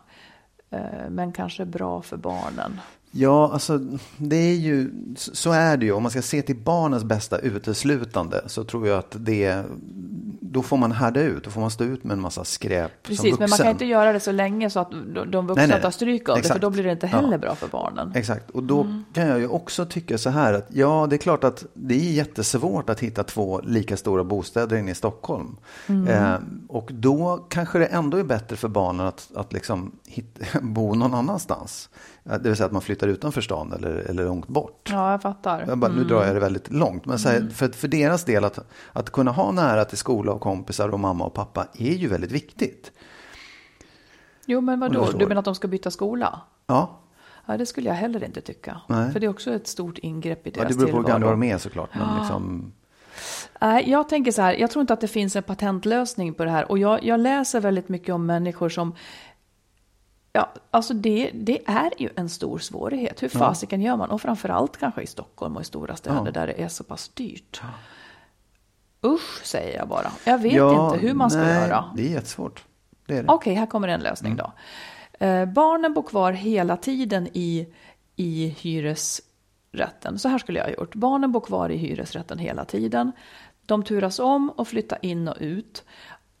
eh, 0.70 1.10
men 1.10 1.32
kanske 1.32 1.64
bra 1.64 2.02
för 2.02 2.16
barnen. 2.16 2.80
Ja, 3.16 3.50
alltså 3.52 3.78
det 4.16 4.36
är 4.36 4.54
ju, 4.54 4.90
så 5.16 5.52
är 5.52 5.76
det 5.76 5.86
ju. 5.86 5.92
Om 5.92 6.02
man 6.02 6.10
ska 6.10 6.22
se 6.22 6.42
till 6.42 6.56
barnens 6.56 7.04
bästa 7.04 7.38
uteslutande 7.38 8.40
så 8.46 8.64
tror 8.64 8.88
jag 8.88 8.98
att 8.98 9.16
det, 9.18 9.62
då 10.40 10.62
får 10.62 10.76
man 10.76 10.92
härda 10.92 11.20
ut, 11.20 11.44
då 11.44 11.50
får 11.50 11.60
man 11.60 11.70
stå 11.70 11.84
ut 11.84 12.04
med 12.04 12.12
en 12.14 12.20
massa 12.20 12.44
skräp 12.44 12.90
som 12.90 12.98
Precis, 13.02 13.24
vuxen. 13.24 13.36
men 13.40 13.50
man 13.50 13.58
kan 13.58 13.68
inte 13.68 13.84
göra 13.84 14.12
det 14.12 14.20
så 14.20 14.32
länge 14.32 14.70
så 14.70 14.80
att 14.80 14.90
de- 14.90 15.46
vuxna 15.46 15.54
Nej, 15.54 15.66
nej. 15.68 15.82
tar 15.82 15.90
stryk 15.90 16.28
av 16.28 16.36
det, 16.36 16.42
för 16.42 16.46
Exakt. 16.48 16.60
då 16.60 16.70
blir 16.70 16.84
det 16.84 16.92
inte 16.92 17.06
heller 17.06 17.32
Ja. 17.32 17.38
bra 17.38 17.54
för 17.54 17.68
barnen. 17.68 18.12
Exakt, 18.14 18.50
och 18.50 18.62
då 18.62 18.80
Mm. 18.80 19.04
kan 19.12 19.26
jag 19.28 19.38
ju 19.38 19.48
också 19.48 19.86
tycka 19.86 20.18
så 20.18 20.30
här 20.30 20.52
att 20.54 20.66
ja, 20.72 21.06
det 21.10 21.16
är 21.16 21.18
klart 21.18 21.44
att 21.44 21.64
det 21.74 21.94
är 21.94 22.12
jättesvårt 22.12 22.90
att 22.90 23.00
hitta 23.00 23.22
två 23.24 23.60
lika 23.64 23.96
stora 23.96 24.24
bostäder 24.24 24.76
inne 24.76 24.90
i 24.90 24.94
Stockholm. 24.94 25.56
Mm. 25.86 26.08
Eh, 26.08 26.38
och 26.68 26.90
då 26.92 27.46
kanske 27.48 27.78
det 27.78 27.86
ändå 27.86 28.16
är 28.16 28.24
bättre 28.24 28.56
för 28.56 28.68
barnen 28.68 29.06
att, 29.06 29.28
att 29.34 29.52
liksom 29.52 29.92
hit, 30.06 30.38
bo 30.62 30.94
någon 30.94 31.14
annanstans. 31.14 31.88
Det 32.24 32.38
vill 32.38 32.56
säga 32.56 32.66
att 32.66 32.72
man 32.72 32.82
flyttar 32.82 33.08
utanför 33.08 33.40
stan 33.40 33.72
eller, 33.72 33.90
eller 33.90 34.24
långt 34.24 34.48
bort. 34.48 34.88
Ja, 34.92 35.10
jag 35.10 35.22
fattar. 35.22 35.64
Jag 35.68 35.78
bara, 35.78 35.92
Nu 35.92 36.04
drar 36.04 36.24
jag 36.24 36.36
det 36.36 36.40
väldigt 36.40 36.70
långt. 36.72 37.06
Men 37.06 37.18
så 37.18 37.28
Mm. 37.28 37.42
här, 37.42 37.50
för, 37.50 37.68
för 37.68 37.88
deras 37.88 38.24
del 38.24 38.44
att, 38.44 38.58
att 38.92 39.10
kunna 39.10 39.30
ha 39.30 39.52
nära 39.52 39.84
till 39.84 39.98
skola 39.98 40.32
och 40.32 40.40
kompisar 40.40 40.88
och 40.88 41.00
mamma 41.00 41.24
och 41.24 41.34
pappa 41.34 41.66
är 41.78 41.92
ju 41.92 42.08
väldigt 42.08 42.32
viktigt. 42.32 42.92
Jo, 44.46 44.60
men 44.60 44.80
vadå? 44.80 45.08
du 45.18 45.26
menar 45.26 45.38
att 45.38 45.44
de 45.44 45.54
ska 45.54 45.68
byta 45.68 45.90
skola? 45.90 46.40
Ja, 46.66 47.00
Ja, 47.46 47.56
det 47.56 47.66
skulle 47.66 47.88
jag 47.88 47.96
heller 47.96 48.24
inte 48.24 48.40
tycka. 48.40 48.80
Nej. 48.88 49.12
För 49.12 49.20
det 49.20 49.26
är 49.26 49.30
också 49.30 49.50
ett 49.54 49.66
stort 49.66 49.98
ingrepp 49.98 50.46
i 50.46 50.50
ja 50.54 50.60
deras 50.62 50.68
det 50.76 50.78
beror 50.78 50.90
på 50.90 50.96
hur 50.96 51.02
gamla 51.04 51.16
tillvaro. 51.26 51.40
de 51.40 51.50
är 51.50 51.58
såklart. 51.58 51.90
Men 51.94 52.18
liksom, 52.20 52.72
Nej, 53.60 53.90
jag 53.90 54.08
tänker 54.08 54.32
så 54.32 54.42
här, 54.42 54.52
jag 54.54 54.70
tror 54.70 54.80
inte 54.80 54.92
att 54.92 55.00
det 55.00 55.08
finns 55.08 55.36
en 55.36 55.42
patentlösning 55.42 56.34
på 56.34 56.44
det 56.44 56.50
här. 56.50 56.70
Och 56.70 56.78
jag, 56.78 57.04
jag 57.04 57.20
läser 57.20 57.60
väldigt 57.60 57.88
mycket 57.88 58.14
om 58.14 58.26
människor 58.26 58.68
som 58.68 58.94
Ja, 60.36 60.52
alltså 60.70 60.94
det, 60.94 61.30
det 61.34 61.58
är 61.66 61.90
ju 61.98 62.08
en 62.16 62.28
stor 62.28 62.58
svårighet. 62.58 63.22
Hur 63.22 63.28
fasiken 63.28 63.80
gör 63.80 63.96
man? 63.96 64.10
Och 64.10 64.20
framförallt 64.20 64.76
kanske 64.76 65.02
i 65.02 65.06
Stockholm 65.06 65.56
och 65.56 65.62
i 65.62 65.64
stora 65.64 65.96
städer 65.96 66.22
Ja. 66.24 66.30
där 66.30 66.46
det 66.46 66.62
är 66.62 66.68
så 66.68 66.84
pass 66.84 67.08
dyrt. 67.08 67.62
Usch, 69.04 69.44
säger 69.44 69.78
jag 69.78 69.88
bara. 69.88 70.12
Jag 70.24 70.38
vet 70.38 70.52
ja, 70.52 70.94
inte 70.94 71.06
hur 71.06 71.14
man 71.14 71.30
ska 71.30 71.40
nej, 71.40 71.54
göra. 71.54 71.84
Det 71.96 72.06
är 72.06 72.10
jättesvårt. 72.10 72.64
Det 73.06 73.16
är 73.16 73.22
det. 73.22 73.32
Okej, 73.32 73.54
här 73.54 73.66
kommer 73.66 73.88
en 73.88 74.00
lösning 74.00 74.36
då. 74.36 74.52
Eh, 75.26 75.46
barnen 75.46 75.94
bor 75.94 76.02
kvar 76.02 76.32
hela 76.32 76.76
tiden 76.76 77.28
i, 77.32 77.68
i 78.16 78.56
hyresrätten. 78.60 80.18
Så 80.18 80.28
här 80.28 80.38
skulle 80.38 80.58
jag 80.58 80.66
ha 80.66 80.72
gjort. 80.72 80.94
Barnen 80.94 81.32
bor 81.32 81.40
kvar 81.40 81.68
i 81.70 81.76
hyresrätten 81.76 82.38
hela 82.38 82.64
tiden. 82.64 83.12
De 83.66 83.82
turas 83.82 84.18
om 84.18 84.50
och 84.50 84.68
flyttar 84.68 84.98
in 85.02 85.28
och 85.28 85.36
ut. 85.40 85.84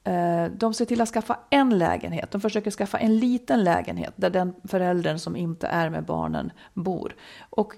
Eh, 0.04 0.44
de 0.44 0.74
ser 0.74 0.84
till 0.84 1.00
att 1.00 1.08
skaffa 1.08 1.38
en 1.50 1.78
lägenhet. 1.78 2.30
De 2.30 2.40
försöker 2.40 2.70
skaffa 2.70 2.98
en 2.98 3.18
liten 3.18 3.64
lägenhet 3.64 4.12
där 4.16 4.30
den 4.30 4.54
föräldern 4.64 5.18
som 5.18 5.36
inte 5.36 5.66
är 5.66 5.90
med 5.90 6.04
barnen 6.04 6.52
bor. 6.74 7.14
Och 7.50 7.74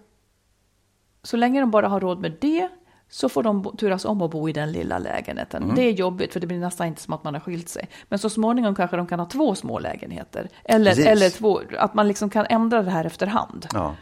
så 1.22 1.36
länge 1.36 1.60
de 1.60 1.70
bara 1.70 1.88
har 1.88 2.00
råd 2.00 2.20
med 2.20 2.36
det 2.40 2.68
så 3.08 3.28
får 3.28 3.42
de 3.42 3.76
turas 3.76 4.04
om 4.04 4.22
och 4.22 4.30
bo 4.30 4.48
i 4.48 4.52
den 4.52 4.72
lilla 4.72 4.98
lägenheten. 4.98 5.62
Mm. 5.62 5.74
Det 5.74 5.82
är 5.82 5.92
jobbigt 5.92 6.32
för 6.32 6.40
det 6.40 6.46
blir 6.46 6.58
nästan 6.58 6.86
inte 6.86 7.02
som 7.02 7.14
att 7.14 7.24
man 7.24 7.34
har 7.34 7.40
skilt 7.40 7.68
sig. 7.68 7.88
Men 8.08 8.18
så 8.18 8.30
småningom 8.30 8.74
kanske 8.74 8.96
de 8.96 9.06
kan 9.06 9.18
ha 9.18 9.26
två 9.26 9.54
små 9.54 9.78
lägenheter. 9.78 10.48
Eller, 10.64 10.90
Precis. 10.90 11.06
eller 11.06 11.30
två, 11.30 11.60
att 11.78 11.94
man 11.94 12.08
liksom 12.08 12.30
kan 12.30 12.46
ändra 12.48 12.82
det 12.82 12.90
här 12.90 13.04
efterhand. 13.04 13.66
Ja, 13.72 13.94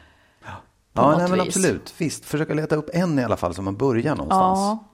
ja 0.92 1.16
nej, 1.18 1.30
men 1.30 1.40
absolut. 1.40 1.94
Visst, 1.98 2.24
försöka 2.24 2.54
leta 2.54 2.76
upp 2.76 2.90
en 2.92 3.18
i 3.18 3.24
alla 3.24 3.36
fall 3.36 3.54
så 3.54 3.62
man 3.62 3.76
börjar 3.76 4.14
någonstans. 4.16 4.58
Ja. 4.58 4.93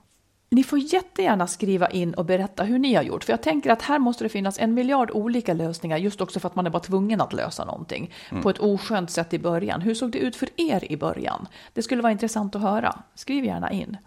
Ni 0.55 0.63
får 0.63 0.79
jättegärna 0.79 1.47
skriva 1.47 1.89
in 1.89 2.13
och 2.13 2.25
berätta 2.25 2.63
hur 2.63 2.79
ni 2.79 2.93
har 2.93 3.03
gjort. 3.03 3.23
För 3.23 3.33
jag 3.33 3.41
tänker 3.41 3.69
att 3.69 3.81
här 3.81 3.99
måste 3.99 4.23
det 4.23 4.29
finnas 4.29 4.59
en 4.59 4.73
miljard 4.73 5.11
olika 5.11 5.53
lösningar. 5.53 5.97
Just 5.97 6.21
också 6.21 6.39
för 6.39 6.47
att 6.47 6.55
man 6.55 6.65
är 6.65 6.69
bara 6.69 6.79
tvungen 6.79 7.21
att 7.21 7.33
lösa 7.33 7.65
någonting. 7.65 8.13
Mm. 8.31 8.43
På 8.43 8.49
ett 8.49 8.59
oskönt 8.59 9.11
sätt 9.11 9.33
i 9.33 9.39
början. 9.39 9.81
Hur 9.81 9.93
såg 9.93 10.11
det 10.11 10.19
ut 10.19 10.35
för 10.35 10.49
er 10.57 10.91
i 10.91 10.97
början? 10.97 11.47
Det 11.73 11.81
skulle 11.81 12.01
vara 12.01 12.11
intressant 12.11 12.55
att 12.55 12.61
höra. 12.61 12.99
Skriv 13.15 13.45
gärna 13.45 13.71
in. 13.71 13.97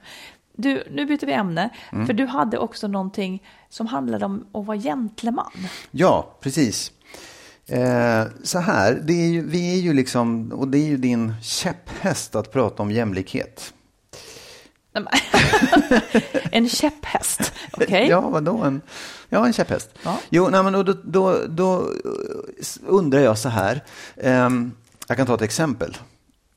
Du, 0.57 0.85
nu 0.91 1.07
byter 1.07 1.27
vi 1.27 1.33
ämne. 1.33 1.71
Mm. 1.93 2.07
För 2.07 2.13
du 2.13 2.27
hade 2.27 2.59
också 2.59 2.89
någonting 2.89 3.43
som 3.69 3.87
handlade 3.87 4.25
om 4.25 4.47
att 4.53 4.67
vara 4.67 4.79
gentleman. 4.79 5.53
Ja, 5.91 6.37
precis. 6.41 6.93
Eh, 7.67 8.25
så 8.43 8.59
här, 8.59 9.01
det 9.03 9.13
är 9.13 9.29
ju, 9.29 9.47
vi 9.47 9.79
är 9.79 9.83
ju 9.83 9.93
liksom, 9.93 10.53
och 10.53 10.69
det 10.69 10.79
är 10.79 10.87
ju 10.87 10.97
din 10.97 11.35
käpphäst 11.43 12.35
att 12.35 12.53
prata 12.53 12.83
om 12.83 12.91
jämlikhet. 12.91 13.75
En 16.51 16.69
käpphäst, 16.69 17.53
okej? 17.73 18.09
Ja, 18.09 18.21
vadå? 18.21 18.59
En, 18.59 18.81
ja, 19.29 19.47
en 19.47 19.53
käpphäst. 19.53 19.91
Ja. 20.03 20.19
Jo, 20.29 20.49
nej, 20.49 20.63
men 20.63 20.73
då, 20.73 20.83
då, 20.83 20.93
då, 21.03 21.47
då 21.49 21.91
undrar 22.87 23.21
jag 23.21 23.39
så 23.39 23.49
här. 23.49 23.85
Ehm, 24.17 24.73
jag 25.09 25.17
kan 25.17 25.27
ta 25.27 25.35
ett 25.35 25.43
exempel 25.43 25.97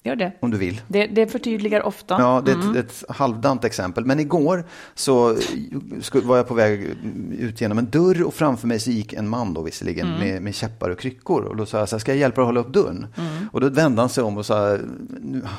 Gör 0.08 0.16
det. 0.16 0.32
om 0.40 0.52
du 0.52 0.58
vill. 0.58 0.82
Det, 0.88 1.08
det 1.08 1.28
förtydligar 1.28 1.82
ofta. 1.86 2.16
Ja, 2.20 2.42
det 2.46 2.52
är 2.52 2.78
ett, 2.80 3.04
ett 3.04 3.16
halvdant 3.16 3.64
exempel. 3.64 4.06
Men 4.06 4.20
igår 4.20 4.64
så 4.96 5.36
var 6.24 6.38
jag 6.38 6.48
på 6.48 6.54
väg 6.54 6.96
ut 7.40 7.62
genom 7.62 7.78
en 7.78 7.86
dörr 7.90 8.24
och 8.24 8.34
framför 8.34 8.68
mig 8.68 8.80
så 8.80 8.92
gick 8.92 9.14
en 9.14 9.30
man 9.30 9.54
då 9.54 9.62
visserligen 9.62 10.08
med, 10.20 10.42
med 10.42 10.56
käppar 10.56 10.90
och 10.90 11.00
kryckor. 11.00 11.42
Och 11.44 11.56
då 11.56 11.66
sa 11.66 11.80
jag 11.80 11.90
så 11.90 11.96
här, 11.96 12.00
ska 12.00 12.12
jag 12.12 12.20
hjälpa 12.20 12.42
dig 12.42 12.44
att 12.44 12.48
hålla 12.48 12.60
upp 12.60 12.74
dörren? 12.74 13.08
Och 13.52 13.62
då 13.62 13.70
vände 13.70 14.02
han 14.02 14.10
sig 14.10 14.24
om 14.24 14.38
och 14.38 14.46
sa, 14.46 14.78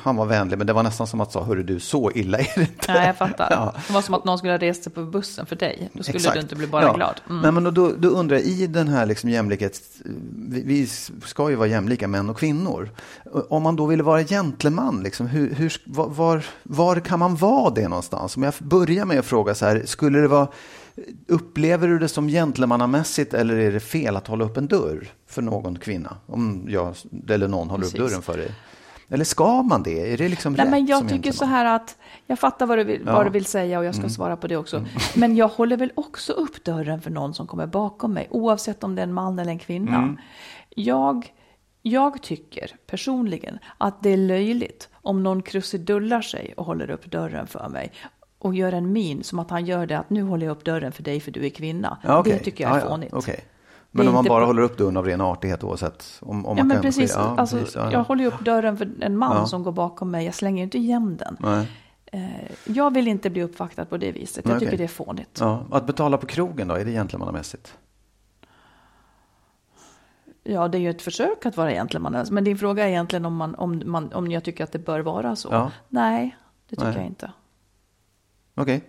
han 0.02 0.16
var 0.16 0.26
vänlig 0.26 0.58
men 0.58 0.66
det 0.66 0.72
var 0.72 0.82
nästan 0.82 1.06
som 1.06 1.20
att 1.20 1.32
sa, 1.32 1.44
hörru 1.44 1.62
du, 1.62 1.80
så 1.80 2.10
illa 2.14 2.38
är 2.38 2.52
det 2.54 2.60
inte. 2.60 2.92
Nej, 2.92 3.06
jag 3.06 3.16
fattar. 3.16 3.48
Ja. 3.58 3.74
Det 3.86 3.92
var 3.92 4.02
som 4.02 4.14
att 4.14 4.24
någon 4.24 4.38
skulle 4.38 4.52
ha 4.52 4.58
rest 4.58 4.82
sig 4.84 4.92
på 4.92 5.02
bussen 5.02 5.46
för 5.46 5.56
dig. 5.56 5.90
Då 5.92 6.02
skulle 6.02 6.16
Exakt. 6.16 6.34
du 6.34 6.40
inte 6.40 6.56
bli 6.56 6.66
bara 6.66 6.82
Ja. 6.82 6.92
glad. 6.94 7.20
Mm. 7.30 7.42
Nej, 7.42 7.52
men 7.52 7.64
då- 7.74 7.92
då, 7.98 8.08
undrar 8.08 8.36
jag, 8.36 8.46
i 8.46 8.66
den 8.66 8.88
här 8.88 9.06
liksom 9.06 9.30
jämlikhets... 9.30 9.80
Vi, 10.48 10.62
vi 10.62 10.86
ska 11.26 11.50
ju 11.50 11.56
vara 11.56 11.68
jämlika 11.68 12.08
män 12.08 12.30
och 12.30 12.38
kvinnor. 12.38 12.90
Om 13.48 13.62
man 13.62 13.76
då 13.76 13.86
ville 13.86 14.02
vara 14.02 14.20
gentleman, 14.38 15.02
liksom, 15.02 15.26
hur, 15.26 15.54
hur, 15.54 15.72
var, 15.84 16.44
var, 16.62 17.00
kan 17.00 17.18
man 17.18 17.36
vara 17.36 17.70
det 17.70 17.88
någonstans? 17.88 18.36
Om 18.36 18.42
jag 18.42 18.54
börjar 18.58 19.04
med 19.04 19.18
att 19.18 19.26
fråga 19.26 19.54
så 19.54 19.66
här, 19.66 19.82
skulle 19.84 20.18
det 20.18 20.28
vara... 20.28 20.48
Upplever 21.28 21.88
du 21.88 21.98
det 21.98 22.08
som 22.08 22.28
gentlemannamässigt 22.28 23.34
eller 23.34 23.56
är 23.56 23.72
det 23.72 23.80
fel 23.80 24.16
att 24.16 24.26
hålla 24.26 24.44
upp 24.44 24.56
en 24.56 24.68
dörr 24.68 25.08
för 25.26 25.42
någon 25.42 25.78
kvinna? 25.78 26.16
Om 26.26 26.66
jag 26.68 26.94
eller 27.28 27.48
någon 27.48 27.70
håller 27.70 27.84
Precis. 27.84 28.00
upp 28.00 28.08
dörren 28.08 28.22
för 28.22 28.36
dig. 28.36 28.54
Eller 29.08 29.24
ska 29.24 29.62
man 29.62 29.82
det? 29.82 30.12
Är 30.12 30.16
det 30.16 30.28
liksom 30.28 30.52
Nej, 30.52 30.64
rätt 30.64 30.70
men 30.70 30.86
jag 30.86 31.08
tycker 31.08 31.32
så 31.32 31.44
här 31.44 31.64
att 31.64 31.96
jag 32.26 32.38
fattar 32.38 32.66
vad 32.66 32.78
du 32.78 32.84
vill, 32.84 33.02
Ja. 33.06 33.12
vad 33.12 33.26
du 33.26 33.30
vill 33.30 33.44
säga 33.44 33.78
och 33.78 33.84
jag 33.84 33.94
ska 33.94 34.08
svara 34.08 34.36
på 34.36 34.46
det 34.46 34.56
också. 34.56 34.84
Men 35.14 35.36
jag 35.36 35.48
håller 35.48 35.76
väl 35.76 35.92
också 35.94 36.32
upp 36.32 36.64
dörren 36.64 37.00
för 37.00 37.10
någon 37.10 37.34
som 37.34 37.46
kommer 37.46 37.66
bakom 37.66 38.12
mig, 38.12 38.26
oavsett 38.30 38.84
om 38.84 38.94
det 38.94 39.02
är 39.02 39.06
en 39.06 39.12
man 39.12 39.38
eller 39.38 39.50
en 39.50 39.58
kvinna. 39.58 40.16
Jag, 40.76 41.32
jag 41.82 42.22
tycker 42.22 42.76
personligen 42.86 43.58
att 43.78 44.02
det 44.02 44.10
är 44.10 44.16
löjligt 44.16 44.88
om 44.94 45.22
någon 45.22 45.42
krusidullar 45.42 46.20
sig 46.20 46.54
och 46.56 46.64
håller 46.66 46.90
upp 46.90 47.10
dörren 47.10 47.46
för 47.46 47.68
mig 47.68 47.92
och 48.38 48.54
gör 48.54 48.72
en 48.72 48.92
min 48.92 49.24
som 49.24 49.38
att 49.38 49.50
han 49.50 49.66
gör 49.66 49.86
det 49.86 49.98
att 49.98 50.10
nu 50.10 50.22
håller 50.22 50.46
jag 50.46 50.52
upp 50.56 50.64
dörren 50.64 50.92
för 50.92 51.02
dig 51.02 51.20
för 51.20 51.30
du 51.30 51.46
är 51.46 51.50
kvinna. 51.50 51.98
Ja, 52.02 52.18
okej. 52.18 52.32
Det 52.32 52.38
tycker 52.38 52.64
jag 52.64 52.70
är 52.72 52.76
Ja, 52.76 52.82
ja, 52.84 52.90
fånigt. 52.90 53.28
är 53.28 53.40
Men 53.90 54.08
om 54.08 54.14
man 54.14 54.24
bara 54.24 54.38
bra. 54.40 54.46
håller 54.46 54.62
upp 54.62 54.78
dörren 54.78 54.96
av 54.96 55.04
ren 55.06 55.20
artighet 55.20 55.64
oavsett 55.64 56.18
om, 56.20 56.46
om 56.46 56.56
Ja, 56.58 56.62
man 56.64 56.68
men 56.68 56.76
kan 56.76 56.82
precis. 56.82 57.12
Ja, 57.14 57.34
alltså, 57.38 57.56
precis, 57.58 57.74
ja, 57.74 57.84
ja. 57.84 57.92
Jag 57.92 58.04
håller 58.04 58.26
upp 58.26 58.40
dörren 58.40 58.76
för 58.76 58.90
en 59.00 59.16
man 59.16 59.46
som 59.48 59.62
går 59.62 59.72
bakom 59.72 60.10
mig. 60.10 60.24
Jag 60.24 60.34
slänger 60.34 60.62
inte 60.62 60.78
igen 60.78 61.16
den. 61.16 61.36
Nej. 61.40 61.68
Eh, 62.12 62.50
jag 62.64 62.94
vill 62.94 63.08
inte 63.08 63.30
bli 63.30 63.42
uppvaktad 63.42 63.84
på 63.84 63.96
det 63.96 64.12
viset. 64.12 64.44
Jag 64.44 64.50
Nej, 64.52 64.60
tycker 64.60 64.76
det 64.78 64.84
är 64.84 64.88
fånigt. 64.88 65.42
Att 65.70 65.86
betala 65.86 66.16
på 66.16 66.26
krogen 66.26 66.68
då, 66.68 66.74
är 66.74 66.84
det 66.84 66.90
gentlemannamässigt? 66.92 67.74
Ja, 70.50 70.68
det 70.68 70.78
är 70.78 70.80
ju 70.80 70.90
ett 70.90 71.02
försök 71.02 71.46
att 71.46 71.56
vara 71.56 71.70
gentleman. 71.70 72.26
Men 72.30 72.44
din 72.44 72.58
fråga 72.58 72.84
är 72.84 72.88
egentligen 72.88 73.24
om, 73.24 73.36
man, 73.36 73.54
om, 73.54 73.82
man, 73.84 74.12
om 74.12 74.30
jag 74.30 74.44
tycker 74.44 74.64
att 74.64 74.72
det 74.72 74.78
bör 74.78 75.00
vara 75.00 75.36
så. 75.36 75.48
Ja. 75.52 75.72
Nej, 75.88 76.36
det 76.68 76.76
tycker 76.76 76.88
Nej. 76.88 76.96
jag 76.96 77.06
inte. 77.06 77.32
Okej. 78.54 78.84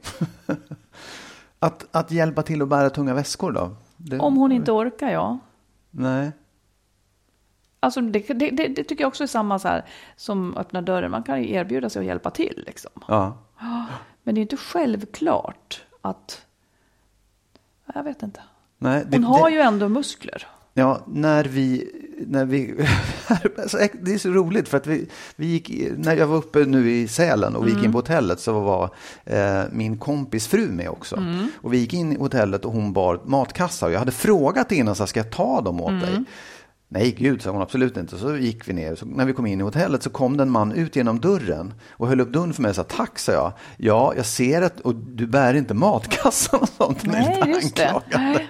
att, 1.60 1.88
att 1.91 2.12
hjälpa 2.12 2.41
till 2.41 2.62
att 2.62 2.68
bära 2.68 2.89
tunga 2.89 3.14
väskor 3.14 3.51
då? 3.51 3.76
Det, 3.97 4.20
Om 4.20 4.38
hon 4.38 4.51
inte 4.51 4.72
orkar, 4.72 5.10
ja. 5.10 5.39
Nej. 5.91 6.32
Alltså 7.80 8.01
det, 8.01 8.20
det, 8.20 8.49
det, 8.49 8.68
det 8.68 8.84
tycker 8.84 9.03
jag 9.03 9.07
också 9.07 9.24
är 9.24 9.28
samma 9.28 9.60
så 9.60 9.68
här, 9.68 9.86
som 10.16 10.57
öppna 10.57 10.82
dörren. 10.82 11.12
Man 11.12 11.24
kan 11.24 11.41
ju 11.41 11.53
erbjuda 11.53 11.89
sig 11.89 11.99
att 11.99 12.05
hjälpa 12.05 12.32
till. 12.32 12.64
Liksom. 12.68 12.91
Ja. 13.07 13.38
Men 14.24 14.36
det 14.36 14.39
är 14.39 14.41
inte 14.41 14.57
självklart 14.57 15.86
att... 16.01 16.45
Jag 17.93 18.03
vet 18.03 18.24
inte. 18.24 18.41
Nej, 18.78 19.05
det, 19.07 19.18
Hon 19.18 19.26
har 19.26 19.49
ju 19.49 19.60
ändå 19.60 19.89
muskler. 19.89 20.47
Ja, 20.80 20.99
när 21.07 21.43
vi... 21.43 21.91
När 22.27 22.45
vi 22.45 22.73
alltså, 23.57 23.77
det 24.01 24.13
är 24.13 24.17
så 24.17 24.30
roligt 24.30 24.67
för 24.67 24.77
att 24.77 24.88
vi, 24.88 25.09
vi 25.36 25.47
gick, 25.47 25.71
när 25.97 26.15
jag 26.15 26.27
var 26.27 26.38
uppe 26.38 26.59
nu 26.59 26.91
i 26.91 27.07
Sälen 27.07 27.55
och 27.55 27.67
vi 27.67 27.71
gick 27.71 27.84
in 27.84 27.91
på 27.91 27.97
hotellet 27.97 28.39
så 28.39 28.59
var 28.59 28.89
eh, 29.25 29.63
min 29.71 29.97
kompis 29.97 30.47
fru 30.47 30.67
med 30.67 30.89
också. 30.89 31.23
Och 31.61 31.73
vi 31.73 31.77
gick 31.77 31.93
in 31.93 32.13
i 32.13 32.17
hotellet 32.17 32.65
och 32.65 32.73
hon 32.73 32.93
bar 32.93 33.21
matkassar 33.25 33.88
och 33.88 33.93
jag 33.93 33.99
hade 33.99 34.11
frågat 34.11 34.71
innan 34.71 34.95
så 34.95 35.03
här, 35.03 35.07
ska 35.07 35.19
jag 35.19 35.32
ta 35.32 35.61
dem 35.61 35.82
åt 35.82 36.01
dig? 36.01 36.23
Nej, 36.91 37.15
gud, 37.17 37.41
sa 37.41 37.51
hon 37.51 37.61
absolut 37.61 37.97
inte. 37.97 38.17
Så 38.17 38.38
gick 38.38 38.67
vi 38.67 38.73
ner. 38.73 38.95
Så 38.95 39.05
när 39.05 39.25
vi 39.25 39.34
kom 39.34 39.45
in 39.45 39.59
i 39.59 39.63
hotellet 39.63 40.03
så 40.03 40.09
kom 40.09 40.38
det 40.38 40.43
en 40.43 40.49
man 40.49 40.71
ut 40.71 40.95
genom 40.95 41.19
dörren 41.19 41.73
och 41.89 42.07
höll 42.07 42.21
upp 42.21 42.34
dörren 42.34 42.53
för 42.53 42.61
mig 42.61 42.69
och 42.69 42.75
sa 42.75 42.84
tack, 42.84 43.19
sa 43.19 43.32
jag. 43.32 43.53
Ja, 43.77 44.13
jag 44.15 44.25
ser 44.25 44.61
att 44.61 44.80
och 44.80 44.95
du 44.95 45.27
bär 45.27 45.53
inte 45.53 45.73
matkassar 45.73 46.61
och 46.61 46.69
sånt. 46.69 47.05
Nej, 47.05 47.43
just 47.47 47.75
det. 47.75 48.01
Nej. 48.11 48.49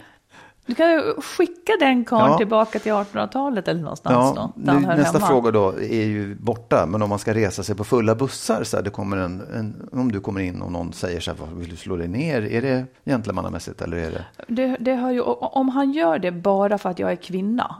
Du 0.69 0.75
kan 0.75 0.91
ju 0.91 1.13
skicka 1.21 1.73
den 1.79 2.05
karln 2.05 2.31
Ja. 2.31 2.37
tillbaka 2.37 2.79
till 2.79 2.91
1800-talet 2.91 3.67
eller 3.67 3.81
någonstans 3.81 4.33
Ja, 4.37 4.51
då. 4.55 4.73
Nu, 4.73 4.79
nästa 4.79 5.17
hemma. 5.17 5.27
fråga 5.27 5.51
då 5.51 5.69
är 5.79 6.05
ju 6.05 6.35
borta, 6.35 6.85
men 6.85 7.01
om 7.01 7.09
man 7.09 7.19
ska 7.19 7.33
resa 7.33 7.63
sig 7.63 7.75
på 7.75 7.83
fulla 7.83 8.15
bussar, 8.15 8.63
så 8.63 8.77
här, 8.77 8.83
det 8.83 8.89
kommer 8.89 9.17
en, 9.17 9.41
en, 9.55 9.89
om 9.91 10.11
du 10.11 10.19
kommer 10.19 10.41
in 10.41 10.61
och 10.61 10.71
någon 10.71 10.93
säger 10.93 11.19
så 11.19 11.31
här, 11.31 11.37
"Vad, 11.39 11.49
vill 11.49 11.69
du 11.69 11.75
slå 11.75 11.95
dig 11.95 12.07
ner? 12.07 12.41
Är 12.41 12.61
det 12.61 12.85
gentlemannamässigt 13.05 13.81
eller 13.81 13.97
är 13.97 14.11
det? 14.11 14.25
Det, 14.47 14.77
det 14.79 14.95
har 14.95 15.11
ju, 15.11 15.21
om 15.21 15.69
han 15.69 15.91
gör 15.91 16.19
det 16.19 16.31
bara 16.31 16.77
för 16.77 16.89
att 16.89 16.99
jag 16.99 17.11
är 17.11 17.15
kvinna 17.15 17.75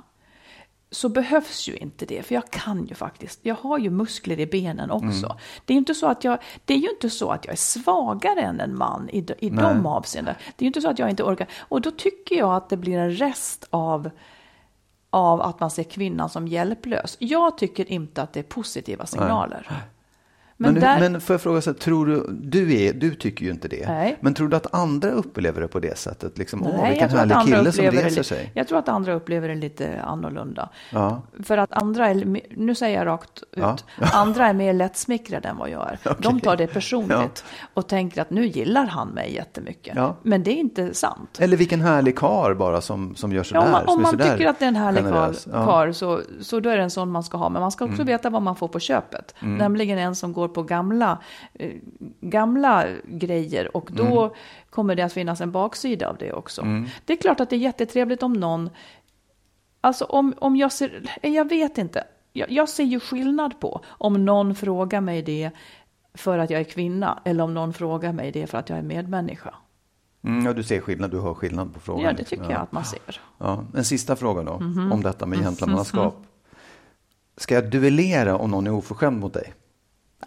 så 0.92 1.10
behövs 1.10 1.68
ju 1.68 1.78
inte 1.78 2.06
det, 2.06 2.24
för 2.24 2.36
jag 2.36 2.50
kan 2.50 2.86
ju 2.86 2.96
faktiskt. 2.96 3.40
Jag 3.44 3.56
har 3.56 3.78
ju 3.78 3.90
muskler 3.90 4.40
i 4.40 4.46
benen 4.46 4.92
också. 4.92 5.26
Mm. 5.26 5.38
Det, 5.66 5.74
är 5.74 5.78
inte 5.78 5.96
så 5.96 6.08
att 6.08 6.24
jag, 6.24 6.40
det 6.66 6.74
är 6.74 6.78
ju 6.78 6.90
inte 6.90 7.10
så 7.10 7.30
att 7.32 7.46
jag 7.46 7.54
är 7.54 7.58
svagare 7.58 8.42
än 8.42 8.60
en 8.60 8.78
man 8.78 9.10
i, 9.10 9.26
i 9.40 9.50
de 9.50 9.86
avseendena. 9.86 10.38
Det 10.56 10.64
är 10.64 10.66
ju 10.66 10.68
inte 10.68 10.82
så 10.82 10.90
att 10.90 11.00
jag 11.00 11.10
inte 11.10 11.24
orkar. 11.24 11.48
Och 11.60 11.82
då 11.82 11.92
tycker 11.92 12.36
jag 12.36 12.56
att 12.56 12.70
det 12.70 12.78
blir 12.78 12.98
en 12.98 13.12
rest 13.12 13.68
av, 13.70 14.10
av 15.10 15.42
att 15.42 15.60
man 15.60 15.72
ser 15.72 15.84
kvinnan 15.84 16.30
som 16.30 16.48
hjälplös. 16.48 17.18
Jag 17.20 17.58
tycker 17.58 17.92
inte 17.92 18.22
att 18.22 18.34
det 18.34 18.40
är 18.40 18.44
positiva 18.44 19.06
signaler. 19.06 19.68
Men, 20.62 20.74
Men, 20.74 20.82
där, 20.82 21.00
men 21.10 21.22
får 21.22 21.34
jag 21.34 21.42
fråga, 21.42 21.62
så 21.62 21.70
här, 21.70 21.78
tror 21.78 22.06
du, 22.06 22.26
du, 22.30 22.82
är, 22.82 22.94
du 22.94 23.16
tycker 23.16 23.46
ju 23.46 23.52
inte 23.52 23.68
det, 23.68 23.88
Nej. 23.88 24.18
men 24.22 24.34
tror 24.34 24.48
du 24.48 24.56
att 24.58 24.74
andra 24.74 25.12
upplever 25.12 25.62
det 25.62 25.68
på 25.68 25.80
det 25.80 25.98
sättet? 25.98 26.38
Liksom, 26.38 26.64
Åh, 26.64 26.78
Nej, 26.78 26.90
vilken 26.90 27.10
tror, 27.10 27.20
att 27.20 27.32
härlig 27.32 27.56
kille 27.56 27.72
som 27.72 27.86
reser 27.86 28.16
det, 28.18 28.24
sig. 28.24 28.52
jag 28.54 28.68
tror 28.68 28.80
att 28.80 28.90
andra 28.90 29.14
upplever 29.14 29.50
det 29.50 29.56
lite 29.56 30.02
annorlunda. 30.02 30.70
Ja. 30.92 31.22
För 31.44 31.58
att 31.58 31.72
andra, 31.72 32.08
är, 32.08 32.42
nu 32.50 32.76
säger 32.76 32.98
jag 32.98 33.08
rakt 33.08 33.44
ut, 33.44 33.48
Ja. 33.52 33.78
andra 34.14 34.48
är 34.48 34.54
mer 34.54 34.74
lättsmickrade 34.74 35.48
än 35.48 35.58
vad 35.58 35.70
jag 35.70 35.90
är. 35.90 36.16
De 36.20 36.40
tar 36.40 36.58
det 36.58 36.68
personligt 36.68 37.44
och 37.74 37.88
tänker 37.88 38.22
att 38.22 38.30
nu 38.30 38.46
gillar 38.46 38.86
han 38.86 39.08
mig 39.08 39.34
jättemycket. 39.34 39.94
Ja. 39.96 40.16
Men 40.24 40.44
det 40.44 40.52
är 40.52 40.58
inte 40.58 40.94
sant. 40.94 41.38
Eller 41.40 41.58
vilken 41.58 41.82
härlig 41.82 42.18
kar 42.18 42.54
bara 42.54 42.82
som, 42.82 43.16
som 43.16 43.32
gör 43.32 43.44
sådär. 43.44 43.62
Ja, 43.62 43.66
om 43.66 43.72
man, 43.72 43.96
om 43.96 44.02
man 44.02 44.18
tycker 44.18 44.48
att 44.50 44.60
det 44.60 44.66
är 44.66 44.70
en 44.70 44.76
härlig. 44.76 45.04
Ja. 45.06 45.26
Mm. 45.26 45.66
karl 45.66 45.94
så, 45.94 46.22
så 46.42 46.60
då 46.60 46.70
är 46.70 46.78
det 46.78 46.84
en 46.84 46.92
sån 46.92 47.12
man 47.12 47.24
ska 47.24 47.38
ha. 47.38 47.50
Men 47.50 47.62
man 47.62 47.72
ska 47.72 47.86
också 47.86 48.04
veta 48.04 48.30
vad 48.30 48.42
man 48.42 48.56
får 48.56 48.68
på 48.68 48.80
köpet. 48.80 49.36
Nämligen 49.40 49.98
en 49.98 50.16
som 50.16 50.34
går 50.34 50.49
på 50.50 50.64
gamla, 50.64 51.18
eh, 51.54 51.72
gamla 52.22 52.86
grejer. 53.08 53.78
Och 53.78 53.90
då 53.94 54.24
Mm. 54.24 54.36
kommer 54.70 54.96
det 54.96 55.02
att 55.04 55.14
finnas 55.14 55.42
en 55.42 55.52
baksida 55.52 56.10
av 56.10 56.18
det 56.18 56.34
också. 56.34 56.66
Det 57.06 57.14
är 57.14 57.18
klart 57.18 57.40
att 57.40 57.50
det 57.50 57.56
är 57.56 57.60
jättetrevligt 57.60 58.24
om 58.24 58.34
någon... 58.34 58.70
Alltså 59.82 60.06
om, 60.06 60.34
om 60.38 60.56
jag 60.56 60.72
ser... 60.72 61.18
Jag 61.22 61.50
vet 61.50 61.78
inte. 61.78 62.04
Jag, 62.34 62.52
jag 62.52 62.70
ser 62.70 62.84
ju 62.84 63.00
skillnad 63.00 63.60
på 63.60 63.82
om 63.88 64.26
någon 64.26 64.56
frågar 64.56 65.02
mig 65.02 65.22
det 65.22 65.52
för 66.14 66.38
att 66.38 66.50
jag 66.50 66.60
är 66.60 66.64
kvinna. 66.64 67.20
Eller 67.26 67.44
om 67.44 67.54
någon 67.54 67.74
frågar 67.74 68.14
mig 68.14 68.32
det 68.32 68.48
för 68.48 68.58
att 68.58 68.70
jag 68.70 68.78
är 68.80 68.84
medmänniska. 68.84 69.54
Mm, 70.24 70.46
ja, 70.46 70.54
du 70.54 70.64
ser 70.64 70.82
skillnad, 70.82 71.12
du 71.12 71.20
hör 71.22 71.34
skillnad 71.34 71.74
på 71.74 71.80
frågan. 71.80 72.04
Ja, 72.06 72.14
det 72.14 72.24
tycker 72.24 72.52
jag 72.52 72.62
att 72.62 72.72
man 72.72 72.86
ser. 72.86 73.22
Ja, 73.38 73.64
en 73.76 73.86
sista 73.86 74.16
fråga 74.16 74.44
då, 74.44 74.60
Mhm. 74.60 74.92
om 74.92 75.04
detta 75.04 75.26
med 75.26 75.40
gentlemannaskap. 75.40 76.18
Ska 77.38 77.56
jag 77.56 77.70
duellera 77.72 78.38
om 78.38 78.52
någon 78.52 78.68
är 78.68 78.72
oförskämd 78.72 79.20
mot 79.20 79.34
dig? 79.34 79.54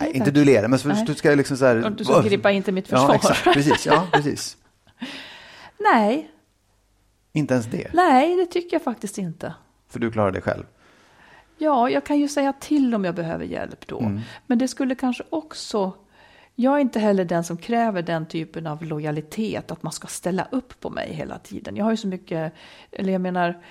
Nej, 0.03 0.17
inte 0.17 0.31
duellera, 0.31 0.69
men 0.69 0.79
så, 0.79 0.89
Nej. 0.89 1.05
du 1.07 1.15
ska 1.15 1.31
liksom 1.35 1.57
så 1.57 1.65
här... 1.65 1.85
Och 1.85 1.93
du 1.93 2.05
ska 2.05 2.21
gripa 2.21 2.51
in 2.51 2.63
till 2.63 2.75
mitt 2.75 2.89
försvar. 2.89 3.09
Ja, 3.09 3.15
exakt. 3.15 3.45
Precis. 3.45 3.87
Ja, 3.87 4.07
precis. 4.13 4.57
Nej, 5.79 6.31
Inte 7.33 7.55
ens 7.55 7.67
det, 7.67 7.91
nej, 7.95 8.37
det 8.37 8.47
tycker 8.47 8.75
jag 8.75 8.83
faktiskt 8.83 9.19
inte. 9.19 9.55
för 9.89 10.01
du 10.01 10.11
klarar 10.11 10.31
det 10.31 10.41
själv. 10.41 10.65
Ja, 11.59 11.91
jag 11.91 12.05
kan 12.07 12.19
ju 12.19 12.29
säga 12.29 12.53
till 12.53 12.95
om 12.95 13.05
jag 13.05 13.15
behöver 13.15 13.45
hjälp 13.45 13.87
då. 13.87 14.01
Mm. 14.01 14.21
Men 14.47 14.59
det 14.59 14.69
skulle 14.69 14.95
kanske 14.95 15.25
också... 15.31 15.93
Jag 16.55 16.75
är 16.77 16.79
inte 16.79 16.99
heller 17.01 17.25
den 17.25 17.45
som 17.45 17.57
kräver 17.57 18.03
den 18.03 18.27
typen 18.27 18.67
av 18.67 18.85
lojalitet, 18.85 19.71
att 19.71 19.83
man 19.83 19.93
ska 19.93 20.09
ställa 20.09 20.49
upp 20.51 20.81
på 20.81 20.91
mig 20.91 21.13
hela 21.15 21.39
tiden. 21.39 21.77
Jag 21.77 21.85
har 21.85 21.91
ju 21.91 21.97
så 21.97 22.07
mycket, 22.09 22.53
eller 22.91 23.13
jag 23.13 23.21
menar, 23.21 23.63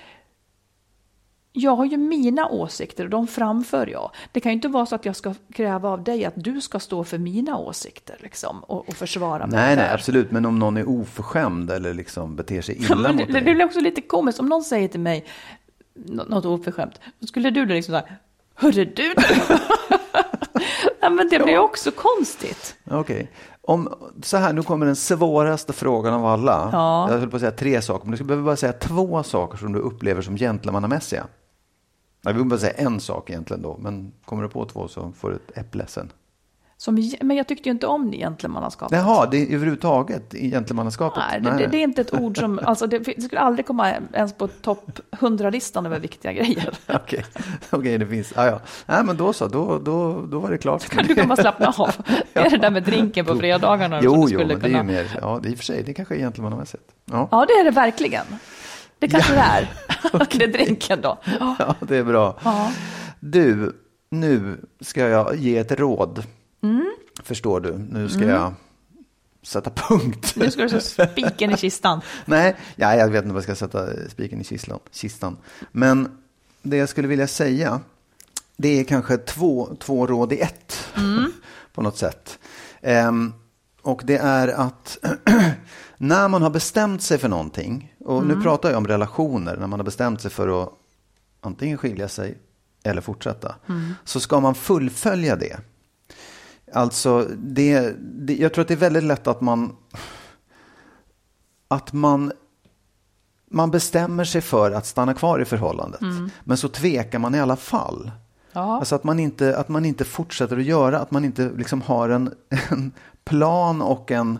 jag 1.52 1.76
har 1.76 1.84
ju 1.84 1.96
mina 1.96 2.48
åsikter 2.48 3.04
och 3.04 3.10
de 3.10 3.26
framför 3.26 3.86
jag. 3.86 4.10
Det 4.32 4.40
kan 4.40 4.52
ju 4.52 4.54
inte 4.54 4.68
vara 4.68 4.86
så 4.86 4.94
att 4.94 5.04
jag 5.04 5.16
ska 5.16 5.34
kräva 5.54 5.88
av 5.88 6.04
dig 6.04 6.24
att 6.24 6.34
du 6.36 6.60
ska 6.60 6.78
stå 6.80 7.04
för 7.04 7.18
mina 7.18 7.56
åsikter 7.58 8.16
liksom, 8.20 8.60
och, 8.64 8.88
och 8.88 8.94
försvara 8.94 9.46
mig. 9.46 9.56
Nej, 9.60 9.76
nej, 9.76 9.90
absolut. 9.90 10.30
Men 10.30 10.46
om 10.46 10.58
någon 10.58 10.76
är 10.76 10.88
oförskämd 10.88 11.70
eller 11.70 11.94
liksom 11.94 12.36
beter 12.36 12.62
sig 12.62 12.76
illa 12.82 13.12
mot 13.12 13.26
det, 13.26 13.32
dig. 13.32 13.42
det 13.42 13.54
blir 13.54 13.64
också 13.64 13.80
lite 13.80 14.00
komiskt 14.00 14.40
om 14.40 14.46
någon 14.46 14.62
säger 14.64 14.88
till 14.88 15.00
mig 15.00 15.24
nå- 15.94 16.24
något 16.24 16.44
oförskämt. 16.44 17.00
Då 17.18 17.26
skulle 17.26 17.50
du 17.50 17.66
då 17.66 17.74
liksom 17.74 17.92
säga, 17.92 18.04
hörru 18.54 18.84
du! 18.84 19.14
Ja, 21.00 21.10
men 21.10 21.28
det 21.28 21.38
blir 21.38 21.58
också 21.58 21.90
konstigt. 21.90 22.76
Okej. 22.90 23.30
Om, 23.62 23.88
så 24.22 24.36
här, 24.36 24.52
nu 24.52 24.62
kommer 24.62 24.86
den 24.86 24.96
svåraste 24.96 25.72
frågan 25.72 26.14
av 26.14 26.26
alla. 26.26 26.68
Ja. 26.72 27.10
Jag 27.10 27.18
höll 27.18 27.30
på 27.30 27.36
att 27.36 27.40
säga 27.40 27.52
tre 27.52 27.82
saker, 27.82 28.08
men 28.08 28.18
du 28.18 28.24
behöva 28.24 28.44
bara 28.46 28.56
säga 28.56 28.72
två 28.72 29.22
saker 29.22 29.58
som 29.58 29.72
du 29.72 29.78
upplever 29.78 30.22
som 30.22 30.36
gentlemannamässiga. 30.36 31.24
Jag 32.22 32.32
vill 32.32 32.44
bara 32.44 32.58
säga 32.58 32.72
en 32.72 33.00
sak 33.00 33.30
egentligen 33.30 33.62
då, 33.62 33.76
men 33.80 34.12
kommer 34.24 34.42
du 34.42 34.48
på 34.48 34.64
två 34.64 34.88
så 34.88 35.12
får 35.12 35.30
du 35.30 35.36
ett 35.36 35.58
äpple 35.58 35.86
sen. 35.86 36.12
Som, 36.82 37.10
men 37.20 37.36
jag 37.36 37.48
tyckte 37.48 37.68
ju 37.68 37.72
inte 37.72 37.86
om 37.86 38.12
gentlemannaskapet. 38.12 38.98
Jaha, 38.98 39.26
det 39.30 39.36
är 39.36 39.54
överhuvudtaget 39.54 40.34
i 40.34 40.50
gentlemannaskapet? 40.50 41.22
Nej, 41.30 41.40
det, 41.40 41.50
det, 41.58 41.66
det 41.66 41.76
är 41.76 41.82
inte 41.82 42.00
ett 42.00 42.14
ord 42.20 42.38
som, 42.38 42.60
alltså 42.64 42.86
det, 42.86 42.98
det 42.98 43.22
skulle 43.22 43.40
aldrig 43.40 43.66
komma 43.66 43.92
ens 44.12 44.32
på 44.32 44.48
topp 44.48 45.00
100-listan 45.10 45.86
över 45.86 46.00
viktiga 46.00 46.32
grejer. 46.32 46.70
Okej, 46.88 47.24
Okej, 47.70 47.98
det 47.98 48.06
finns. 48.06 48.32
Ah, 48.36 48.46
ja. 48.46 48.60
Nej, 48.86 49.04
men 49.04 49.16
då 49.16 49.32
så, 49.32 49.46
då, 49.48 49.78
då, 49.78 50.22
då 50.26 50.38
var 50.38 50.50
det 50.50 50.58
klart. 50.58 50.88
Kan 50.88 51.06
du 51.06 51.14
komma 51.14 51.36
slappna 51.36 51.74
av? 51.76 51.90
Det 52.32 52.40
är 52.40 52.50
det 52.50 52.58
där 52.58 52.70
med 52.70 52.82
drinken 52.82 53.26
på 53.26 53.36
fredagarna. 53.36 54.00
Jo, 54.02 54.14
jo, 54.16 54.26
skulle 54.26 54.44
men 54.46 54.60
det 54.60 54.68
är 54.68 54.76
ju 54.76 54.82
mer, 54.82 55.18
ja, 55.20 55.40
det 55.42 55.48
är 55.48 55.50
i 55.50 55.54
och 55.54 55.58
för 55.58 55.64
sig, 55.64 55.82
det 55.82 55.94
kanske 55.94 56.14
är 56.14 56.18
gentlemannamässigt. 56.18 56.84
Ja. 57.04 57.28
Ja, 57.30 57.44
det 57.48 57.52
är 57.52 57.64
det 57.64 57.70
verkligen. 57.70 58.24
Det 59.02 59.08
kanske 59.08 59.34
det 59.34 59.40
är. 59.40 59.72
det 60.38 60.44
är 60.44 60.52
drinken 60.52 61.00
då. 61.00 61.18
Ja. 61.40 61.56
ja, 61.58 61.74
det 61.80 61.96
är 61.96 62.04
bra. 62.04 62.38
Ja. 62.44 62.72
Du, 63.20 63.76
nu 64.10 64.60
ska 64.80 65.08
jag 65.08 65.36
ge 65.36 65.58
ett 65.58 65.72
råd. 65.72 66.24
Mm. 66.62 66.94
Förstår 67.22 67.60
du? 67.60 67.78
Nu 67.78 68.08
ska 68.08 68.24
jag 68.24 68.54
sätta 69.42 69.70
punkt. 69.70 70.32
Nu 70.36 70.50
ska 70.50 70.62
du 70.62 70.68
sätta 70.68 71.12
spiken 71.12 71.50
i 71.50 71.56
kistan. 71.56 72.00
Nej, 72.24 72.56
ja, 72.76 72.94
jag 72.96 73.08
vet 73.08 73.24
inte 73.24 73.34
vad 73.34 73.36
jag 73.36 73.44
ska 73.44 73.54
sätta 73.54 74.08
spiken 74.08 74.40
i 74.40 74.44
kistan, 74.44 74.78
kistan. 74.90 75.36
Men 75.72 76.08
det 76.62 76.76
jag 76.76 76.88
skulle 76.88 77.08
vilja 77.08 77.26
säga, 77.26 77.80
det 78.56 78.80
är 78.80 78.84
kanske 78.84 79.16
två, 79.16 79.76
två 79.78 80.06
råd 80.06 80.32
i 80.32 80.40
ett. 80.40 80.88
På 81.74 81.82
något 81.82 81.98
sätt. 81.98 82.38
Ehm, 82.80 83.32
och 83.82 84.02
det 84.04 84.16
är 84.16 84.48
att 84.48 84.98
när 85.96 86.28
man 86.28 86.42
har 86.42 86.50
bestämt 86.50 87.02
sig 87.02 87.18
för 87.18 87.28
någonting, 87.28 87.91
och 88.04 88.26
nu 88.26 88.42
pratar 88.42 88.68
jag 88.68 88.78
om 88.78 88.86
relationer, 88.86 89.56
när 89.56 89.66
man 89.66 89.78
har 89.78 89.84
bestämt 89.84 90.20
sig 90.20 90.30
för 90.30 90.62
att 90.62 90.68
antingen 91.40 91.78
skilja 91.78 92.08
sig 92.08 92.38
eller 92.82 93.00
fortsätta, 93.00 93.54
så 94.04 94.20
ska 94.20 94.40
man 94.40 94.54
fullfölja 94.54 95.36
det. 95.36 95.60
Alltså, 96.72 97.28
det, 97.38 97.94
det, 98.00 98.36
jag 98.36 98.54
tror 98.54 98.62
att 98.62 98.68
det 98.68 98.74
är 98.74 98.78
väldigt 98.78 99.04
lätt 99.04 99.26
att 99.26 99.40
man 99.40 99.76
att 101.72 101.92
man, 101.92 102.32
man 103.50 103.70
bestämmer 103.70 104.24
sig 104.24 104.40
för 104.40 104.70
att 104.70 104.86
stanna 104.86 105.14
kvar 105.14 105.40
i 105.40 105.44
förhållandet. 105.44 106.00
Men 106.44 106.56
så 106.56 106.68
tvekar 106.68 107.18
man 107.18 107.34
i 107.34 107.40
alla 107.40 107.56
fall. 107.56 108.10
Ja. 108.52 108.78
Alltså 108.78 108.94
att 108.94 109.04
man, 109.04 109.18
inte, 109.18 109.56
att 109.56 109.68
man 109.68 109.84
inte 109.84 110.04
fortsätter 110.04 110.56
att 110.56 110.64
göra, 110.64 110.98
att 110.98 111.10
man 111.10 111.24
inte 111.24 111.50
liksom 111.56 111.82
har 111.82 112.08
en, 112.08 112.34
en 112.70 112.92
plan 113.24 113.82
och 113.82 114.10
en 114.10 114.38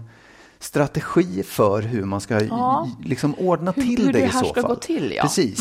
strategi 0.62 1.42
för 1.42 1.82
hur 1.82 2.04
man 2.04 2.20
ska 2.20 2.40
Ja. 2.44 2.88
liksom 3.04 3.34
ordna 3.34 3.70
Hur- 3.76 3.82
till 3.82 4.06
hur 4.06 4.12
det 4.12 4.18
det 4.18 4.24
i 4.24 4.26
här 4.26 4.40
så 4.42 4.46
ska 4.48 4.60
fall. 4.62 4.70
gå 4.70 4.76
till, 4.76 5.12
ja. 5.16 5.22
Precis. 5.22 5.60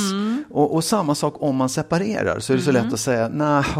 Och, 0.49 0.73
och 0.75 0.83
samma 0.83 1.15
sak 1.15 1.33
om 1.39 1.55
man 1.55 1.69
separerar 1.69 2.39
så 2.39 2.53
är 2.53 2.57
det 2.57 2.63
så 2.63 2.71
lätt 2.71 2.93
att 2.93 2.99
säga, 2.99 3.29
nej, 3.33 3.63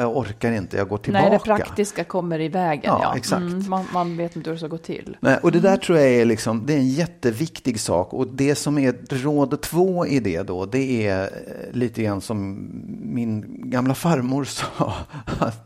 jag 0.00 0.16
orkar 0.16 0.52
inte, 0.52 0.76
jag 0.76 0.88
går 0.88 0.98
tillbaka. 0.98 1.28
Nej, 1.28 1.38
det 1.38 1.44
praktiska 1.44 2.04
kommer 2.04 2.40
i 2.40 2.48
vägen. 2.48 2.82
Ja, 2.84 3.00
Ja, 3.02 3.16
exakt. 3.16 3.40
Mm, 3.42 3.68
man, 3.68 3.84
man 3.92 4.16
vet 4.16 4.36
inte 4.36 4.50
hur 4.50 4.54
det 4.54 4.58
ska 4.60 4.68
gå 4.68 4.78
till. 4.78 5.16
Nej, 5.20 5.38
och 5.42 5.52
det 5.52 5.60
där 5.60 5.76
tror 5.76 5.98
jag 5.98 6.08
är, 6.08 6.24
liksom, 6.24 6.62
det 6.66 6.72
är 6.74 6.78
en 6.78 6.88
jätteviktig 6.88 7.80
sak. 7.80 8.12
Och 8.12 8.26
det 8.28 8.54
som 8.54 8.78
är 8.78 8.94
råd 9.22 9.60
två 9.60 10.06
i 10.06 10.20
det 10.20 10.42
då, 10.42 10.66
det 10.66 11.06
är 11.06 11.22
eh, 11.22 11.28
lite 11.72 12.02
grann 12.02 12.20
som 12.20 12.68
min 13.02 13.44
gamla 13.70 13.94
farmor 13.94 14.44
sa 14.44 14.92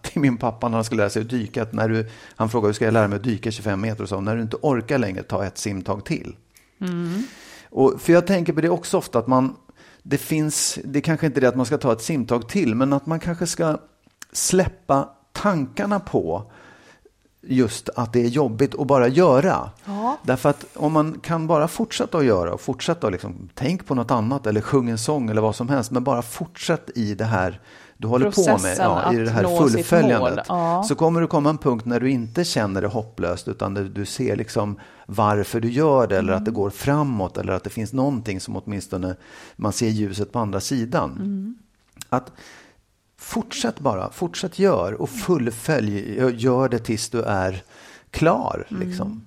till 0.03 0.20
min 0.20 0.36
pappa 0.36 0.68
när 0.68 0.74
han 0.76 0.84
skulle 0.84 1.03
lära 1.03 1.11
sig 1.11 1.22
att 1.22 1.30
dyka. 1.30 1.62
Att 1.62 1.72
när 1.72 1.88
du, 1.88 2.07
han 2.36 2.48
frågade 2.48 2.68
hur 2.68 2.72
ska 2.72 2.84
jag 2.84 2.94
lära 2.94 3.09
mig 3.09 3.16
att 3.16 3.22
dyka 3.24 3.51
25 3.51 3.80
meter 3.80 4.03
och 4.03 4.09
sa 4.09 4.20
när 4.20 4.36
du 4.36 4.42
inte 4.42 4.57
orkar 4.62 4.89
längre, 4.99 5.22
ta 5.22 5.45
ett 5.45 5.59
simtag 5.59 6.05
till. 6.05 6.36
Och, 7.70 8.01
för 8.01 8.12
jag 8.12 8.26
tänker 8.26 8.53
på 8.53 8.61
det 8.61 8.68
också 8.68 8.99
ofta 8.99 9.18
att 9.18 9.26
man, 9.26 9.57
det 10.03 10.18
finns, 10.18 10.78
det 10.84 11.01
kanske 11.01 11.26
inte 11.26 11.38
är 11.38 11.41
det 11.41 11.49
att 11.49 11.57
man 11.57 11.66
ska 11.66 11.78
ta 11.78 11.93
ett 11.93 12.03
simtag 12.03 12.49
till, 12.49 12.74
men 12.74 12.93
att 12.93 13.07
man 13.07 13.20
kanske 13.20 13.47
ska 13.47 13.78
släppa 14.32 15.09
tankarna 15.32 16.01
på 16.01 16.51
just 17.43 17.88
att 17.88 18.12
det 18.12 18.20
är 18.20 18.28
jobbigt 18.28 18.74
att 18.74 18.86
bara 18.86 19.09
göra. 19.09 19.70
Ja. 19.84 20.18
Därför 20.22 20.49
att 20.49 20.66
om 20.74 20.93
man 20.93 21.20
kan 21.20 21.47
bara 21.47 21.68
fortsätta 21.68 22.18
att 22.18 22.24
göra 22.24 22.55
och 22.55 22.61
fortsätta 22.61 23.07
att 23.07 23.12
liksom, 23.12 23.49
tänk 23.55 23.86
på 23.86 23.95
något 23.95 24.11
annat 24.11 24.47
eller 24.47 24.61
sjung 24.61 24.91
en 24.91 24.99
sång 24.99 25.30
eller 25.30 25.43
vad 25.43 25.57
som 25.57 25.68
helst, 25.68 25.91
men 25.91 26.05
bara 26.05 26.22
fortsätt 26.22 26.91
i 26.95 27.14
det 27.14 27.24
här 27.24 27.61
du 28.01 28.09
håller 28.09 28.30
på 28.30 28.62
med, 28.62 28.76
ja, 28.78 29.12
i 29.14 29.20
att 29.20 29.24
det 29.26 29.30
här 29.30 29.59
fullföljandet. 29.59 30.46
ja. 30.48 30.82
Så 30.88 30.94
kommer 30.94 31.20
det 31.20 31.26
komma 31.26 31.51
en 31.51 31.59
punkt 31.59 31.84
när 31.84 32.01
du 32.01 32.11
inte 32.11 32.44
känner 32.44 32.82
det 32.82 32.88
hopplöst 32.88 33.48
utan 33.48 33.74
du, 33.74 33.88
du 33.88 34.07
ser 34.07 34.36
liksom 34.36 34.78
varför 35.07 35.61
du 35.61 35.70
gör 35.70 36.07
det 36.07 36.18
eller 36.18 36.32
att 36.32 36.38
Mm. 36.40 36.44
det 36.44 36.51
går 36.51 36.70
framåt 36.70 37.38
eller 37.38 37.53
att 37.53 37.64
det 37.64 37.70
finns 37.70 37.92
någonting 37.92 38.40
som 38.40 38.57
åtminstone 38.57 39.16
man 39.57 39.72
ser 39.72 39.88
ljuset 39.88 40.32
på 40.32 40.38
andra 40.38 40.61
sidan. 40.61 41.11
Mm. 41.12 41.55
Att 42.09 42.32
Fortsätt 43.22 43.80
bara, 43.80 44.11
fortsätt 44.11 44.59
gör 44.59 44.92
och 45.03 45.11
fullfölj, 45.11 46.20
gör 46.36 46.68
det 46.68 46.78
tills 46.78 47.09
du 47.11 47.22
är 47.22 47.62
klar. 48.11 48.66
Mm. 48.70 48.88
Liksom. 48.88 49.24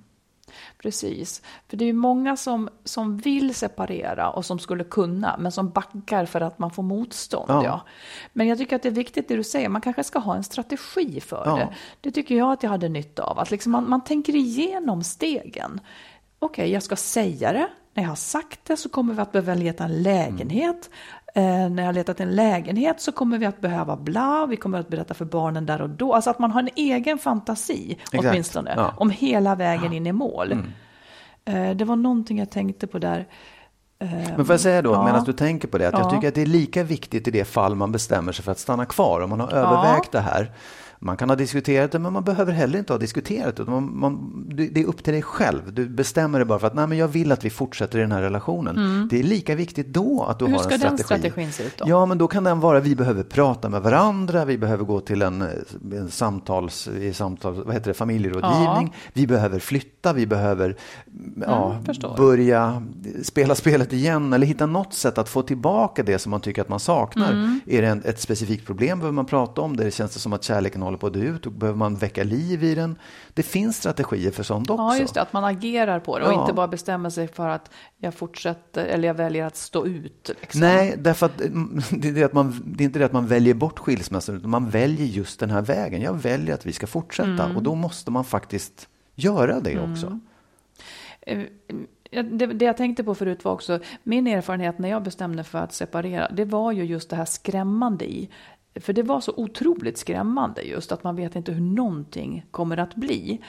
Precis. 0.84 1.42
För 1.68 1.76
det 1.76 1.84
är 1.84 1.86
ju 1.86 1.92
många 1.92 2.36
som, 2.36 2.68
som 2.84 3.16
vill 3.18 3.54
separera 3.54 4.30
och 4.30 4.44
som 4.44 4.58
skulle 4.58 4.84
kunna, 4.84 5.36
men 5.38 5.52
som 5.52 5.70
backar 5.70 6.26
för 6.26 6.40
att 6.40 6.58
man 6.58 6.70
får 6.70 6.82
motstånd. 6.82 7.50
Ja. 7.50 7.64
Ja. 7.64 7.80
Men 8.32 8.46
jag 8.46 8.58
tycker 8.58 8.76
att 8.76 8.82
det 8.82 8.88
är 8.88 8.92
viktigt 8.92 9.28
det 9.28 9.36
du 9.36 9.44
säger, 9.44 9.68
man 9.68 9.80
kanske 9.80 10.04
ska 10.04 10.18
ha 10.18 10.36
en 10.36 10.44
strategi 10.44 11.20
för 11.20 11.42
Ja. 11.46 11.56
det. 11.56 11.74
Det 12.00 12.10
tycker 12.10 12.34
jag 12.34 12.52
att 12.52 12.62
jag 12.62 12.70
hade 12.70 12.88
nytta 12.88 13.22
av, 13.22 13.38
att 13.38 13.50
liksom 13.50 13.72
man, 13.72 13.90
man 13.90 14.04
tänker 14.04 14.34
igenom 14.36 15.04
stegen. 15.04 15.80
Okej, 16.38 16.70
jag 16.72 16.82
ska 16.82 16.96
säga 16.96 17.52
det. 17.52 17.68
När 17.94 18.02
jag 18.02 18.10
har 18.10 18.16
sagt 18.16 18.60
det 18.64 18.76
så 18.76 18.88
kommer 18.88 19.14
vi 19.14 19.20
att 19.20 19.32
behöva 19.32 19.54
leta 19.54 19.84
en 19.84 20.02
lägenhet. 20.02 20.90
Eh, 21.36 21.42
när 21.70 21.78
jag 21.82 21.84
har 21.88 21.92
letat 21.92 22.20
en 22.20 22.30
lägenhet 22.30 23.00
så 23.00 23.12
kommer 23.12 23.38
vi 23.38 23.46
att 23.46 23.60
behöva 23.60 23.96
bla, 23.96 24.46
vi 24.46 24.56
kommer 24.56 24.78
att 24.80 24.88
berätta 24.88 25.14
för 25.14 25.24
barnen 25.24 25.66
där 25.66 25.82
och 25.82 25.90
då. 25.90 26.14
Alltså 26.14 26.30
att 26.30 26.38
man 26.38 26.50
har 26.50 26.60
en 26.62 26.68
egen 26.76 27.18
fantasi 27.18 27.98
Exakt, 28.12 28.24
åtminstone 28.30 28.72
ja. 28.76 28.82
Mm. 28.84 28.94
om 28.98 29.10
hela 29.10 29.54
vägen 29.54 29.92
in 29.92 30.06
i 30.06 30.12
mål. 30.12 30.52
Eh, 31.44 31.70
Det 31.70 31.84
var 31.84 31.96
någonting 31.96 32.38
jag 32.38 32.50
tänkte 32.50 32.86
på 32.86 32.98
där. 32.98 33.26
Eh, 33.98 34.08
Men 34.36 34.44
får 34.46 34.52
jag 34.52 34.60
säga 34.60 34.82
då, 34.82 34.92
ja. 34.92 35.04
medan 35.04 35.24
du 35.24 35.32
tänker 35.32 35.68
på 35.68 35.78
det, 35.78 35.88
att 35.88 35.94
jag 35.94 36.06
Ja. 36.06 36.10
tycker 36.10 36.28
att 36.28 36.34
det 36.34 36.42
är 36.42 36.46
lika 36.46 36.82
viktigt 36.82 37.28
i 37.28 37.30
det 37.30 37.44
fall 37.44 37.74
man 37.74 37.92
bestämmer 37.92 38.32
sig 38.32 38.44
för 38.44 38.52
att 38.52 38.58
stanna 38.58 38.84
kvar, 38.86 39.20
om 39.20 39.30
man 39.30 39.40
har 39.40 39.52
övervägt 39.52 40.12
det 40.12 40.20
här. 40.20 40.52
Man 41.04 41.16
kan 41.16 41.28
ha 41.28 41.36
diskuterat 41.36 41.92
det, 41.92 41.98
men 41.98 42.12
man 42.12 42.24
behöver 42.24 42.52
heller 42.52 42.78
inte 42.78 42.92
ha 42.92 42.98
diskuterat 42.98 43.56
det. 43.56 43.64
Man, 43.64 43.98
man, 43.98 44.44
det 44.48 44.66
det 44.66 44.80
är 44.80 44.84
upp 44.86 45.02
till 45.04 45.12
dig 45.12 45.22
själv. 45.22 45.72
Du 45.72 45.88
bestämmer 45.88 46.38
dig 46.38 46.46
bara 46.46 46.58
för 46.58 46.66
att 46.66 46.74
Nej, 46.74 46.86
men 46.86 46.98
jag 46.98 47.08
vill 47.08 47.32
att 47.32 47.44
vi 47.44 47.50
fortsätter 47.50 47.98
i 47.98 48.00
den 48.00 48.12
här 48.12 48.22
relationen. 48.22 49.08
Det 49.10 49.18
är 49.18 49.22
lika 49.22 49.54
viktigt 49.54 49.86
då 49.86 50.22
att 50.22 50.38
du 50.38 50.44
Mm. 50.44 50.52
Hur 50.52 50.58
har 50.58 50.64
ska 50.64 50.74
en 50.74 50.80
den 50.80 50.98
strategi. 50.98 51.30
strategin 51.30 51.52
se 51.52 51.62
ut 51.62 51.78
då? 51.78 51.84
Ja, 51.88 52.06
men 52.06 52.18
då 52.18 52.28
kan 52.28 52.44
den 52.44 52.60
vara 52.60 52.80
vi 52.80 52.96
behöver 52.96 53.22
prata 53.22 53.68
med 53.68 53.82
varandra, 53.82 54.44
vi 54.44 54.58
behöver 54.58 54.84
gå 54.84 55.00
till 55.00 55.22
en, 55.22 55.42
en 55.92 56.10
samtals, 56.10 56.88
samtals, 57.12 57.58
vad 57.64 57.74
heter 57.74 57.90
det, 57.90 57.94
familjerådgivning, 57.94 58.94
vi 59.12 59.26
behöver 59.26 59.58
flytta, 59.58 60.12
vi 60.12 60.26
behöver 60.26 60.76
ja, 61.46 61.64
Mm, 61.64 62.16
börja 62.16 62.82
spela 63.22 63.54
spelet 63.54 63.92
igen 63.92 64.32
eller 64.32 64.46
hitta 64.46 64.66
något 64.66 64.94
sätt 64.94 65.18
att 65.18 65.28
få 65.28 65.42
tillbaka 65.42 66.02
det 66.02 66.18
som 66.18 66.30
man 66.30 66.40
tycker 66.40 66.62
att 66.62 66.68
man 66.68 66.80
saknar. 66.80 67.32
Mm. 67.32 67.60
Är 67.66 67.82
det 67.82 67.88
en, 67.88 68.02
ett 68.04 68.20
specifikt 68.20 68.66
problem 68.66 68.98
behöver 68.98 69.14
man 69.14 69.26
prata 69.26 69.60
om 69.60 69.76
det. 69.76 69.94
Känns 69.94 70.14
det 70.14 70.20
som 70.20 70.32
att 70.32 70.44
kärleken 70.44 70.82
håller 70.82 70.93
på 70.96 71.06
att 71.06 71.12
dö 71.12 71.20
ut 71.20 71.46
och 71.46 71.52
behöver 71.52 71.78
man 71.78 71.96
väcka 71.96 72.24
liv 72.24 72.64
i 72.64 72.74
den. 72.74 72.98
Det 73.34 73.42
finns 73.42 73.76
strategier 73.76 74.30
för 74.30 74.42
sånt 74.42 74.70
också. 74.70 74.82
Ja, 74.82 74.96
just 74.98 75.14
det, 75.14 75.22
att 75.22 75.32
man 75.32 75.44
agerar 75.44 76.00
på 76.00 76.18
det 76.18 76.24
och 76.26 76.32
Ja. 76.32 76.40
inte 76.40 76.52
bara 76.52 76.68
bestämmer 76.68 77.10
sig 77.10 77.28
för 77.28 77.48
att 77.48 77.70
jag 77.98 78.14
fortsätter 78.14 78.86
eller 78.86 79.08
jag 79.08 79.14
väljer 79.14 79.46
att 79.46 79.56
stå 79.56 79.86
ut. 79.86 80.30
Liksom. 80.40 80.60
Nej, 80.60 80.94
därför 80.98 81.26
att 81.26 81.40
mm, 81.40 81.80
det 81.90 82.08
är, 82.20 82.24
att 82.24 82.32
man, 82.32 82.62
det 82.66 82.82
är 82.82 82.86
inte 82.86 82.98
det 82.98 83.04
att 83.04 83.12
man 83.12 83.26
väljer 83.26 83.54
bort 83.54 83.78
skilsmässan 83.78 84.36
utan 84.36 84.50
man 84.50 84.70
väljer 84.70 85.06
just 85.06 85.40
den 85.40 85.50
här 85.50 85.62
vägen. 85.62 86.00
Jag 86.02 86.14
väljer 86.14 86.54
att 86.54 86.66
vi 86.66 86.72
ska 86.72 86.86
fortsätta 86.86 87.44
Mm. 87.44 87.56
och 87.56 87.62
då 87.62 87.74
måste 87.74 88.10
man 88.10 88.24
faktiskt 88.24 88.88
göra 89.14 89.60
det 89.60 89.80
också. 89.80 90.18
Eh, 91.20 91.42
Det, 92.22 92.46
det 92.46 92.64
jag 92.64 92.76
tänkte 92.76 93.04
på 93.04 93.14
förut 93.14 93.44
var 93.44 93.52
också 93.52 93.78
min 94.02 94.26
erfarenhet 94.26 94.78
när 94.78 94.88
jag 94.88 95.02
bestämde 95.02 95.44
för 95.44 95.58
att 95.58 95.72
separera. 95.72 96.28
Det 96.30 96.44
var 96.44 96.72
ju 96.72 96.84
just 96.84 97.10
det 97.10 97.16
här 97.16 97.24
skrämmande 97.24 98.04
i. 98.12 98.28
För 98.80 98.92
det 98.92 99.02
var 99.02 99.20
så 99.20 99.32
otroligt 99.36 99.98
skrämmande 99.98 100.62
just 100.62 100.92
att 100.92 101.04
man 101.04 101.16
vet 101.16 101.36
inte 101.36 101.52
hur 101.52 101.60
någonting 101.60 102.46
kommer 102.50 102.76
att 102.76 102.94
bli. 102.94 103.40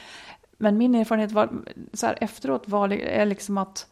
Men 0.57 0.77
min 0.77 0.95
erfarenhet 0.95 1.31
var, 1.31 1.49
så 1.93 2.05
här, 2.05 2.17
efteråt 2.21 2.67
var 2.67 2.93
är 2.93 3.25
liksom 3.25 3.57
att 3.57 3.87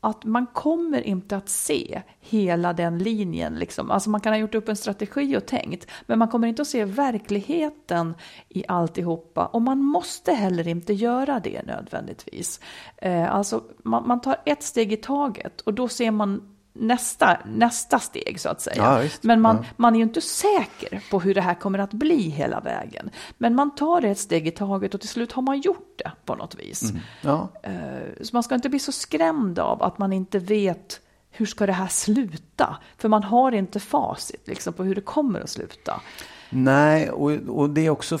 att 0.00 0.24
man 0.24 0.46
kommer 0.46 1.02
inte 1.02 1.36
att 1.36 1.48
se 1.48 2.02
hela 2.20 2.72
den 2.72 2.98
linjen. 2.98 3.54
Liksom. 3.54 3.90
Alltså 3.90 4.10
man 4.10 4.20
kan 4.20 4.32
ha 4.32 4.38
gjort 4.38 4.54
upp 4.54 4.68
en 4.68 4.76
strategi 4.76 5.36
och 5.36 5.46
tänkt, 5.46 5.86
men 6.06 6.18
man 6.18 6.28
kommer 6.28 6.48
inte 6.48 6.62
att 6.62 6.68
se 6.68 6.84
verkligheten 6.84 8.14
i 8.48 8.64
alltihopa. 8.68 9.46
Och 9.46 9.62
man 9.62 9.78
måste 9.82 10.32
heller 10.32 10.68
inte 10.68 10.92
göra 10.92 11.40
det 11.40 11.62
nödvändigtvis. 11.66 12.60
Eh, 12.96 13.34
alltså 13.34 13.64
man, 13.82 14.08
man 14.08 14.20
tar 14.20 14.36
ett 14.44 14.62
steg 14.62 14.92
i 14.92 14.96
taget 14.96 15.60
och 15.60 15.74
då 15.74 15.88
ser 15.88 16.10
man 16.10 16.56
nästa, 16.80 17.38
nästa 17.46 17.98
steg 17.98 18.40
så 18.40 18.48
att 18.48 18.60
säga. 18.60 19.02
Ja. 19.02 19.08
Men 19.22 19.40
man, 19.40 19.56
Ja. 19.56 19.64
man 19.76 19.94
är 19.94 19.98
ju 19.98 20.02
inte 20.02 20.20
säker 20.20 21.02
på 21.10 21.20
hur 21.20 21.34
det 21.34 21.40
här 21.40 21.54
kommer 21.54 21.78
att 21.78 21.92
bli 21.92 22.28
hela 22.28 22.60
vägen. 22.60 23.10
Men 23.38 23.54
man 23.54 23.74
tar 23.74 24.00
det 24.00 24.08
ett 24.08 24.18
steg 24.18 24.46
i 24.48 24.50
taget 24.50 24.94
och 24.94 25.00
till 25.00 25.08
slut 25.08 25.32
har 25.32 25.42
man 25.42 25.60
gjort 25.60 25.94
det 25.96 26.12
på 26.24 26.34
något 26.34 26.54
vis. 26.54 26.92
Ja. 27.22 27.48
Eh, 27.62 27.72
Så 28.22 28.30
man 28.36 28.42
ska 28.42 28.54
inte 28.54 28.68
bli 28.68 28.78
så 28.78 28.92
skrämd 28.92 29.58
av 29.58 29.82
att 29.82 29.98
man 29.98 30.12
inte 30.12 30.38
vet 30.38 31.00
hur 31.30 31.46
ska 31.46 31.66
det 31.66 31.72
här 31.72 31.88
sluta? 31.88 32.76
För 32.98 33.08
man 33.08 33.22
har 33.22 33.52
inte 33.52 33.80
facit 33.80 34.48
liksom, 34.48 34.72
på 34.72 34.84
hur 34.84 34.94
det 34.94 35.00
kommer 35.00 35.40
att 35.40 35.50
sluta. 35.50 36.00
Nej, 36.52 37.10
och, 37.10 37.30
och 37.48 37.70
det 37.70 37.86
är 37.86 37.90
också 37.90 38.18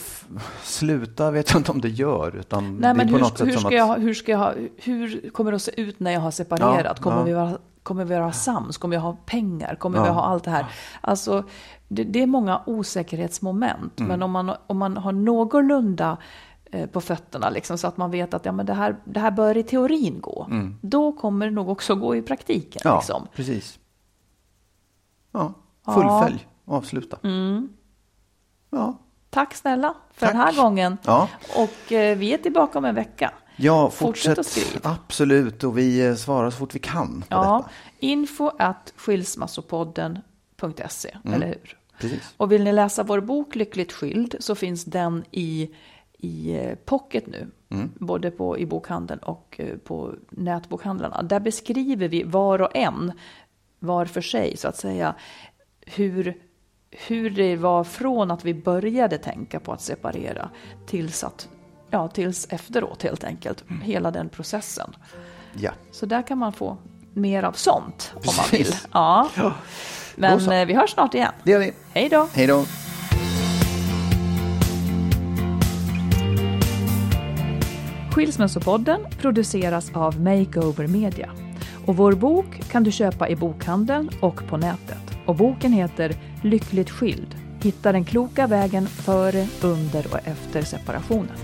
sluta 0.62 1.30
vet 1.30 1.50
jag 1.50 1.60
inte 1.60 1.72
om 1.72 1.80
det 1.80 1.88
gör. 1.88 2.36
Utan 2.36 2.76
Nej, 2.76 2.94
men 2.94 3.08
hur, 3.08 3.24
ska 3.24 3.44
att, 3.44 3.72
jag, 3.72 3.98
hur, 3.98 4.14
ska 4.14 4.32
jag, 4.32 4.54
hur 4.76 5.30
kommer 5.30 5.50
det 5.50 5.56
att 5.56 5.62
se 5.62 5.80
ut 5.80 6.00
när 6.00 6.10
jag 6.12 6.20
har 6.20 6.30
separerat? 6.30 6.96
Ja, 6.96 7.02
kommer, 7.02 7.16
ja. 7.18 7.22
Vi 7.24 7.32
vara, 7.32 7.58
kommer 7.82 8.04
vi 8.04 8.14
vara 8.14 8.32
sams? 8.32 8.78
Kommer 8.78 8.96
jag 8.96 9.00
ha 9.02 9.16
pengar? 9.26 9.74
Kommer 9.74 9.98
Ja. 9.98 10.04
vi 10.04 10.08
ha 10.10 10.22
allt 10.24 10.44
det 10.44 10.50
här? 10.50 10.66
Alltså, 11.00 11.44
det, 11.88 12.04
det 12.04 12.22
är 12.22 12.26
många 12.26 12.62
osäkerhetsmoment. 12.66 14.00
Mm. 14.00 14.08
Men 14.08 14.22
om 14.22 14.30
man, 14.30 14.52
om 14.66 14.78
man 14.78 14.96
har 14.96 15.12
någorlunda 15.12 16.16
eh, 16.72 16.86
på 16.86 17.00
fötterna, 17.00 17.50
liksom, 17.50 17.78
så 17.78 17.86
att 17.86 17.96
man 17.96 18.10
vet 18.10 18.34
att 18.34 18.44
ja, 18.44 18.52
men 18.52 18.66
det, 18.66 18.74
här, 18.74 18.96
det 19.04 19.20
här 19.20 19.30
bör 19.30 19.56
i 19.56 19.62
teorin 19.62 20.20
gå. 20.20 20.46
Då 20.80 21.12
kommer 21.12 21.46
det 21.46 21.52
nog 21.52 21.68
också 21.68 21.94
gå 21.94 22.16
i 22.16 22.22
praktiken. 22.22 22.82
Mm. 22.84 22.92
ja, 22.94 22.98
Liksom. 23.00 23.26
precis. 23.34 23.78
Ja, 25.32 25.52
fullfölj, 25.84 26.46
avsluta. 26.64 27.18
Ja. 28.70 28.94
Tack 29.30 29.54
snälla 29.54 29.94
för 30.12 30.26
Tack. 30.26 30.34
den 30.34 30.40
här 30.40 30.62
gången. 30.62 30.98
Ja. 31.04 31.28
Och 31.56 31.92
eh, 31.92 32.16
vi 32.18 32.34
är 32.34 32.38
tillbaka 32.38 32.78
om 32.78 32.84
en 32.84 32.94
vecka. 32.94 33.32
Ja, 33.60 33.90
Fortsätt 33.90 34.06
fortsätt. 34.06 34.38
att 34.38 34.46
skriva. 34.46 34.90
Absolut, 34.90 35.64
och 35.64 35.78
vi 35.78 36.06
eh, 36.06 36.14
svarar 36.14 36.50
så 36.50 36.56
fort 36.56 36.74
vi 36.74 36.78
kan 36.78 37.20
på 37.20 37.26
Ja, 37.30 37.56
detta. 37.56 37.70
info 37.98 38.50
at 38.58 38.92
skilsmassopodden.se, 38.96 41.16
Mm. 41.24 41.34
eller 41.34 41.46
hur? 41.46 41.76
Precis. 42.00 42.34
Och 42.36 42.52
vill 42.52 42.64
ni 42.64 42.72
läsa 42.72 43.02
vår 43.02 43.20
bok 43.20 43.54
Lyckligt 43.54 43.92
skild 43.92 44.34
så 44.40 44.54
finns 44.54 44.84
den 44.84 45.24
i, 45.30 45.70
i 46.18 46.54
eh, 46.56 46.74
pocket 46.74 47.26
nu. 47.26 47.50
Mm. 47.68 47.90
Både 47.98 48.30
på, 48.30 48.58
i 48.58 48.66
bokhandeln 48.66 49.20
och 49.20 49.56
eh, 49.58 49.76
på 49.76 50.14
nätbokhandlarna. 50.30 51.22
Där 51.22 51.40
beskriver 51.40 52.08
vi 52.08 52.22
var 52.22 52.60
och 52.62 52.76
en, 52.76 53.12
var 53.78 54.04
för 54.06 54.20
sig 54.20 54.56
så 54.56 54.68
att 54.68 54.76
säga, 54.76 55.14
hur, 55.86 56.36
hur 56.90 57.30
det 57.30 57.56
var 57.56 57.84
från 57.84 58.30
att 58.30 58.44
vi 58.44 58.54
började 58.54 59.18
tänka 59.18 59.60
på 59.60 59.72
att 59.72 59.80
separera 59.82 60.50
tills, 60.86 61.24
att, 61.24 61.48
ja, 61.90 62.08
tills 62.08 62.46
efteråt 62.50 63.02
helt 63.02 63.24
enkelt. 63.24 63.64
Mm. 63.70 63.82
Hela 63.82 64.10
den 64.10 64.28
processen. 64.28 64.96
Ja. 65.52 65.70
Så 65.92 66.06
där 66.06 66.22
kan 66.22 66.38
man 66.38 66.52
få 66.52 66.76
mer 67.14 67.42
av 67.42 67.52
sånt 67.52 68.12
om 68.14 68.22
man 68.36 68.46
vill. 68.50 68.64
Precis. 68.64 68.88
Ja. 68.92 69.28
Då 69.36 69.52
Men 70.16 70.50
eh, 70.50 70.66
vi 70.66 70.74
hörs 70.74 70.90
snart 70.90 71.14
igen. 71.14 71.32
Det 71.42 71.50
gör 71.50 71.58
vi. 71.58 71.72
Hej 71.92 72.08
då! 72.08 72.28
Hej 72.32 72.46
då. 72.46 72.64
Skilsmässopodden 78.10 79.06
produceras 79.20 79.90
av 79.94 80.20
Makeover 80.20 80.86
Media. 80.86 81.30
Och 81.86 81.96
vår 81.96 82.12
bok 82.12 82.62
kan 82.70 82.84
du 82.84 82.92
köpa 82.92 83.28
i 83.28 83.36
bokhandeln 83.36 84.10
och 84.20 84.48
på 84.48 84.56
nätet. 84.56 85.18
Och 85.26 85.36
boken 85.36 85.72
heter 85.72 86.14
Lyckligt 86.42 86.90
skild. 86.90 87.34
Hitta 87.62 87.92
den 87.92 88.04
kloka 88.04 88.46
vägen 88.46 88.86
före, 88.86 89.46
under 89.62 90.06
och 90.12 90.28
efter 90.28 90.62
separationen. 90.62 91.36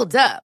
Hold 0.00 0.16
up. 0.16 0.49